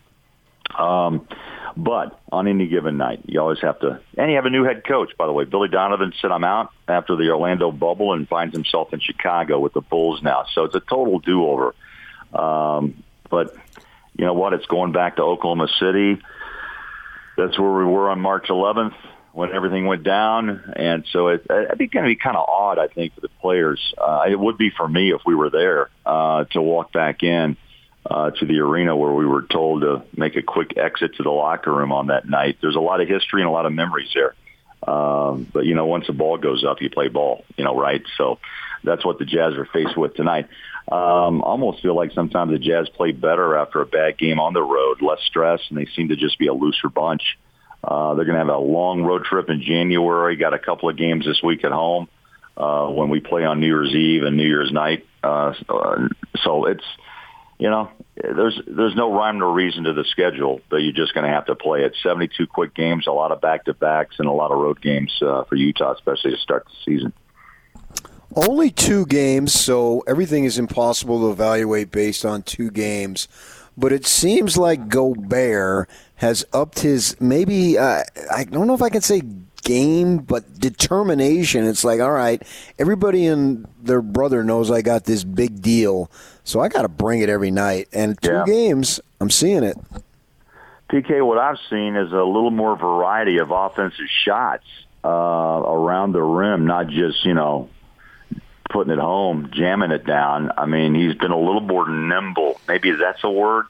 Um, 0.78 1.28
but 1.76 2.20
on 2.32 2.48
any 2.48 2.68
given 2.68 2.98
night, 2.98 3.22
you 3.26 3.40
always 3.40 3.60
have 3.62 3.80
to, 3.80 4.00
and 4.18 4.30
you 4.30 4.36
have 4.36 4.46
a 4.46 4.50
new 4.50 4.64
head 4.64 4.84
coach, 4.86 5.12
by 5.18 5.26
the 5.26 5.32
way. 5.32 5.46
Billy 5.46 5.70
Donovan 5.70 6.14
said, 6.22 6.32
I'm 6.32 6.44
out 6.44 6.72
after 6.88 7.16
the 7.16 7.30
Orlando 7.30 7.72
bubble 7.72 8.14
and 8.14 8.28
finds 8.28 8.54
himself 8.54 8.94
in 8.94 9.00
Chicago 9.00 9.60
with 9.60 9.74
the 9.74 9.82
Bulls 9.82 10.22
now. 10.22 10.46
So 10.54 10.66
it's 10.66 10.76
a 10.76 10.80
total 10.80 11.20
do-over. 11.20 11.74
Um, 12.34 13.04
but 13.30 13.56
you 14.18 14.26
know 14.26 14.34
what? 14.34 14.54
It's 14.54 14.66
going 14.68 14.92
back 14.92 15.16
to 15.16 15.24
Oklahoma 15.24 15.68
City. 15.80 16.22
That's 17.38 17.58
where 17.58 17.72
we 17.72 17.86
were 17.86 18.10
on 18.10 18.20
March 18.20 18.48
11th 18.50 18.96
when 19.32 19.52
everything 19.52 19.88
went 19.88 20.04
down. 20.04 20.74
And 20.76 21.06
so 21.12 21.30
it, 21.30 21.48
it'd 21.50 21.80
be 21.80 21.88
going 21.88 22.06
to 22.06 22.10
be 22.10 22.16
kind 22.16 22.38
of 22.38 22.48
odd, 22.48 22.78
I 22.78 22.88
think, 22.88 23.16
for 23.16 23.22
the 23.22 23.30
players. 23.42 23.94
Uh, 23.98 24.26
it 24.30 24.40
would 24.40 24.58
be 24.58 24.70
for 24.70 24.88
me 24.88 25.12
if 25.12 25.22
we 25.26 25.34
were 25.34 25.50
there 25.50 25.90
uh, 26.06 26.44
to 26.52 26.62
walk 26.62 26.92
back 26.92 27.24
in 27.24 27.54
uh, 27.54 27.56
to 28.10 28.46
the 28.46 28.60
arena 28.60 28.96
where 28.96 29.14
we 29.14 29.26
were 29.26 29.44
told 29.44 29.82
to 29.82 30.04
make 30.16 30.36
a 30.36 30.42
quick 30.42 30.78
exit 30.78 31.16
to 31.16 31.24
the 31.24 31.32
locker 31.32 31.74
room 31.74 31.92
on 31.92 32.08
that 32.08 32.28
night. 32.28 32.58
There's 32.62 32.76
a 32.76 32.82
lot 32.82 33.02
of 33.02 33.08
history 33.08 33.42
and 33.42 33.50
a 33.50 33.52
lot 33.52 33.66
of 33.66 33.74
memories 33.74 34.10
there. 34.14 34.36
Um, 34.88 35.48
but 35.52 35.66
you 35.66 35.76
know, 35.76 35.86
once 35.86 36.08
the 36.08 36.14
ball 36.14 36.38
goes 36.38 36.64
up, 36.66 36.82
you 36.82 36.90
play 36.90 37.08
ball. 37.08 37.46
You 37.56 37.64
know, 37.64 37.78
right? 37.78 38.04
So 38.18 38.40
that's 38.84 39.06
what 39.06 39.20
the 39.20 39.26
Jazz 39.26 39.54
are 39.54 39.66
faced 39.66 39.98
with 39.98 40.16
tonight. 40.16 40.48
Um, 40.92 41.42
almost 41.42 41.82
feel 41.82 41.96
like 41.96 42.12
sometimes 42.12 42.52
the 42.52 42.60
Jazz 42.60 42.90
play 42.90 43.12
better 43.12 43.56
after 43.56 43.82
a 43.82 43.86
bad 43.86 44.18
game 44.18 44.40
on 44.40 44.54
the 44.54 44.62
road, 44.62 45.02
less 45.02 45.20
stress, 45.26 45.62
and 45.70 45.78
they 45.78 45.88
seem 45.96 46.10
to 46.10 46.16
just 46.16 46.38
be 46.38 46.48
a 46.48 46.54
looser 46.54 46.90
bunch. 46.90 47.38
Uh, 47.84 48.16
they're 48.16 48.26
going 48.26 48.36
to 48.36 48.46
have 48.46 48.50
a 48.50 48.58
long 48.58 49.04
road 49.04 49.24
trip 49.24 49.50
in 49.50 49.62
January. 49.62 50.36
Got 50.36 50.54
a 50.54 50.60
couple 50.60 50.90
of 50.90 50.98
games 50.98 51.26
this 51.26 51.42
week 51.42 51.64
at 51.64 51.72
home 51.72 52.08
uh, 52.58 52.88
when 52.88 53.10
we 53.10 53.20
play 53.20 53.46
on 53.46 53.60
New 53.60 53.68
Year's 53.68 53.94
Eve 53.94 54.24
and 54.24 54.36
New 54.36 54.48
Year's 54.48 54.72
night. 54.72 55.06
Uh, 55.22 55.54
so 56.44 56.66
it's 56.66 56.84
you 57.60 57.70
know, 57.70 57.90
there's 58.16 58.60
there's 58.68 58.96
no 58.96 59.14
rhyme 59.14 59.42
or 59.42 59.52
reason 59.52 59.86
to 59.86 59.94
the 59.94 60.04
schedule, 60.06 60.62
but 60.70 60.78
you're 60.78 60.94
just 60.94 61.14
going 61.14 61.26
to 61.26 61.34
have 61.34 61.46
to 61.48 61.56
play 61.56 61.84
it. 61.84 61.96
72 62.02 62.48
quick 62.48 62.74
games, 62.74 63.08
a 63.08 63.12
lot 63.12 63.32
of 63.32 63.42
back 63.42 63.66
to 63.66 63.74
backs, 63.74 64.16
and 64.20 64.28
a 64.28 64.32
lot 64.32 64.52
of 64.52 64.58
road 64.58 64.82
games 64.82 65.12
uh, 65.22 65.44
for 65.46 65.56
Utah, 65.56 65.94
especially 65.94 66.32
to 66.32 66.38
start 66.38 66.66
the 66.66 66.92
season. 66.92 67.14
Only 68.36 68.72
two 68.72 69.06
games, 69.06 69.54
so 69.54 70.04
everything 70.08 70.44
is 70.44 70.58
impossible 70.58 71.20
to 71.22 71.32
evaluate 71.32 71.92
based 71.92 72.26
on 72.26 72.42
two 72.42 72.72
games. 72.72 73.28
But 73.78 73.92
it 73.92 74.06
seems 74.06 74.58
like 74.58 74.88
Gobert 74.88 75.90
has 76.16 76.46
upped 76.54 76.80
his 76.80 77.20
maybe 77.20 77.78
uh, 77.78 78.04
I 78.32 78.44
don't 78.44 78.68
know 78.68 78.74
if 78.74 78.82
I 78.82 78.90
can 78.90 79.02
say 79.02 79.22
game, 79.64 80.18
but 80.18 80.60
determination. 80.60 81.66
It's 81.66 81.84
like, 81.84 82.00
all 82.00 82.12
right, 82.12 82.42
everybody 82.78 83.26
and 83.26 83.68
their 83.82 84.02
brother 84.02 84.44
knows 84.44 84.70
I 84.70 84.82
got 84.82 85.06
this 85.06 85.24
big 85.24 85.62
deal, 85.62 86.12
so 86.44 86.60
I 86.60 86.70
got 86.70 86.84
to 86.84 86.88
bring 86.88 87.22
it 87.22 87.30
every 87.30 87.52
night. 87.52 87.88
And 87.94 88.22
two 88.22 88.32
yeah. 88.32 88.46
games, 88.46 89.00
I'm 89.20 89.30
seeing 89.30 89.64
it. 89.64 89.78
PK, 90.90 91.26
what 91.26 91.38
I've 91.38 91.58
seen 91.70 91.96
is 91.96 92.12
a 92.12 92.24
little 92.24 92.52
more 92.52 92.76
variety 92.76 93.40
of 93.40 93.52
offensive 93.52 94.06
shots 94.24 94.66
uh, 95.04 95.08
around 95.08 96.12
the 96.12 96.22
rim, 96.22 96.68
not 96.68 96.88
just 96.88 97.26
you 97.26 97.34
know 97.34 97.70
putting 98.70 98.92
it 98.92 99.00
home, 99.00 99.50
jamming 99.54 99.92
it 99.92 100.06
down. 100.06 100.52
I 100.58 100.66
mean, 100.66 100.96
he's 100.96 101.16
been 101.16 101.32
a 101.32 101.40
little 101.40 101.62
more 101.62 101.90
nimble. 101.90 102.60
Maybe 102.68 102.92
that's 102.92 103.24
a 103.24 103.30
word. 103.30 103.66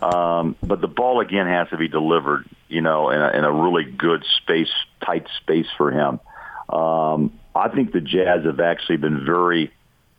Um, 0.00 0.56
but 0.62 0.80
the 0.80 0.88
ball 0.88 1.20
again 1.20 1.46
has 1.46 1.68
to 1.70 1.76
be 1.76 1.88
delivered, 1.88 2.46
you 2.68 2.80
know, 2.80 3.10
in 3.10 3.20
a, 3.20 3.30
in 3.30 3.44
a 3.44 3.52
really 3.52 3.84
good 3.84 4.24
space, 4.42 4.72
tight 5.04 5.26
space 5.42 5.66
for 5.76 5.90
him. 5.90 6.20
Um, 6.68 7.38
I 7.54 7.68
think 7.68 7.92
the 7.92 8.00
Jazz 8.00 8.44
have 8.44 8.60
actually 8.60 8.98
been 8.98 9.24
very 9.24 9.72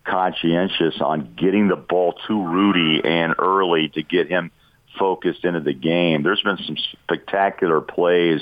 conscientious 0.05 1.01
on 1.01 1.35
getting 1.35 1.67
the 1.67 1.75
ball 1.75 2.15
to 2.27 2.47
Rudy 2.47 3.01
and 3.03 3.35
early 3.37 3.89
to 3.89 4.03
get 4.03 4.29
him 4.29 4.51
focused 4.97 5.43
into 5.43 5.59
the 5.59 5.73
game. 5.73 6.23
There's 6.23 6.41
been 6.41 6.57
some 6.65 6.77
spectacular 7.03 7.81
plays 7.81 8.41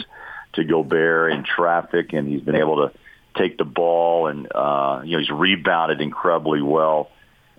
to 0.53 0.63
Gobert 0.63 1.33
in 1.33 1.43
traffic, 1.43 2.13
and 2.13 2.27
he's 2.27 2.41
been 2.41 2.55
able 2.55 2.87
to 2.87 2.97
take 3.35 3.57
the 3.57 3.65
ball 3.65 4.27
and 4.27 4.47
uh, 4.55 5.01
you 5.03 5.13
know 5.13 5.19
he's 5.19 5.29
rebounded 5.29 5.99
incredibly 5.99 6.61
well 6.61 7.09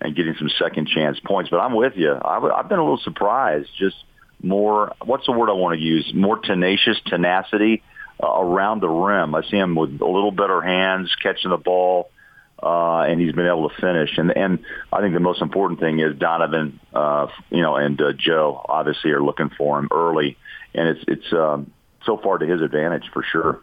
and 0.01 0.17
getting 0.17 0.35
some 0.39 0.51
second 0.59 0.89
chance 0.89 1.19
points. 1.21 1.51
But 1.51 1.61
I'm 1.61 1.75
with 1.75 1.95
you. 1.97 2.13
I've, 2.13 2.45
I've 2.45 2.69
been 2.69 2.79
a 2.79 2.83
little 2.83 3.01
surprised. 3.03 3.69
Just 3.79 3.97
more. 4.43 4.95
What's 5.05 5.27
the 5.27 5.33
word 5.33 5.51
I 5.51 5.55
want 5.55 5.79
to 5.79 5.85
use? 5.85 6.13
More 6.15 6.39
tenacious 6.39 6.99
tenacity 7.07 7.83
uh, 8.23 8.27
around 8.27 8.81
the 8.81 8.89
rim. 8.89 9.35
I 9.35 9.43
see 9.43 9.57
him 9.57 9.75
with 9.75 10.01
a 10.01 10.07
little 10.07 10.33
better 10.33 10.61
hands 10.61 11.15
catching 11.23 11.51
the 11.51 11.57
ball. 11.57 12.11
Uh, 12.63 13.01
and 13.03 13.21
he's 13.21 13.33
been 13.33 13.47
able 13.47 13.69
to 13.69 13.77
finish. 13.77 14.17
And 14.17 14.35
and 14.35 14.61
I 14.91 15.03
think 15.03 15.13
the 15.13 15.21
most 15.21 15.43
important 15.43 15.79
thing 15.79 16.01
is 16.01 16.17
Donovan, 16.19 16.81
uh, 16.95 17.27
you 17.51 17.61
know, 17.61 17.77
and 17.77 18.01
uh, 18.01 18.13
Joe 18.17 18.65
obviously 18.67 19.11
are 19.11 19.23
looking 19.23 19.51
for 19.59 19.79
him 19.79 19.89
early, 19.93 20.39
and 20.73 20.89
it's 20.89 21.05
it's 21.07 21.33
um, 21.35 21.71
so 22.07 22.17
far 22.17 22.39
to 22.39 22.47
his 22.47 22.63
advantage 22.63 23.11
for 23.13 23.23
sure. 23.31 23.61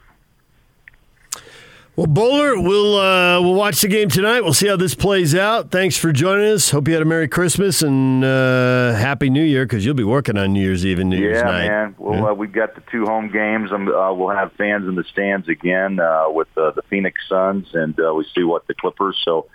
Well, 1.95 2.07
Boler, 2.07 2.55
we'll 2.59 2.95
uh, 2.97 3.39
we'll 3.39 3.53
watch 3.53 3.81
the 3.81 3.87
game 3.87 4.09
tonight. 4.09 4.41
We'll 4.41 4.55
see 4.55 4.67
how 4.67 4.77
this 4.77 4.95
plays 4.95 5.35
out. 5.35 5.69
Thanks 5.69 5.95
for 5.95 6.11
joining 6.11 6.51
us. 6.51 6.71
Hope 6.71 6.87
you 6.87 6.95
had 6.95 7.03
a 7.03 7.05
Merry 7.05 7.27
Christmas 7.27 7.83
and 7.83 8.25
uh, 8.25 8.93
Happy 8.95 9.29
New 9.29 9.43
Year 9.43 9.63
because 9.65 9.85
you'll 9.85 9.93
be 9.93 10.03
working 10.03 10.35
on 10.35 10.53
New 10.53 10.61
Year's 10.63 10.83
Eve 10.87 10.97
and 10.97 11.11
New 11.11 11.17
Year's 11.19 11.37
yeah, 11.37 11.43
night. 11.43 11.67
man. 11.67 11.95
Well, 11.99 12.15
Yeah. 12.19 12.25
uh, 12.31 12.33
we've 12.33 12.51
got 12.51 12.73
the 12.73 12.81
two 12.91 13.05
home 13.05 13.29
games. 13.31 13.71
Um, 13.71 13.87
uh, 13.89 14.11
we'll 14.11 14.35
have 14.35 14.53
fans 14.53 14.87
in 14.87 14.95
the 14.95 15.03
stands 15.03 15.47
again 15.47 15.99
uh, 15.99 16.31
with 16.31 16.47
uh, 16.57 16.71
the 16.71 16.81
Phoenix 16.89 17.21
Suns, 17.29 17.67
and 17.75 17.93
uh, 17.99 18.11
we 18.15 18.25
see 18.33 18.43
what 18.43 18.65
the 18.65 18.73
Clippers. 18.73 19.21
So, 19.23 19.45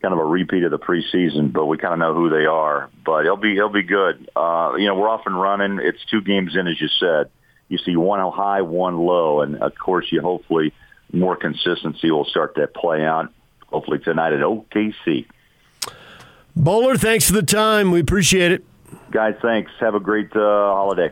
kind 0.00 0.14
of 0.14 0.18
a 0.20 0.24
repeat 0.24 0.64
of 0.64 0.70
the 0.70 0.78
preseason, 0.78 1.52
but 1.52 1.66
we 1.66 1.76
kind 1.76 1.92
of 1.92 1.98
know 1.98 2.14
who 2.14 2.30
they 2.30 2.46
are. 2.46 2.88
But 3.04 3.26
it'll 3.26 3.36
be 3.36 3.54
it'll 3.54 3.68
be 3.68 3.82
good. 3.82 4.30
Uh, 4.34 4.76
you 4.78 4.86
know, 4.86 4.94
we're 4.94 5.10
off 5.10 5.26
and 5.26 5.38
running. 5.38 5.78
It's 5.82 6.02
two 6.10 6.22
games 6.22 6.56
in, 6.56 6.66
as 6.68 6.80
you 6.80 6.88
said. 6.98 7.28
You 7.68 7.76
see 7.76 7.96
one 7.96 8.18
high, 8.32 8.62
one 8.62 8.96
low, 8.96 9.42
and 9.42 9.56
of 9.56 9.74
course, 9.78 10.06
you 10.10 10.22
hopefully 10.22 10.72
more 11.12 11.36
consistency 11.36 12.10
will 12.10 12.24
start 12.24 12.54
to 12.56 12.66
play 12.66 13.04
out. 13.04 13.32
Hopefully 13.68 13.98
tonight 13.98 14.32
at 14.32 14.40
OKC. 14.40 15.26
Boler, 16.56 16.98
thanks 16.98 17.26
for 17.26 17.32
the 17.32 17.42
time. 17.42 17.90
We 17.90 18.00
appreciate 18.00 18.52
it. 18.52 18.64
Guys, 19.10 19.34
thanks. 19.40 19.70
Have 19.80 19.94
a 19.94 20.00
great 20.00 20.34
uh, 20.36 20.40
holiday. 20.40 21.10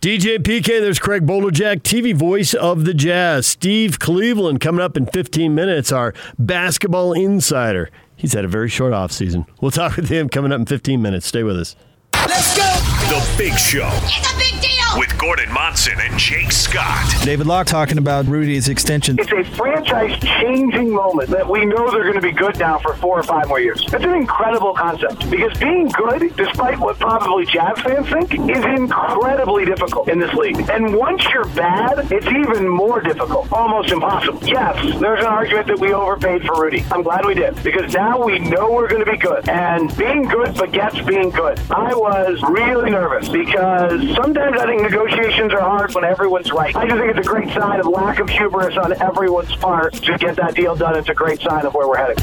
DJ 0.00 0.38
PK, 0.38 0.66
there's 0.80 0.98
Craig 0.98 1.24
Bolerjack, 1.24 1.80
TV 1.80 2.14
voice 2.14 2.52
of 2.52 2.84
the 2.84 2.92
Jazz. 2.92 3.46
Steve 3.46 3.98
Cleveland 3.98 4.60
coming 4.60 4.82
up 4.82 4.96
in 4.96 5.06
15 5.06 5.54
minutes, 5.54 5.92
our 5.92 6.12
basketball 6.38 7.12
insider. 7.14 7.90
He's 8.14 8.34
had 8.34 8.44
a 8.44 8.48
very 8.48 8.68
short 8.68 8.92
offseason. 8.92 9.46
We'll 9.60 9.70
talk 9.70 9.96
with 9.96 10.08
him 10.08 10.28
coming 10.28 10.52
up 10.52 10.60
in 10.60 10.66
15 10.66 11.00
minutes. 11.00 11.26
Stay 11.26 11.42
with 11.42 11.58
us. 11.58 11.76
Let's 12.14 12.56
go. 12.56 12.62
The 13.08 13.34
Big 13.38 13.56
Show 13.58 13.88
It's 14.04 14.32
a 14.32 14.36
big 14.38 14.60
deal. 14.60 14.83
With 14.96 15.18
Gordon 15.18 15.52
Monson 15.52 15.98
and 16.00 16.16
Jake 16.18 16.52
Scott. 16.52 17.12
David 17.24 17.46
Locke 17.46 17.66
talking 17.66 17.98
about 17.98 18.26
Rudy's 18.26 18.68
extension. 18.68 19.18
It's 19.18 19.32
a 19.32 19.42
franchise 19.56 20.16
changing 20.20 20.92
moment 20.92 21.30
that 21.30 21.48
we 21.48 21.64
know 21.64 21.90
they're 21.90 22.04
going 22.04 22.14
to 22.14 22.20
be 22.20 22.30
good 22.30 22.58
now 22.58 22.78
for 22.78 22.94
four 22.94 23.18
or 23.18 23.22
five 23.24 23.48
more 23.48 23.58
years. 23.58 23.82
It's 23.82 24.04
an 24.04 24.14
incredible 24.14 24.72
concept 24.74 25.28
because 25.30 25.56
being 25.58 25.88
good, 25.88 26.36
despite 26.36 26.78
what 26.78 26.98
probably 26.98 27.44
Jazz 27.46 27.78
fans 27.80 28.08
think, 28.08 28.34
is 28.34 28.64
incredibly 28.64 29.64
difficult 29.64 30.08
in 30.08 30.20
this 30.20 30.32
league. 30.34 30.58
And 30.70 30.94
once 30.94 31.24
you're 31.32 31.48
bad, 31.48 32.12
it's 32.12 32.26
even 32.26 32.68
more 32.68 33.00
difficult, 33.00 33.50
almost 33.52 33.90
impossible. 33.90 34.40
Yes, 34.46 34.76
there's 35.00 35.20
an 35.20 35.26
argument 35.26 35.66
that 35.68 35.80
we 35.80 35.92
overpaid 35.92 36.44
for 36.44 36.62
Rudy. 36.62 36.84
I'm 36.92 37.02
glad 37.02 37.24
we 37.24 37.34
did 37.34 37.60
because 37.64 37.92
now 37.92 38.24
we 38.24 38.38
know 38.38 38.70
we're 38.70 38.88
going 38.88 39.04
to 39.04 39.10
be 39.10 39.18
good. 39.18 39.48
And 39.48 39.96
being 39.96 40.22
good 40.22 40.54
begets 40.56 41.00
being 41.02 41.30
good. 41.30 41.58
I 41.70 41.94
was 41.94 42.40
really 42.48 42.90
nervous 42.90 43.28
because 43.28 44.00
sometimes 44.14 44.60
I 44.60 44.66
think 44.66 44.83
negotiations 44.84 45.52
are 45.52 45.60
hard 45.60 45.94
when 45.94 46.04
everyone's 46.04 46.52
right. 46.52 46.76
I 46.76 46.86
just 46.86 47.00
think 47.00 47.16
it's 47.16 47.26
a 47.26 47.30
great 47.30 47.48
sign 47.48 47.80
of 47.80 47.86
lack 47.86 48.20
of 48.20 48.28
hubris 48.28 48.76
on 48.76 48.92
everyone's 49.00 49.56
part 49.56 49.94
to 49.94 50.18
get 50.18 50.36
that 50.36 50.54
deal 50.54 50.76
done. 50.76 50.96
It's 50.96 51.08
a 51.08 51.14
great 51.14 51.40
sign 51.40 51.64
of 51.64 51.74
where 51.74 51.88
we're 51.88 51.96
heading. 51.96 52.16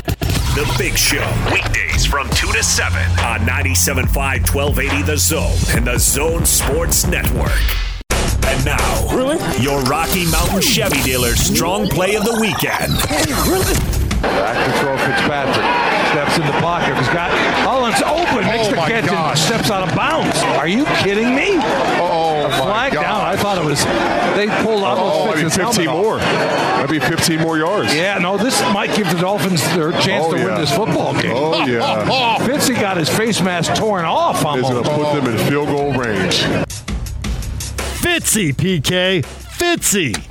The 0.53 0.75
Big 0.77 0.97
Show, 0.97 1.25
weekdays 1.51 2.05
from 2.05 2.29
2 2.29 2.51
to 2.51 2.63
7 2.63 3.01
on 3.19 3.39
97.5 3.41 4.53
1280 4.53 5.01
The 5.03 5.17
Zone 5.17 5.57
and 5.75 5.87
The 5.87 5.97
Zone 5.97 6.45
Sports 6.45 7.07
Network. 7.07 7.51
And 8.43 8.65
now, 8.65 9.15
really? 9.15 9.37
your 9.61 9.81
Rocky 9.83 10.29
Mountain 10.29 10.61
Chevy 10.61 11.01
dealer's 11.03 11.39
strong 11.39 11.87
play 11.87 12.15
of 12.15 12.25
the 12.25 12.37
weekend. 12.39 14.00
Back 14.21 14.57
to 14.65 14.79
throw 14.79 14.97
Fitzpatrick. 14.97 15.65
Steps 16.11 16.37
in 16.39 16.45
the 16.45 16.51
pocket. 16.61 16.95
He's 16.97 17.07
got 17.07 17.31
oh, 17.31 17.35
Hollins 17.63 18.01
open. 18.03 18.45
Makes 18.45 18.67
Oh, 18.67 18.71
the 18.71 18.75
catch 18.77 19.05
gosh. 19.05 19.29
and 19.29 19.39
steps 19.39 19.71
out 19.71 19.87
of 19.87 19.95
bounds. 19.95 20.37
Are 20.59 20.67
you 20.67 20.85
kidding 21.03 21.33
me? 21.33 21.51
Oh, 22.01 22.43
a 22.45 22.49
my 22.49 22.57
flag 22.57 22.93
God. 22.93 23.01
down. 23.01 23.21
I 23.21 23.35
thought 23.37 23.57
it 23.57 23.63
was. 23.65 23.83
They 24.35 24.47
pulled 24.63 24.83
Oh, 24.83 24.85
almost 24.87 25.35
maybe 25.37 25.49
Fitz's 25.49 25.55
helmet 25.55 25.75
15 25.75 25.87
off. 25.87 26.03
more. 26.03 26.85
Maybe 26.85 26.99
15 26.99 27.39
more 27.39 27.57
yards. 27.57 27.93
Yeah, 27.95 28.17
no, 28.17 28.37
this 28.37 28.59
might 28.73 28.93
give 28.95 29.09
the 29.11 29.19
Dolphins 29.21 29.63
their 29.75 29.91
chance 29.93 30.25
Oh, 30.27 30.33
to 30.33 30.37
yeah. 30.37 30.45
win 30.45 30.55
this 30.55 30.75
football 30.75 31.13
game. 31.13 31.31
Oh, 31.35 31.65
yeah. 31.65 32.37
Fitzy 32.45 32.79
got 32.79 32.97
his 32.97 33.07
face 33.09 33.41
mask 33.41 33.75
torn 33.75 34.03
off 34.05 34.37
Is 34.37 34.43
going 34.63 34.83
to 34.83 34.89
put 34.89 35.13
them 35.23 35.33
in 35.33 35.37
field 35.49 35.67
goal 35.69 35.93
range. 35.93 36.41
Fitzy, 38.01 38.53
PK. 38.53 39.23
Fitzy. 39.23 40.27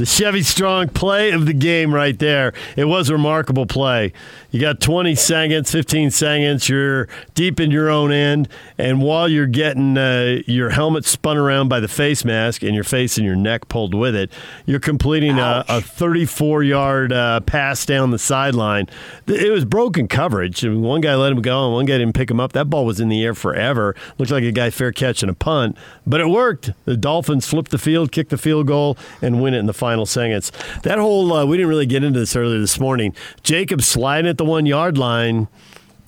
The 0.00 0.06
Chevy 0.06 0.42
Strong 0.42 0.88
play 0.88 1.30
of 1.32 1.44
the 1.44 1.52
game 1.52 1.94
right 1.94 2.18
there. 2.18 2.54
It 2.74 2.86
was 2.86 3.10
a 3.10 3.12
remarkable 3.12 3.66
play. 3.66 4.14
You 4.50 4.60
got 4.60 4.80
20 4.80 5.14
seconds, 5.14 5.70
15 5.70 6.10
seconds. 6.10 6.68
You're 6.68 7.06
deep 7.34 7.60
in 7.60 7.70
your 7.70 7.88
own 7.88 8.10
end. 8.10 8.48
And 8.78 9.00
while 9.00 9.28
you're 9.28 9.46
getting 9.46 9.96
uh, 9.96 10.42
your 10.46 10.70
helmet 10.70 11.04
spun 11.04 11.36
around 11.36 11.68
by 11.68 11.78
the 11.78 11.86
face 11.86 12.24
mask 12.24 12.64
and 12.64 12.74
your 12.74 12.82
face 12.82 13.16
and 13.16 13.24
your 13.24 13.36
neck 13.36 13.68
pulled 13.68 13.94
with 13.94 14.16
it, 14.16 14.32
you're 14.66 14.80
completing 14.80 15.38
a, 15.38 15.64
a 15.68 15.80
34 15.80 16.64
yard 16.64 17.12
uh, 17.12 17.40
pass 17.40 17.86
down 17.86 18.10
the 18.10 18.18
sideline. 18.18 18.88
It 19.28 19.52
was 19.52 19.64
broken 19.64 20.08
coverage. 20.08 20.64
I 20.64 20.68
mean, 20.68 20.82
one 20.82 21.00
guy 21.00 21.14
let 21.14 21.30
him 21.30 21.42
go 21.42 21.66
and 21.66 21.74
one 21.74 21.86
guy 21.86 21.98
didn't 21.98 22.14
pick 22.14 22.28
him 22.28 22.40
up. 22.40 22.52
That 22.52 22.68
ball 22.68 22.84
was 22.84 22.98
in 22.98 23.08
the 23.08 23.22
air 23.22 23.34
forever. 23.34 23.94
Looked 24.18 24.32
like 24.32 24.42
a 24.42 24.52
guy 24.52 24.70
fair 24.70 24.90
catching 24.90 25.28
a 25.28 25.34
punt, 25.34 25.76
but 26.04 26.20
it 26.20 26.26
worked. 26.26 26.72
The 26.86 26.96
Dolphins 26.96 27.46
flipped 27.46 27.70
the 27.70 27.78
field, 27.78 28.10
kicked 28.10 28.30
the 28.30 28.38
field 28.38 28.66
goal, 28.66 28.98
and 29.22 29.40
win 29.40 29.54
it 29.54 29.58
in 29.58 29.66
the 29.66 29.72
final 29.72 30.06
seconds. 30.06 30.50
That 30.82 30.98
whole, 30.98 31.32
uh, 31.32 31.46
we 31.46 31.56
didn't 31.56 31.68
really 31.68 31.86
get 31.86 32.02
into 32.02 32.18
this 32.18 32.34
earlier 32.34 32.58
this 32.58 32.80
morning. 32.80 33.14
Jacob 33.44 33.82
sliding 33.82 34.28
at 34.28 34.39
the 34.40 34.44
one 34.44 34.64
yard 34.64 34.96
line. 34.96 35.48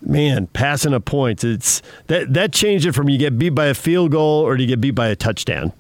Man, 0.01 0.49
passing 0.49 0.95
up 0.95 1.05
points. 1.05 1.45
It's 1.45 1.81
that 2.09 2.33
that 2.33 2.53
changed 2.53 2.87
it 2.87 2.93
from 2.93 3.09
you 3.09 3.19
get 3.19 3.39
beat 3.39 3.51
by 3.51 3.67
a 3.67 3.75
field 3.75 4.11
goal 4.11 4.41
or 4.43 4.57
do 4.57 4.65
you 4.65 4.69
get 4.69 4.81
beat 4.81 4.97
by 4.97 5.09
a 5.09 5.15
touchdown, 5.15 5.73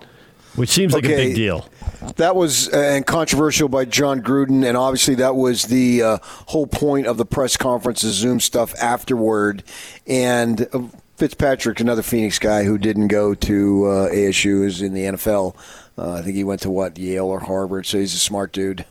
which 0.55 0.69
seems 0.69 0.93
like 0.93 1.05
a 1.05 1.09
big 1.09 1.35
deal. 1.35 1.69
That 2.17 2.37
was 2.37 2.69
uh, 2.69 2.77
and 2.77 3.07
controversial 3.07 3.69
by 3.69 3.87
Jon 3.87 4.23
Gruden, 4.23 4.65
and 4.65 4.77
obviously 4.77 5.17
that 5.17 5.35
was 5.35 5.65
the 5.65 6.03
uh, 6.03 6.19
whole 6.23 6.69
point 6.69 7.09
of 7.09 7.17
the 7.17 7.25
press 7.25 7.57
conference, 7.57 8.03
the 8.03 8.11
Zoom 8.11 8.39
stuff 8.39 8.75
afterward. 8.81 9.65
And 10.07 10.69
uh, 10.73 10.83
Fitzpatrick, 11.17 11.81
another 11.81 12.03
Phoenix 12.03 12.39
guy 12.39 12.65
who 12.65 12.79
didn't 12.79 13.09
go 13.09 13.35
to 13.35 13.87
uh, 13.87 14.09
ASU, 14.11 14.65
is 14.65 14.83
in 14.83 14.95
the 14.95 15.03
NFL. 15.03 15.57
Uh, 15.99 16.13
I 16.13 16.23
think 16.23 16.37
he 16.37 16.45
went 16.45 16.61
to 16.61 16.71
what 16.71 16.97
Yale 16.97 17.27
or 17.27 17.41
Harvard, 17.41 17.87
so 17.87 17.99
he's 17.99 18.15
a 18.15 18.19
smart 18.19 18.53
dude. 18.53 18.85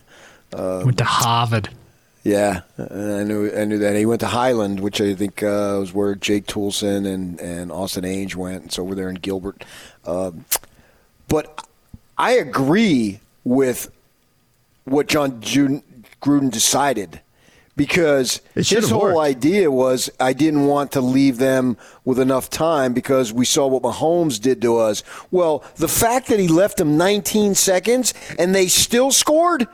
Uh, 0.52 0.82
Went 0.84 0.98
to 0.98 1.04
Harvard. 1.04 1.70
Yeah, 2.24 2.60
uh, 2.78 2.84
I 2.84 3.24
knew 3.24 3.50
I 3.52 3.64
knew 3.64 3.78
that. 3.78 3.96
He 3.96 4.06
went 4.06 4.20
to 4.20 4.28
Highland, 4.28 4.78
which 4.80 5.00
I 5.00 5.14
think 5.14 5.42
uh, 5.42 5.76
was 5.80 5.92
where 5.92 6.14
Jake 6.14 6.46
Toulson 6.46 7.04
and, 7.06 7.40
and 7.40 7.72
Austin 7.72 8.04
Ainge 8.04 8.36
went. 8.36 8.66
It's 8.66 8.78
over 8.78 8.94
there 8.94 9.08
in 9.08 9.16
Gilbert. 9.16 9.64
Um 10.04 10.44
but 11.28 11.66
I 12.18 12.32
agree 12.32 13.20
with 13.42 13.90
what 14.84 15.08
Jon 15.08 15.40
Gruden 15.40 16.50
decided 16.50 17.20
because 17.74 18.42
his 18.54 18.90
whole 18.90 19.14
worked. 19.14 19.18
idea 19.18 19.70
was 19.70 20.10
I 20.20 20.34
didn't 20.34 20.66
want 20.66 20.92
to 20.92 21.00
leave 21.00 21.38
them 21.38 21.76
with 22.04 22.18
enough 22.18 22.50
time 22.50 22.92
because 22.92 23.32
we 23.32 23.44
saw 23.44 23.66
what 23.66 23.82
Mahomes 23.82 24.40
did 24.40 24.60
to 24.62 24.76
us. 24.76 25.02
Well, 25.30 25.64
the 25.76 25.88
fact 25.88 26.28
that 26.28 26.38
he 26.38 26.48
left 26.48 26.76
them 26.76 26.96
19 26.98 27.54
seconds 27.54 28.12
and 28.38 28.54
they 28.54 28.68
still 28.68 29.10
scored, 29.10 29.66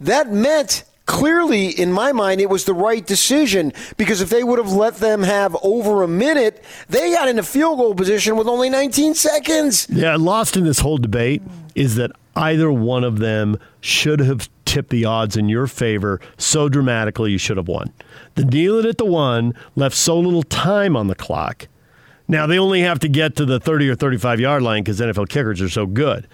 that 0.00 0.32
meant 0.32 0.82
clearly 1.08 1.68
in 1.68 1.90
my 1.90 2.12
mind 2.12 2.40
it 2.40 2.50
was 2.50 2.66
the 2.66 2.74
right 2.74 3.04
decision 3.04 3.72
because 3.96 4.20
if 4.20 4.28
they 4.28 4.44
would 4.44 4.58
have 4.58 4.70
let 4.70 4.96
them 4.96 5.22
have 5.22 5.56
over 5.62 6.02
a 6.02 6.08
minute, 6.08 6.62
they 6.88 7.12
got 7.12 7.26
in 7.28 7.38
a 7.38 7.42
field 7.42 7.78
goal 7.78 7.94
position 7.94 8.36
with 8.36 8.46
only 8.46 8.68
19 8.68 9.14
seconds. 9.14 9.88
Yeah, 9.90 10.16
lost 10.16 10.56
in 10.56 10.64
this 10.64 10.80
whole 10.80 10.98
debate 10.98 11.42
is 11.74 11.96
that 11.96 12.12
either 12.36 12.70
one 12.70 13.02
of 13.02 13.18
them 13.18 13.58
should 13.80 14.20
have 14.20 14.48
tipped 14.66 14.90
the 14.90 15.06
odds 15.06 15.34
in 15.34 15.48
your 15.48 15.66
favor 15.66 16.20
so 16.36 16.68
dramatically 16.68 17.32
you 17.32 17.38
should 17.38 17.56
have 17.56 17.68
won. 17.68 17.92
The 18.34 18.44
kneeling 18.44 18.86
at 18.86 18.98
the 18.98 19.06
one 19.06 19.54
left 19.74 19.96
so 19.96 20.20
little 20.20 20.42
time 20.42 20.94
on 20.94 21.06
the 21.06 21.14
clock. 21.14 21.68
Now 22.28 22.46
they 22.46 22.58
only 22.58 22.82
have 22.82 22.98
to 22.98 23.08
get 23.08 23.34
to 23.36 23.46
the 23.46 23.58
30 23.58 23.88
or 23.88 23.94
35 23.94 24.40
yard 24.40 24.62
line 24.62 24.82
because 24.82 25.00
NFL 25.00 25.30
kickers 25.30 25.62
are 25.62 25.70
so 25.70 25.86
good. 25.86 26.28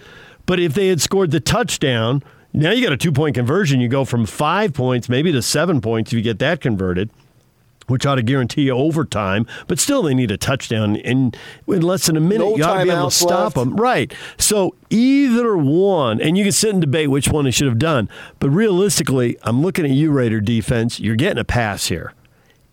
But 0.47 0.59
if 0.59 0.75
they 0.75 0.89
had 0.89 1.01
scored 1.01 1.31
the 1.31 1.41
touchdown, 1.41 2.23
now 2.55 2.71
you 2.71 2.83
got 2.83 2.93
a 2.93 2.97
two 2.97 3.13
point 3.13 3.35
conversion. 3.35 3.81
You 3.81 3.89
go 3.89 4.05
from 4.05 4.25
five 4.25 4.73
points 4.73 5.09
maybe 5.09 5.33
to 5.33 5.43
seven 5.43 5.81
points 5.81 6.13
if 6.13 6.17
you 6.17 6.23
get 6.23 6.39
that 6.39 6.61
converted 6.61 7.11
which 7.87 8.07
ought 8.07 8.15
to 8.17 8.23
guarantee 8.23 8.63
you 8.63 8.73
overtime, 8.73 9.47
but 9.67 9.79
still 9.79 10.03
they 10.03 10.15
need 10.15 10.31
a 10.31 10.37
touchdown 10.37 10.97
in, 10.97 11.33
in 11.67 11.81
less 11.81 12.07
than 12.07 12.17
a 12.17 12.21
minute. 12.21 12.45
No 12.45 12.57
you 12.57 12.65
ought 12.65 12.79
to 12.79 12.85
be 12.85 12.91
able 12.91 13.11
to 13.11 13.15
stop 13.15 13.57
left. 13.57 13.57
them. 13.57 13.77
Right. 13.77 14.13
So 14.39 14.75
either 14.91 15.57
one, 15.57 16.21
and 16.21 16.39
you 16.39 16.45
can 16.45 16.53
sit 16.53 16.71
and 16.71 16.81
debate 16.81 17.11
which 17.11 17.29
one 17.29 17.45
they 17.45 17.51
should 17.51 17.69
have 17.69 17.79
done, 17.79 18.09
but 18.39 18.51
realistically, 18.51 19.37
I'm 19.43 19.63
looking 19.63 19.85
at 19.85 19.91
you, 19.91 20.11
Raider 20.11 20.41
defense. 20.41 21.01
You're 21.01 21.17
getting 21.17 21.39
a 21.39 21.45
pass 21.45 21.87
here. 21.87 22.13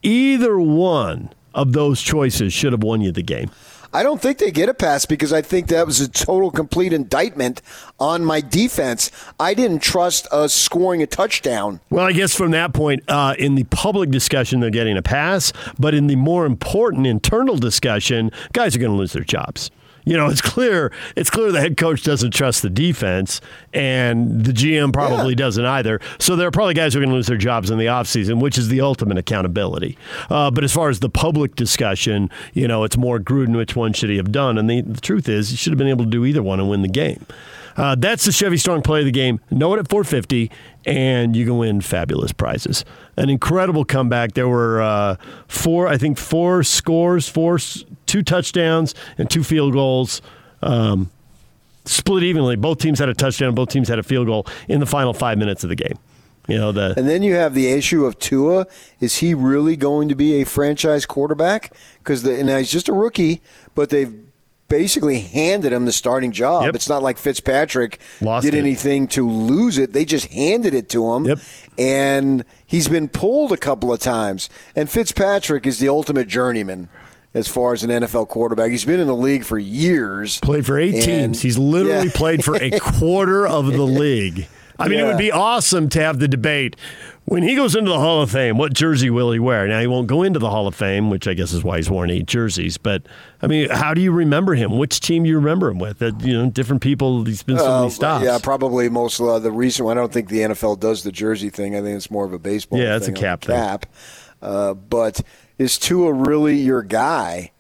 Either 0.04 0.60
one 0.60 1.32
of 1.54 1.74
those 1.74 2.02
choices 2.02 2.54
should 2.54 2.72
have 2.72 2.84
won 2.84 3.02
you 3.02 3.12
the 3.12 3.22
game. 3.22 3.52
I 3.94 4.04
don't 4.04 4.22
think 4.22 4.38
they 4.38 4.52
get 4.52 4.70
a 4.70 4.74
pass 4.74 5.06
because 5.06 5.34
I 5.34 5.42
think 5.42 5.68
that 5.68 5.86
was 5.86 6.00
a 6.00 6.08
total 6.08 6.50
complete 6.50 6.94
indictment 6.94 7.62
on 8.00 8.24
my 8.24 8.40
defense. 8.40 9.12
I 9.40 9.54
didn't 9.54 9.80
trust 9.80 10.28
us 10.32 10.54
scoring 10.54 11.02
a 11.02 11.08
touchdown. 11.08 11.82
Well, 11.90 12.06
I 12.06 12.14
guess 12.14 12.34
from 12.34 12.52
that 12.52 12.74
point, 12.74 13.04
uh, 13.10 13.36
in 13.38 13.56
the 13.56 13.66
public 13.66 14.10
discussion, 14.10 14.62
they're 14.62 14.70
getting 14.70 14.98
a 14.98 15.02
pass, 15.02 15.52
but 15.78 15.94
in 15.94 16.08
the 16.08 16.16
more 16.16 16.46
important 16.46 17.06
internal 17.06 17.58
discussion, 17.58 18.32
guys 18.54 18.76
are 18.76 18.80
going 18.80 18.94
to 18.94 18.98
lose 18.98 19.12
their 19.12 19.24
jobs. 19.24 19.72
You 20.04 20.18
know, 20.18 20.28
it's 20.28 20.42
clear. 20.42 20.92
It's 21.16 21.30
clear 21.30 21.52
the 21.52 21.62
head 21.62 21.78
coach 21.78 22.04
doesn't 22.04 22.32
trust 22.32 22.62
the 22.62 22.70
defense, 22.70 23.42
and 23.74 24.44
the 24.44 24.52
GM 24.52 24.92
probably 24.94 25.34
yeah. 25.34 25.38
doesn't 25.38 25.66
either. 25.66 26.00
So 26.20 26.36
there 26.36 26.48
are 26.48 26.52
probably 26.52 26.74
guys 26.74 26.94
who 26.94 27.00
are 27.00 27.02
going 27.02 27.12
to 27.12 27.16
lose 27.16 27.28
their 27.28 27.38
jobs 27.38 27.70
in 27.70 27.78
the 27.78 27.86
offseason, 27.86 28.42
which 28.42 28.58
is 28.58 28.70
the 28.70 28.82
ultimate 28.82 29.18
accountability. 29.18 29.98
Uh, 30.30 30.52
but 30.52 30.64
as 30.64 30.74
far 30.74 30.90
as 30.90 31.00
the 31.00 31.10
public 31.10 31.56
discussion, 31.56 32.30
you 32.54 32.68
know, 32.68 32.84
it's 32.84 32.98
more 32.98 33.20
Gruden. 33.20 33.56
Which 33.56 33.76
one 33.76 33.94
should 33.94 34.10
he 34.10 34.18
have 34.18 34.32
done? 34.32 34.58
And 34.58 34.70
the, 34.70 34.82
the 34.82 35.02
truth 35.02 35.30
is, 35.30 35.50
he 35.50 35.56
should 35.56 35.72
have 35.72 35.78
been 35.78 35.88
able 35.88 36.06
to 36.06 36.12
do 36.12 36.26
either 36.26 36.42
one 36.42 36.60
and 36.60 36.70
win 36.70 36.82
the 36.82 36.88
game. 36.88 37.26
Uh, 37.76 37.96
that's 37.96 38.26
the 38.26 38.32
Chevy 38.32 38.58
Strong 38.58 38.82
play 38.82 39.00
of 39.00 39.06
the 39.06 39.12
game. 39.12 39.40
Know 39.50 39.74
it 39.74 39.80
at 39.80 39.90
450, 39.90 40.52
and 40.86 41.36
you 41.36 41.46
can 41.46 41.58
win 41.58 41.82
fabulous 41.82 42.32
prizes. 42.32 42.86
An 43.18 43.30
incredible 43.30 43.86
comeback. 43.86 44.34
There 44.34 44.48
were 44.48 44.82
uh, 44.82 45.16
four, 45.48 45.88
I 45.88 45.98
think, 45.98 46.18
four 46.18 46.64
scores, 46.64 47.28
four, 47.28 47.60
two 48.12 48.22
touchdowns, 48.22 48.94
and 49.18 49.30
two 49.30 49.44
field 49.44 49.72
goals. 49.72 50.22
Um, 50.62 51.10
split 51.86 52.24
evenly. 52.24 52.58
Both 52.58 52.80
teams 52.80 53.00
had 53.00 53.08
a 53.08 53.14
touchdown. 53.14 53.56
Both 53.56 53.70
teams 53.70 53.88
had 53.88 54.00
a 54.00 54.04
field 54.04 54.28
goal 54.28 54.46
in 54.68 54.82
the 54.82 54.86
final 54.86 55.14
five 55.14 55.38
minutes 55.38 55.64
of 55.64 55.70
the 55.70 55.76
game. 55.76 55.98
You 56.48 56.58
know 56.58 56.72
the, 56.72 56.94
and 56.98 57.08
then 57.08 57.24
you 57.24 57.36
have 57.36 57.54
the 57.54 57.72
issue 57.72 58.06
of 58.06 58.20
Tua. 58.20 58.68
Is 59.00 59.18
he 59.18 59.34
really 59.34 59.78
going 59.78 60.10
to 60.10 60.16
be 60.16 60.42
a 60.42 60.44
franchise 60.44 61.06
quarterback? 61.06 61.74
Because 62.00 62.26
now 62.26 62.58
he's 62.58 62.72
just 62.72 62.90
a 62.90 62.94
rookie, 62.94 63.42
but 63.76 63.90
they've 63.90 64.14
basically 64.68 65.20
handed 65.20 65.72
him 65.72 65.86
the 65.86 65.92
starting 65.92 66.32
job. 66.32 66.64
Yep. 66.64 66.76
It's 66.76 66.90
not 66.90 67.04
like 67.04 67.18
Fitzpatrick 67.18 68.00
Lost 68.20 68.44
did 68.44 68.56
it. 68.56 68.58
anything 68.58 69.08
to 69.10 69.30
lose 69.30 69.78
it. 69.78 69.94
They 69.94 70.04
just 70.04 70.28
handed 70.28 70.74
it 70.74 70.90
to 70.90 71.14
him. 71.14 71.26
Yep. 71.26 71.40
And 71.78 72.46
he's 72.66 72.88
been 72.88 73.08
pulled 73.08 73.52
a 73.52 73.58
couple 73.58 73.94
of 73.94 74.00
times. 74.00 74.50
And 74.76 74.90
Fitzpatrick 74.90 75.66
is 75.66 75.80
the 75.80 75.90
ultimate 75.90 76.28
journeyman 76.28 76.90
as 77.34 77.48
far 77.48 77.74
as 77.74 77.84
an 77.84 77.90
NFL 77.90 78.28
quarterback. 78.28 78.72
He's 78.72 78.86
been 78.86 79.00
in 79.00 79.08
the 79.08 79.16
league 79.16 79.46
for 79.46 79.58
years. 79.58 80.40
Played 80.40 80.66
for 80.66 80.78
eight 80.78 80.96
and, 80.96 81.04
teams. 81.04 81.42
He's 81.42 81.58
literally 81.58 82.08
yeah. 82.08 82.14
played 82.14 82.44
for 82.44 82.56
a 82.56 82.72
quarter 82.80 83.48
of 83.48 83.68
the 83.68 83.84
league. 83.84 84.48
I 84.78 84.88
mean, 84.88 84.98
yeah. 84.98 85.06
it 85.06 85.08
would 85.10 85.18
be 85.18 85.32
awesome 85.32 85.90
to 85.90 86.02
have 86.02 86.20
the 86.20 86.28
debate 86.28 86.76
when 87.26 87.44
he 87.44 87.56
goes 87.56 87.76
into 87.76 87.90
the 87.90 88.00
Hall 88.00 88.22
of 88.22 88.32
Fame, 88.32 88.58
what 88.58 88.74
jersey 88.74 89.10
will 89.10 89.32
he 89.32 89.40
wear? 89.40 89.68
Now, 89.68 89.80
he 89.80 89.88
won't 89.88 90.08
go 90.08 90.24
into 90.24 90.40
the 90.40 90.50
Hall 90.50 90.68
of 90.68 90.76
Fame, 90.76 91.10
which 91.10 91.28
I 91.28 91.34
guess 91.34 91.54
is 91.54 91.64
why 91.64 91.78
he's 91.78 91.90
worn 91.90 92.10
eight 92.10 92.26
jerseys. 92.26 92.78
But, 92.78 93.04
I 93.42 93.48
mean, 93.48 93.70
how 93.70 93.94
do 93.94 94.02
you 94.02 94.12
remember 94.12 94.56
him? 94.56 94.78
Which 94.78 95.00
team 95.00 95.24
do 95.24 95.30
you 95.30 95.38
remember 95.38 95.70
him 95.70 95.80
with? 95.80 96.02
Uh, 96.02 96.12
you 96.20 96.34
know, 96.34 96.50
different 96.50 96.82
people, 96.82 97.24
he's 97.24 97.44
been 97.44 97.58
so 97.58 97.64
many 97.64 97.88
uh, 97.88 97.90
stops. 97.90 98.26
Yeah, 98.26 98.40
probably 98.42 98.90
most 98.90 99.22
uh, 99.22 99.40
the 99.40 99.52
reason 99.52 99.86
why 99.86 99.92
I 99.92 99.96
don't 99.96 100.12
think 100.12 100.30
the 100.30 100.40
NFL 100.40 100.80
does 100.80 101.04
the 101.04 101.12
jersey 101.12 101.50
thing. 101.50 101.76
I 101.76 101.82
think 101.82 101.96
it's 101.96 102.12
more 102.12 102.26
of 102.26 102.34
a 102.34 102.40
baseball 102.40 102.80
Yeah, 102.80 102.98
it's 102.98 103.08
a 103.08 103.14
cap 103.14 103.42
Cap. 103.42 103.86
Uh, 104.42 104.74
but 104.74 105.22
is 105.62 105.78
Tua 105.78 106.12
really 106.12 106.58
your 106.58 106.82
guy? 106.84 107.52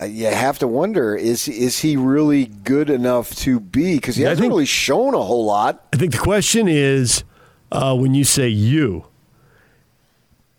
Uh, 0.00 0.04
you 0.04 0.26
have 0.26 0.58
to 0.58 0.68
wonder 0.68 1.16
is 1.16 1.48
is 1.48 1.78
he 1.80 1.96
really 1.96 2.44
good 2.46 2.90
enough 2.90 3.34
to 3.36 3.58
be? 3.60 3.94
Because 3.96 4.16
he 4.16 4.22
Yeah, 4.22 4.28
hasn't 4.30 4.42
think- 4.44 4.50
really 4.52 4.66
shown 4.66 5.14
a 5.14 5.22
whole 5.22 5.44
lot. 5.46 5.86
I 5.92 5.96
think 5.96 6.12
the 6.12 6.18
question 6.18 6.68
is 6.68 7.24
uh, 7.72 7.96
when 7.96 8.14
you 8.14 8.24
say 8.24 8.48
you, 8.48 9.06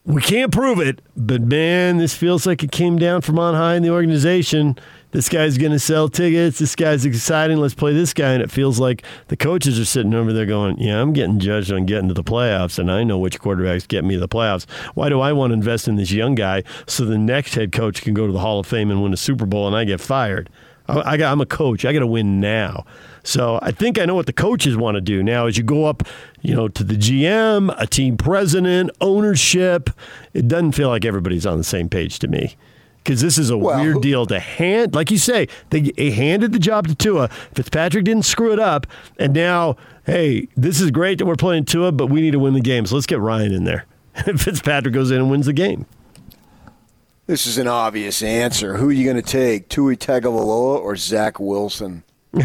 we 0.06 0.22
can't 0.22 0.52
prove 0.52 0.80
it, 0.80 1.02
but 1.16 1.42
man, 1.42 1.98
this 1.98 2.14
feels 2.16 2.46
like 2.48 2.64
it 2.64 2.72
came 2.72 2.98
down 2.98 3.22
from 3.22 3.38
on 3.38 3.54
high 3.54 3.76
in 3.76 3.84
the 3.84 3.90
organization. 3.92 4.78
This 5.12 5.30
guy's 5.30 5.58
going 5.58 5.72
to 5.72 5.80
sell 5.80 6.10
tickets. 6.10 6.60
This 6.60 6.76
guy's 6.76 7.06
exciting. 7.06 7.58
Let's 7.58 7.74
play 7.74 7.94
this 7.94 8.14
guy. 8.14 8.34
And 8.34 8.44
it 8.44 8.52
feels 8.52 8.78
like 8.78 9.04
the 9.30 9.38
coaches 9.38 9.80
are 9.80 9.86
sitting 9.86 10.14
over 10.14 10.34
there 10.34 10.46
going, 10.46 10.78
Yeah, 10.80 11.02
I'm 11.02 11.14
getting 11.14 11.40
judged 11.40 11.72
on 11.72 11.86
getting 11.86 12.10
to 12.10 12.14
the 12.14 12.24
playoffs, 12.24 12.78
and 12.78 12.92
I 12.92 13.04
know 13.04 13.18
which 13.18 13.40
quarterbacks 13.40 13.88
get 13.88 14.04
me 14.04 14.16
to 14.16 14.20
the 14.20 14.28
playoffs. 14.28 14.70
Why 14.96 15.08
do 15.08 15.22
I 15.22 15.32
want 15.32 15.52
to 15.52 15.54
invest 15.54 15.88
in 15.88 15.96
this 15.96 16.12
young 16.12 16.36
guy 16.36 16.64
so 16.88 17.06
the 17.06 17.18
next 17.18 17.56
head 17.56 17.72
coach 17.72 18.02
can 18.02 18.14
go 18.14 18.28
to 18.28 18.34
the 18.34 18.40
Hall 18.40 18.60
of 18.60 18.68
Fame 18.68 18.92
and 18.92 19.02
win 19.02 19.14
a 19.14 19.18
Super 19.18 19.46
Bowl 19.46 19.66
and 19.66 19.76
I 19.76 19.86
get 19.86 20.02
fired? 20.02 20.50
I, 20.90 21.18
got, 21.18 21.32
I'm 21.32 21.42
a 21.42 21.46
coach. 21.46 21.84
I 21.84 21.92
got 21.92 22.00
to 22.00 22.08
win 22.08 22.40
now. 22.40 22.86
So 23.24 23.60
I 23.62 23.72
think 23.72 24.00
I 24.00 24.06
know 24.06 24.16
what 24.16 24.26
the 24.26 24.34
coaches 24.34 24.78
want 24.78 24.96
to 24.96 25.02
do 25.02 25.22
now. 25.22 25.48
As 25.48 25.58
you 25.58 25.64
go 25.64 25.84
up, 25.86 26.04
you 26.42 26.56
know, 26.56 26.70
to 26.70 26.84
the 26.84 26.96
GM, 26.96 27.76
a 27.78 27.86
team 27.86 28.16
president, 28.16 28.92
ownership, 29.02 29.90
it 30.34 30.48
doesn't 30.48 30.72
feel 30.74 30.88
like 30.88 31.04
everybody's 31.04 31.46
on 31.46 31.58
the 31.58 31.64
same 31.64 31.90
page 31.90 32.20
to 32.20 32.30
me. 32.30 32.56
Because 33.08 33.22
this 33.22 33.38
is 33.38 33.50
a 33.50 33.58
Well, 33.58 33.82
weird 33.82 34.02
deal 34.02 34.26
to 34.26 34.38
hand, 34.38 34.94
like 34.94 35.10
you 35.12 35.18
say, 35.18 35.48
they, 35.70 35.80
they 35.80 36.12
handed 36.12 36.52
the 36.52 36.60
job 36.60 36.90
to 36.90 36.94
Tua. 36.96 37.30
Fitzpatrick 37.56 38.04
didn't 38.04 38.26
screw 38.26 38.52
it 38.52 38.60
up, 38.60 38.86
and 39.18 39.32
now, 39.32 39.78
hey, 40.06 40.50
this 40.58 40.82
is 40.82 40.92
great 40.92 41.18
that 41.20 41.26
we're 41.26 41.38
playing 41.38 41.64
Tua, 41.64 41.94
but 41.94 42.08
we 42.08 42.20
need 42.20 42.32
to 42.32 42.40
win 42.40 42.54
the 42.54 42.60
game. 42.60 42.86
So 42.86 42.96
let's 42.96 43.08
get 43.08 43.22
Ryan 43.22 43.54
in 43.54 43.64
there. 43.64 43.86
Fitzpatrick 44.16 44.94
goes 44.94 45.10
in 45.10 45.20
and 45.20 45.32
wins 45.32 45.46
the 45.46 45.54
game. 45.54 45.86
This 47.28 47.48
is 47.48 47.58
an 47.58 47.70
obvious 47.70 48.22
answer. 48.22 48.76
Who 48.76 48.90
are 48.90 48.92
you 48.92 49.06
going 49.06 49.16
to 49.16 49.22
take, 49.22 49.70
Tua 49.70 49.96
Tagovailoa 49.96 50.82
or 50.82 50.98
Zach 50.98 51.40
Wilson? 51.40 52.04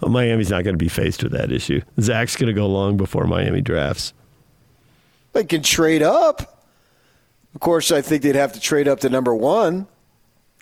Well, 0.00 0.12
Miami's 0.12 0.50
not 0.50 0.62
going 0.62 0.74
to 0.74 0.78
be 0.78 0.88
faced 0.88 1.24
with 1.24 1.32
that 1.32 1.50
issue. 1.50 1.80
Zach's 2.00 2.36
going 2.36 2.46
to 2.46 2.52
go 2.52 2.68
long 2.68 2.96
before 2.96 3.24
Miami 3.24 3.60
drafts. 3.60 4.12
They 5.32 5.42
can 5.42 5.60
trade 5.60 6.04
up. 6.04 6.55
Of 7.56 7.60
course, 7.60 7.90
I 7.90 8.02
think 8.02 8.22
they'd 8.22 8.34
have 8.34 8.52
to 8.52 8.60
trade 8.60 8.86
up 8.86 9.00
to 9.00 9.08
number 9.08 9.34
one. 9.34 9.86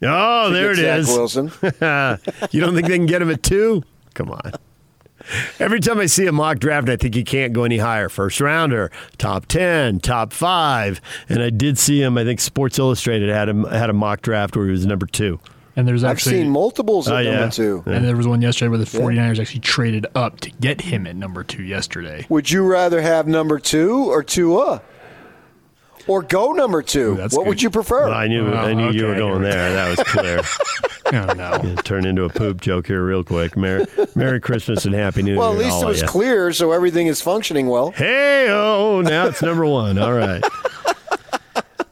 Oh, 0.01 0.49
to 0.49 0.55
there 0.55 0.71
it 0.71 0.77
get 0.77 1.01
is. 1.01 1.09
Wilson. 1.09 1.51
you 2.53 2.61
don't 2.61 2.73
think 2.77 2.87
they 2.87 2.97
can 2.97 3.07
get 3.07 3.21
him 3.21 3.31
at 3.33 3.43
two? 3.43 3.83
Come 4.15 4.31
on. 4.31 4.53
Every 5.59 5.81
time 5.81 5.99
I 5.99 6.07
see 6.07 6.29
a 6.29 6.33
mock 6.33 6.61
draft, 6.61 6.89
I 6.89 6.95
think 6.95 7.17
he 7.17 7.25
can't 7.25 7.53
go 7.53 7.65
any 7.65 7.79
higher. 7.79 8.09
First 8.09 8.41
rounder, 8.41 8.93
top 9.19 9.47
ten, 9.47 9.99
top 9.99 10.33
five, 10.33 11.01
and 11.29 11.43
I 11.43 11.51
did 11.51 11.79
see 11.79 12.01
him. 12.01 12.17
I 12.17 12.23
think 12.23 12.39
Sports 12.39 12.79
Illustrated 12.79 13.29
had 13.29 13.49
him 13.49 13.65
had 13.65 13.91
a 13.91 13.93
mock 13.93 14.23
draft 14.23 14.55
where 14.57 14.67
he 14.67 14.71
was 14.71 14.87
number 14.87 15.07
two. 15.07 15.41
And 15.75 15.89
there's 15.89 16.05
I've 16.05 16.21
seen 16.23 16.49
multiples 16.49 17.09
at 17.09 17.15
Oh, 17.17 17.19
yeah. 17.19 17.31
number 17.41 17.51
two. 17.53 17.83
and 17.87 18.05
there 18.05 18.17
was 18.17 18.29
one 18.29 18.41
yesterday 18.41 18.69
where 18.69 18.79
the 18.79 18.85
49ers 18.85 19.41
actually 19.41 19.59
traded 19.59 20.07
up 20.15 20.39
to 20.43 20.51
get 20.61 20.81
him 20.83 21.09
at 21.09 21.17
number 21.17 21.43
two 21.43 21.65
yesterday. 21.65 22.25
Would 22.29 22.53
you 22.53 22.63
rather 22.65 23.03
have 23.03 23.27
number 23.27 23.59
two 23.59 24.05
or 24.05 24.23
Tua? 24.23 24.81
Or 26.07 26.23
go 26.23 26.53
number 26.53 26.83
two? 26.83 27.15
that's 27.17 27.35
what 27.35 27.45
good. 27.45 27.49
would 27.49 27.63
you 27.63 27.71
prefer? 27.71 28.09
Well, 28.09 28.13
I 28.19 28.29
knew 28.29 28.47
Oh, 28.47 28.53
I 28.55 28.75
knew 28.75 28.89
oh, 28.89 28.91
you 28.91 29.07
were 29.07 29.15
going 29.15 29.43
there. 29.43 29.73
That 29.73 29.97
was 29.97 30.07
clear. 30.09 30.41
Oh 31.13 31.33
no. 31.35 31.53
It 31.63 31.85
turned 31.85 32.07
into 32.07 32.25
a 32.25 32.31
poop 32.31 32.63
joke 32.63 32.87
here 32.87 33.05
real 33.05 33.23
quick. 33.23 33.59
Merry, 33.59 33.85
Merry 34.17 34.41
Christmas 34.41 34.87
and 34.87 34.95
Happy 34.95 35.23
New 35.23 35.33
Year. 35.33 35.39
well, 35.39 35.53
at 35.53 35.59
least 35.59 35.83
it 35.83 35.87
was 35.87 36.03
clear, 36.03 36.51
so 36.51 36.73
everything 36.73 37.09
is 37.09 37.21
functioning 37.21 37.69
well. 37.69 37.91
Hey, 37.91 38.47
oh, 38.49 39.03
now 39.03 39.27
it's 39.27 39.43
number 39.43 39.67
one. 39.67 39.99
All 39.99 40.15
right. 40.15 40.43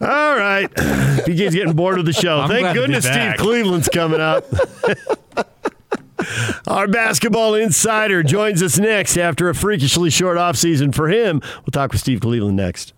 All 0.00 0.36
right. 0.36 0.68
PK's 0.74 1.54
getting 1.54 1.74
bored 1.74 1.98
with 1.98 2.06
the 2.06 2.14
show. 2.14 2.40
I'm 2.40 2.48
Thank 2.48 2.62
glad 2.62 2.72
to 2.72 2.80
be 2.80 2.86
goodness 2.86 3.04
Steve. 3.04 3.34
Cleveland's 3.36 3.88
coming 3.88 4.20
up. 4.20 4.46
Our 6.66 6.88
basketball 6.88 7.54
insider 7.54 8.22
joins 8.22 8.62
us 8.62 8.78
next 8.78 9.18
after 9.18 9.50
a 9.50 9.54
freakishly 9.54 10.08
short 10.08 10.38
offseason 10.38 10.94
for 10.94 11.08
him. 11.08 11.42
We'll 11.58 11.72
talk 11.72 11.92
with 11.92 12.00
Steve 12.00 12.20
Cleveland 12.20 12.56
next. 12.56 12.94